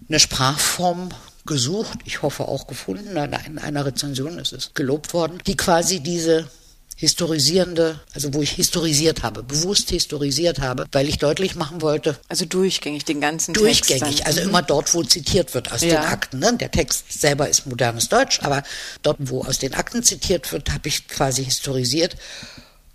eine 0.09 0.19
Sprachform 0.19 1.11
gesucht, 1.47 1.99
ich 2.05 2.23
hoffe 2.23 2.47
auch 2.47 2.67
gefunden, 2.67 3.17
in 3.17 3.59
einer 3.59 3.85
Rezension 3.87 4.39
ist 4.39 4.53
es 4.53 4.71
gelobt 4.75 5.13
worden, 5.13 5.39
die 5.47 5.57
quasi 5.57 6.01
diese 6.01 6.49
historisierende, 6.97 7.99
also 8.15 8.33
wo 8.33 8.43
ich 8.43 8.53
historisiert 8.53 9.25
habe, 9.25 9.43
bewusst 9.43 9.91
historisiert 9.91 10.61
habe, 10.61 10.87
weil 10.93 11.09
ich 11.09 11.19
deutlich 11.19 11.57
machen 11.57 11.83
wollte, 11.83 12.17
Also 12.29 12.45
durchgängig, 12.45 13.05
den 13.05 13.21
ganzen 13.21 13.55
Text. 13.55 13.65
durchgängig, 13.91 14.19
dann. 14.19 14.27
also 14.29 14.41
Mhm. 14.43 14.49
immer 14.51 14.63
dort, 14.63 14.95
wo 14.95 15.03
zitiert 15.03 15.53
wird 15.55 15.73
aus 15.73 15.81
Ja. 15.83 15.89
den 16.01 16.11
Akten. 16.11 16.39
Ne? 16.39 16.57
Der 16.59 16.71
Text 16.71 17.13
selber 17.21 17.49
ist 17.49 17.67
modernes 17.67 18.09
Deutsch, 18.09 18.39
aber 18.43 18.63
dort, 19.03 19.17
wo 19.19 19.43
aus 19.43 19.59
den 19.59 19.75
Akten 19.75 20.05
zitiert 20.05 20.53
wird, 20.53 20.71
habe 20.71 20.89
ich 20.89 21.09
quasi 21.09 21.45
historisiert 21.45 22.17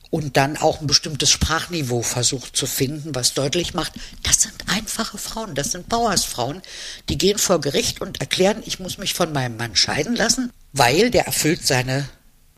und 0.10 0.38
dann 0.38 0.58
auch 0.58 0.82
ein 0.82 0.88
bestimmtes 0.88 1.30
Sprachniveau 1.30 2.02
versucht 2.02 2.56
zu 2.56 2.66
finden, 2.66 3.14
was 3.16 3.34
deutlich 3.34 3.74
macht, 3.74 3.94
das 4.24 4.42
sind 4.42 4.56
einfache 4.68 5.18
Frauen, 5.18 5.56
das 5.56 5.72
sind 5.72 5.90
Bauersfrauen, 5.90 6.62
die 7.10 7.18
gehen 7.18 7.38
vor 7.38 7.60
Gericht 7.60 8.02
und 8.02 8.22
erklären, 8.22 8.64
ich 8.66 8.80
muss 8.80 8.98
mich 8.98 9.14
von 9.14 9.34
meinem 9.34 9.58
Mann 9.58 9.76
scheiden 9.76 10.16
lassen, 10.16 10.52
weil 10.74 11.12
der 11.12 11.26
erfüllt 11.26 11.66
seine 11.66 12.08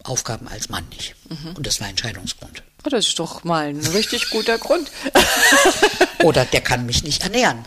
Aufgaben 0.04 0.48
als 0.48 0.70
Mann 0.70 0.88
nicht. 0.90 1.16
Mhm. 1.30 1.56
Und 1.56 1.68
das 1.68 1.82
war 1.82 1.90
Entscheidungsgrund. 1.90 2.64
Oh, 2.86 2.90
das 2.90 3.08
ist 3.08 3.20
doch 3.20 3.44
mal 3.44 3.68
ein 3.68 3.86
richtig 3.88 4.30
guter 4.30 4.58
Grund. 4.58 4.90
Oder 6.24 6.46
der 6.46 6.62
kann 6.62 6.86
mich 6.86 7.04
nicht 7.04 7.24
ernähren. 7.24 7.66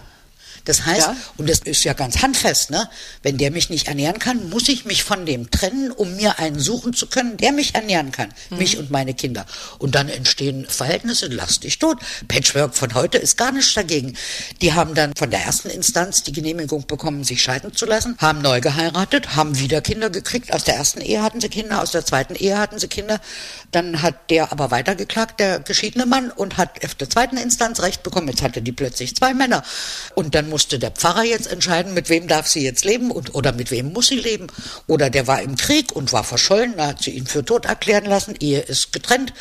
Das 0.64 0.86
heißt, 0.86 1.08
Ja. 1.08 1.16
und 1.36 1.48
das 1.48 1.60
ist 1.60 1.84
ja 1.84 1.92
ganz 1.92 2.22
handfest, 2.22 2.70
ne? 2.70 2.88
Wenn 3.22 3.38
der 3.38 3.50
mich 3.50 3.70
nicht 3.70 3.88
ernähren 3.88 4.18
kann, 4.18 4.48
muss 4.50 4.68
ich 4.68 4.84
mich 4.84 5.02
von 5.02 5.26
dem 5.26 5.50
trennen, 5.50 5.90
um 5.90 6.16
mir 6.16 6.38
einen 6.38 6.58
suchen 6.60 6.92
zu 6.92 7.06
können, 7.06 7.36
der 7.36 7.52
mich 7.52 7.74
ernähren 7.74 8.12
kann. 8.12 8.32
Mhm. 8.50 8.58
Mich 8.58 8.78
und 8.78 8.90
meine 8.90 9.14
Kinder. 9.14 9.46
Und 9.78 9.94
dann 9.94 10.08
entstehen 10.08 10.66
Verhältnisse, 10.68 11.26
lass 11.26 11.60
dich 11.60 11.78
tot. 11.78 11.98
Patchwork 12.28 12.74
von 12.76 12.94
heute 12.94 13.18
ist 13.18 13.36
gar 13.36 13.52
nichts 13.52 13.74
dagegen. 13.74 14.16
Die 14.60 14.72
haben 14.72 14.94
dann 14.94 15.14
von 15.16 15.30
der 15.30 15.40
ersten 15.40 15.68
Instanz 15.70 16.22
die 16.22 16.32
Genehmigung 16.32 16.86
bekommen, 16.86 17.24
sich 17.24 17.42
scheiden 17.42 17.74
zu 17.74 17.86
lassen, 17.86 18.16
haben 18.18 18.40
neu 18.42 18.60
geheiratet, 18.60 19.34
haben 19.36 19.58
wieder 19.58 19.80
Kinder 19.80 20.10
gekriegt. 20.10 20.52
Aus 20.52 20.64
der 20.64 20.76
ersten 20.76 21.00
Ehe 21.00 21.22
hatten 21.22 21.40
sie 21.40 21.48
Kinder, 21.48 21.82
aus 21.82 21.90
der 21.90 22.04
zweiten 22.04 22.34
Ehe 22.34 22.58
hatten 22.58 22.78
sie 22.78 22.88
Kinder. 22.88 23.20
Dann 23.70 24.02
hat 24.02 24.30
der 24.30 24.52
aber 24.52 24.70
weitergeklagt, 24.70 25.40
der 25.40 25.60
geschiedene 25.60 26.06
Mann, 26.06 26.30
und 26.30 26.56
hat 26.56 26.84
auf 26.84 26.94
der 26.94 27.10
zweiten 27.10 27.36
Instanz 27.36 27.80
Recht 27.80 28.02
bekommen. 28.02 28.28
Jetzt 28.28 28.42
hatte 28.42 28.62
die 28.62 28.72
plötzlich 28.72 29.16
zwei 29.16 29.34
Männer. 29.34 29.62
Und 30.14 30.34
dann 30.34 30.48
musste 30.52 30.78
der 30.78 30.90
Pfarrer 30.90 31.24
jetzt 31.24 31.50
entscheiden, 31.50 31.94
mit 31.94 32.10
wem 32.10 32.28
darf 32.28 32.46
sie 32.46 32.62
jetzt 32.62 32.84
leben 32.84 33.10
und, 33.10 33.34
oder 33.34 33.52
mit 33.52 33.70
wem 33.70 33.92
muss 33.94 34.08
sie 34.08 34.16
leben. 34.20 34.48
Oder 34.86 35.08
der 35.08 35.26
war 35.26 35.40
im 35.40 35.56
Krieg 35.56 35.92
und 35.92 36.12
war 36.12 36.24
verschollen, 36.24 36.74
da 36.76 36.88
hat 36.88 37.02
sie 37.02 37.12
ihn 37.12 37.26
für 37.26 37.42
tot 37.42 37.64
erklären 37.64 38.04
lassen. 38.04 38.34
Ehe 38.38 38.60
ist 38.60 38.92
getrennt, 38.92 39.32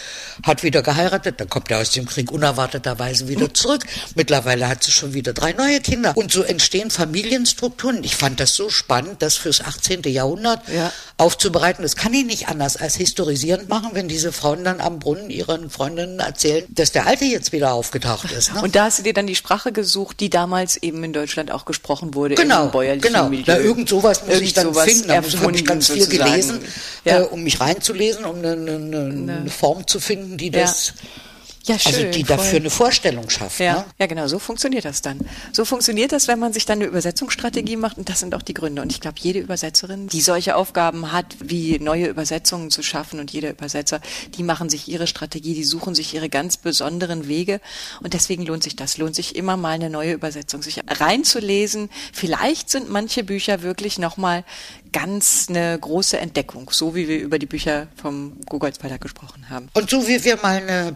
hat 0.44 0.64
wieder 0.64 0.82
geheiratet, 0.82 1.42
dann 1.42 1.50
kommt 1.50 1.70
er 1.70 1.80
aus 1.80 1.92
dem 1.92 2.06
Krieg 2.06 2.32
unerwarteterweise 2.32 3.28
wieder 3.28 3.54
zurück. 3.54 3.86
Mittlerweile 4.16 4.70
hat 4.70 4.84
sie 4.84 4.92
schon 4.92 5.14
wieder 5.14 5.34
drei 5.34 5.52
neue 5.52 5.82
Kinder. 5.82 6.16
Und 6.16 6.32
so 6.32 6.44
entstehen 6.44 6.90
Familienstrukturen. 6.90 8.04
Ich 8.06 8.16
fand 8.16 8.40
das 8.40 8.56
so 8.56 8.70
spannend, 8.70 9.22
das 9.22 9.36
fürs 9.36 9.60
18. 9.62 10.04
Jahrhundert 10.04 10.62
Ja. 10.70 10.94
aufzubereiten. 11.18 11.84
Das 11.84 11.98
kann 11.98 12.14
ich 12.14 12.26
nicht 12.26 12.48
anders 12.48 12.78
als 12.78 12.96
historisierend 12.96 13.68
machen, 13.68 13.90
wenn 13.94 14.08
diese 14.08 14.32
Frauen 14.32 14.64
dann 14.64 14.80
am 14.80 15.00
Brunnen 15.00 15.30
ihren 15.30 15.70
Freundinnen 15.70 16.20
erzählen, 16.20 16.66
dass 16.70 16.92
der 16.94 17.06
Alte 17.06 17.26
jetzt 17.26 17.52
wieder 17.52 17.74
aufgetaucht 17.74 18.32
ist. 18.32 18.54
Ne? 18.54 18.62
Und 18.62 18.76
da 18.76 18.86
hast 18.86 19.00
du 19.00 19.04
dir 19.04 19.14
dann 19.14 19.28
die 19.28 19.36
Sprache 19.36 19.72
gesucht, 19.72 20.20
die 20.20 20.30
damals 20.30 20.78
eben 20.78 21.01
in 21.04 21.14
Deutschland 21.14 21.52
auch 21.52 21.66
gesprochen 21.66 22.14
wurde 22.14 22.36
Genau, 22.36 22.66
im 22.66 22.72
bäuerlichen 22.72 23.02
genau. 23.02 23.30
Milieu. 23.30 23.44
Na, 23.48 23.58
irgend 23.60 23.90
sowas 23.90 24.22
muss 24.22 24.30
Irgend 24.30 24.48
ich 24.48 24.54
dann 24.54 24.74
finden. 24.74 25.08
Da 25.08 25.16
habe 25.16 25.28
ich 25.28 25.66
ganz 25.66 25.90
viel 25.90 26.08
gelesen. 26.08 26.60
Ja. 27.06 27.22
äh, 27.22 27.24
um 27.24 27.44
mich 27.44 27.60
reinzulesen, 27.60 28.26
um 28.26 28.38
eine, 28.38 28.52
eine, 28.52 28.76
eine 28.76 29.50
Form 29.50 29.88
zu 29.88 30.00
finden, 30.00 30.38
die 30.38 30.52
das, 30.52 30.88
Ja, 30.88 30.94
schön. 31.80 31.94
also 31.94 32.06
die 32.12 32.26
voll. 32.26 32.38
dafür 32.38 32.60
eine 32.60 32.70
Vorstellung 32.70 33.30
schafft. 33.30 33.60
Ja, 33.60 33.72
Ne? 33.74 33.86
ja, 34.00 34.06
genau, 34.08 34.28
so 34.28 34.40
funktioniert 34.40 34.86
das 34.86 35.02
dann. 35.02 35.20
So 35.52 35.66
funktioniert 35.66 36.12
das, 36.12 36.28
wenn 36.28 36.40
man 36.40 36.54
sich 36.54 36.66
dann 36.66 36.80
eine 36.80 36.86
Übersetzungsstrategie 36.88 37.76
macht 37.78 37.98
und 37.98 38.10
das 38.10 38.20
sind 38.20 38.34
auch 38.36 38.42
die 38.42 38.54
Gründe. 38.54 38.82
Und 38.82 38.92
ich 38.92 39.00
glaube, 39.00 39.18
jede 39.20 39.40
Übersetzerin, 39.40 40.08
die 40.08 40.22
solche 40.22 40.56
Aufgaben 40.56 41.12
hat, 41.12 41.26
wie 41.40 41.80
neue 41.80 42.08
Übersetzungen 42.08 42.72
zu 42.72 42.82
schaffen 42.84 43.20
und 43.20 43.32
jeder 43.32 43.52
Übersetzer, 43.52 44.02
die 44.36 44.44
machen 44.44 44.70
sich 44.70 44.88
ihre 44.88 45.08
Strategie, 45.08 45.54
die 45.54 45.64
suchen 45.64 45.96
sich 45.96 46.14
ihre 46.14 46.30
ganz 46.30 46.58
besonderen 46.58 47.28
Wege 47.28 47.62
und 48.02 48.14
deswegen 48.14 48.46
lohnt 48.46 48.64
sich 48.64 48.76
das, 48.76 48.98
lohnt 48.98 49.16
sich 49.16 49.36
immer 49.36 49.58
mal 49.58 49.72
eine 49.72 49.90
neue 49.90 50.14
Übersetzung, 50.14 50.62
sich 50.62 50.82
reinzulesen. 50.88 51.90
Vielleicht 52.14 52.70
sind 52.70 52.90
manche 52.90 53.24
Bücher 53.24 53.62
wirklich 53.62 54.00
nochmal 54.00 54.44
ganz 54.92 55.46
eine 55.50 55.78
große 55.80 56.18
Entdeckung, 56.18 56.70
so 56.72 56.96
wie 56.96 57.08
wir 57.08 57.20
über 57.20 57.40
die 57.40 57.46
Bücher 57.46 57.88
vom 57.96 58.38
Gogolz 58.46 58.78
Verlag 58.78 59.00
gesprochen 59.02 59.50
haben. 59.50 59.70
Und 59.74 59.90
so 59.90 60.08
wie 60.08 60.24
wir 60.24 60.38
mal 60.38 60.62
eine 60.62 60.92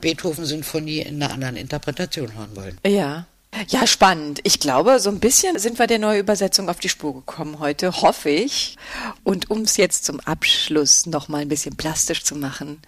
Beethoven-Sinfonie 0.56 1.02
in 1.02 1.22
einer 1.22 1.34
anderen 1.34 1.58
Interpretation 1.58 2.34
hören 2.36 2.56
wollen. 2.56 2.78
Ja. 2.86 3.28
Ja, 3.70 3.88
spannend. 3.88 4.41
Ich 4.44 4.60
glaube, 4.60 5.00
so 5.00 5.10
ein 5.10 5.22
bisschen 5.22 5.58
sind 5.60 5.80
wir 5.80 5.88
der 5.88 5.99
neuen 5.99 6.20
Übersetzung 6.20 6.68
auf 6.68 6.80
die 6.80 6.89
Spur 6.89 7.14
gekommen 7.14 7.60
heute, 7.60 8.01
hoffe 8.01 8.30
ich. 8.30 8.76
Und 9.24 9.49
um 9.49 9.62
es 9.62 9.78
jetzt 9.78 10.03
zum 10.03 10.20
Abschluss 10.20 11.06
noch 11.06 11.30
mal 11.30 11.41
ein 11.41 11.47
bisschen 11.47 11.78
plastisch 11.78 12.24
zu 12.24 12.36
machen, 12.36 12.82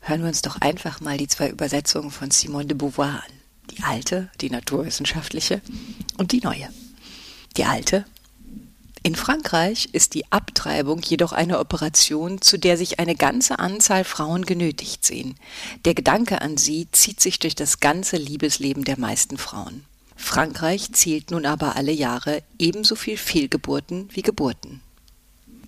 hören 0.00 0.22
wir 0.22 0.28
uns 0.28 0.40
doch 0.40 0.62
einfach 0.62 1.02
mal 1.02 1.18
die 1.18 1.28
zwei 1.28 1.50
Übersetzungen 1.50 2.10
von 2.10 2.30
Simone 2.30 2.64
de 2.64 2.76
Beauvoir 2.76 3.22
an. 3.22 3.32
Die 3.70 3.82
alte, 3.82 4.30
die 4.40 4.48
naturwissenschaftliche 4.48 5.60
und 6.16 6.32
die 6.32 6.40
neue. 6.40 6.70
Die 7.58 7.64
alte. 7.66 8.06
In 9.02 9.14
Frankreich 9.14 9.88
ist 9.92 10.14
die 10.14 10.30
Abtreibung 10.32 11.00
jedoch 11.00 11.32
eine 11.32 11.60
Operation, 11.60 12.42
zu 12.42 12.58
der 12.58 12.76
sich 12.76 12.98
eine 12.98 13.14
ganze 13.14 13.58
Anzahl 13.58 14.04
Frauen 14.04 14.44
genötigt 14.44 15.04
sehen. 15.04 15.36
Der 15.84 15.94
Gedanke 15.94 16.40
an 16.40 16.56
sie 16.56 16.88
zieht 16.90 17.20
sich 17.20 17.38
durch 17.38 17.54
das 17.54 17.80
ganze 17.80 18.16
Liebesleben 18.16 18.84
der 18.84 18.98
meisten 18.98 19.38
Frauen. 19.38 19.84
Frankreich 20.16 20.92
zählt 20.92 21.30
nun 21.30 21.46
aber 21.46 21.76
alle 21.76 21.92
Jahre 21.92 22.42
ebenso 22.58 22.96
viel 22.96 23.16
Fehlgeburten 23.16 24.08
wie 24.12 24.22
Geburten. 24.22 24.80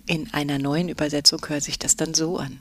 In 0.07 0.33
einer 0.33 0.59
neuen 0.59 0.89
Übersetzung 0.89 1.39
hört 1.47 1.63
sich 1.63 1.79
das 1.79 1.95
dann 1.95 2.13
so 2.13 2.37
an. 2.37 2.59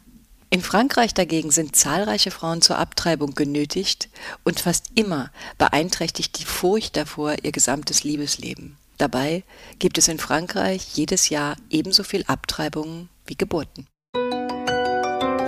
In 0.51 0.63
Frankreich 0.63 1.15
dagegen 1.15 1.51
sind 1.51 1.77
zahlreiche 1.77 2.31
Frauen 2.31 2.63
zur 2.63 2.79
Abtreibung 2.79 3.35
genötigt 3.35 4.09
und 4.45 4.61
fast 4.61 4.87
immer 4.95 5.31
beeinträchtigt 5.59 6.39
die 6.39 6.45
Furcht 6.45 6.97
davor 6.97 7.37
ihr 7.43 7.53
gesamtes 7.53 8.05
Liebesleben. 8.05 8.77
Dabei 9.01 9.43
gibt 9.79 9.97
es 9.97 10.09
in 10.09 10.19
Frankreich 10.19 10.89
jedes 10.93 11.31
Jahr 11.31 11.57
ebenso 11.71 12.03
viel 12.03 12.23
Abtreibungen 12.27 13.09
wie 13.25 13.35
Geburten. 13.35 13.87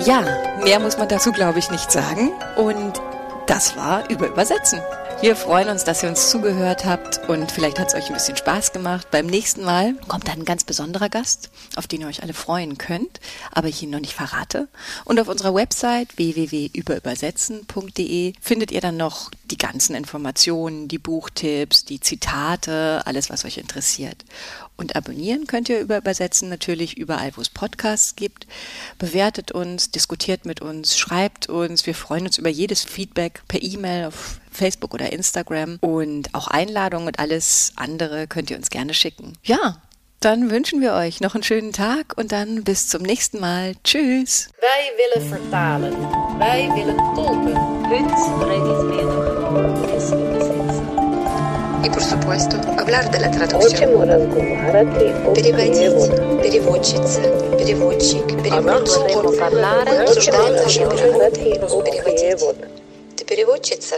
Ja, 0.07 0.25
mehr 0.65 0.81
muss 0.81 0.97
man 0.97 1.09
dazu, 1.09 1.33
glaube 1.33 1.59
ich, 1.59 1.71
nicht 1.71 1.93
sagen. 1.93 2.33
Und 2.57 2.95
das 3.47 3.77
war 3.77 4.09
über 4.09 4.29
Übersetzen. 4.29 4.81
Wir 5.21 5.37
freuen 5.37 5.69
uns, 5.69 5.85
dass 5.85 6.03
ihr 6.03 6.09
uns 6.09 6.31
zugehört 6.31 6.87
habt 6.87 7.29
und 7.29 7.53
vielleicht 7.53 7.79
hat 7.79 7.89
es 7.89 7.95
euch 7.95 8.09
ein 8.09 8.15
bisschen 8.15 8.37
Spaß 8.37 8.73
gemacht. 8.73 9.09
Beim 9.13 9.27
nächsten 9.27 9.63
Mal 9.63 9.95
kommt 10.09 10.27
dann 10.27 10.41
ein 10.41 10.45
ganz 10.45 10.65
besonderer 10.65 11.09
Gast, 11.11 11.51
auf 11.77 11.87
den 11.87 12.01
ihr 12.01 12.09
euch 12.09 12.25
alle 12.25 12.33
freuen 12.33 12.79
könnt, 12.79 13.21
aber 13.53 13.69
ich 13.69 13.83
ihn 13.83 13.91
noch 13.91 14.01
nicht 14.01 14.15
verrate. 14.15 14.67
Und 15.05 15.21
auf 15.21 15.29
unserer 15.29 15.55
Website 15.55 16.17
www.überübersetzen.de 16.17 18.33
findet 18.41 18.73
ihr 18.73 18.81
dann 18.81 18.97
noch 18.97 19.31
die 19.53 19.59
ganzen 19.59 19.95
Informationen, 19.95 20.89
die 20.89 20.99
Buchtipps, 20.99 21.85
die 21.85 22.01
Zitate, 22.01 23.03
alles, 23.05 23.29
was 23.31 23.45
euch 23.45 23.59
interessiert. 23.59 24.25
Und 24.77 24.97
abonnieren 24.97 25.47
könnt 25.47 25.69
ihr 25.69 25.79
über 25.79 25.99
Übersetzen 25.99 26.49
natürlich 26.49 26.97
überall, 26.97 27.37
wo 27.37 27.43
es 27.43 27.51
Podcasts 27.51 28.17
gibt. 28.17 28.47
Bewertet 28.99 29.53
uns, 29.53 29.91
diskutiert 29.91 30.47
mit 30.47 30.63
uns, 30.63 30.99
schreibt 30.99 31.49
uns. 31.49 31.87
Wir 31.87 31.95
freuen 31.95 32.27
uns 32.27 32.39
über 32.39 32.49
jedes 32.49 32.83
Feedback 32.83 33.43
per 33.47 33.63
E-Mail 33.63 34.07
auf 34.07 34.41
Facebook 34.51 34.95
oder 34.95 35.13
Instagram. 35.13 35.79
Und 35.83 36.35
auch 36.35 36.49
Einladungen 36.49 37.09
und 37.09 37.19
alles 37.19 37.73
andere 37.77 38.27
könnt 38.27 38.51
ihr 38.51 38.57
uns 38.57 38.71
gerne 38.71 38.95
schicken. 38.95 39.35
Ja, 39.45 39.83
dann 40.21 40.51
wünschen 40.51 40.81
wir 40.81 40.95
euch 40.95 41.21
noch 41.21 41.35
einen 41.35 41.43
schönen 41.43 41.73
Tag 41.73 42.15
und 42.17 42.33
dann 42.33 42.65
bis 42.65 42.89
zum 42.89 43.03
nächsten 43.03 43.41
Mal. 43.41 43.75
Tschüss. 43.85 44.49
Wij 44.61 44.93
willen 44.97 45.29
vertalen. 45.29 45.93
Wij 46.39 46.71
willen 46.75 46.97
tolken. 47.15 47.73
Ich 47.95 49.42
И, 51.85 51.91
por 51.91 52.03
supuesto, 52.03 52.57
hablar 52.79 53.11
de 53.11 53.19
la. 53.21 53.29
Переводить, 55.35 56.43
переводчица, 56.43 57.23
переводчик, 57.59 58.27
переводчик. 58.43 59.05
Обсуждать. 60.01 60.65
Переводить. 61.85 62.41
Ты 63.17 63.25
переводчица? 63.25 63.97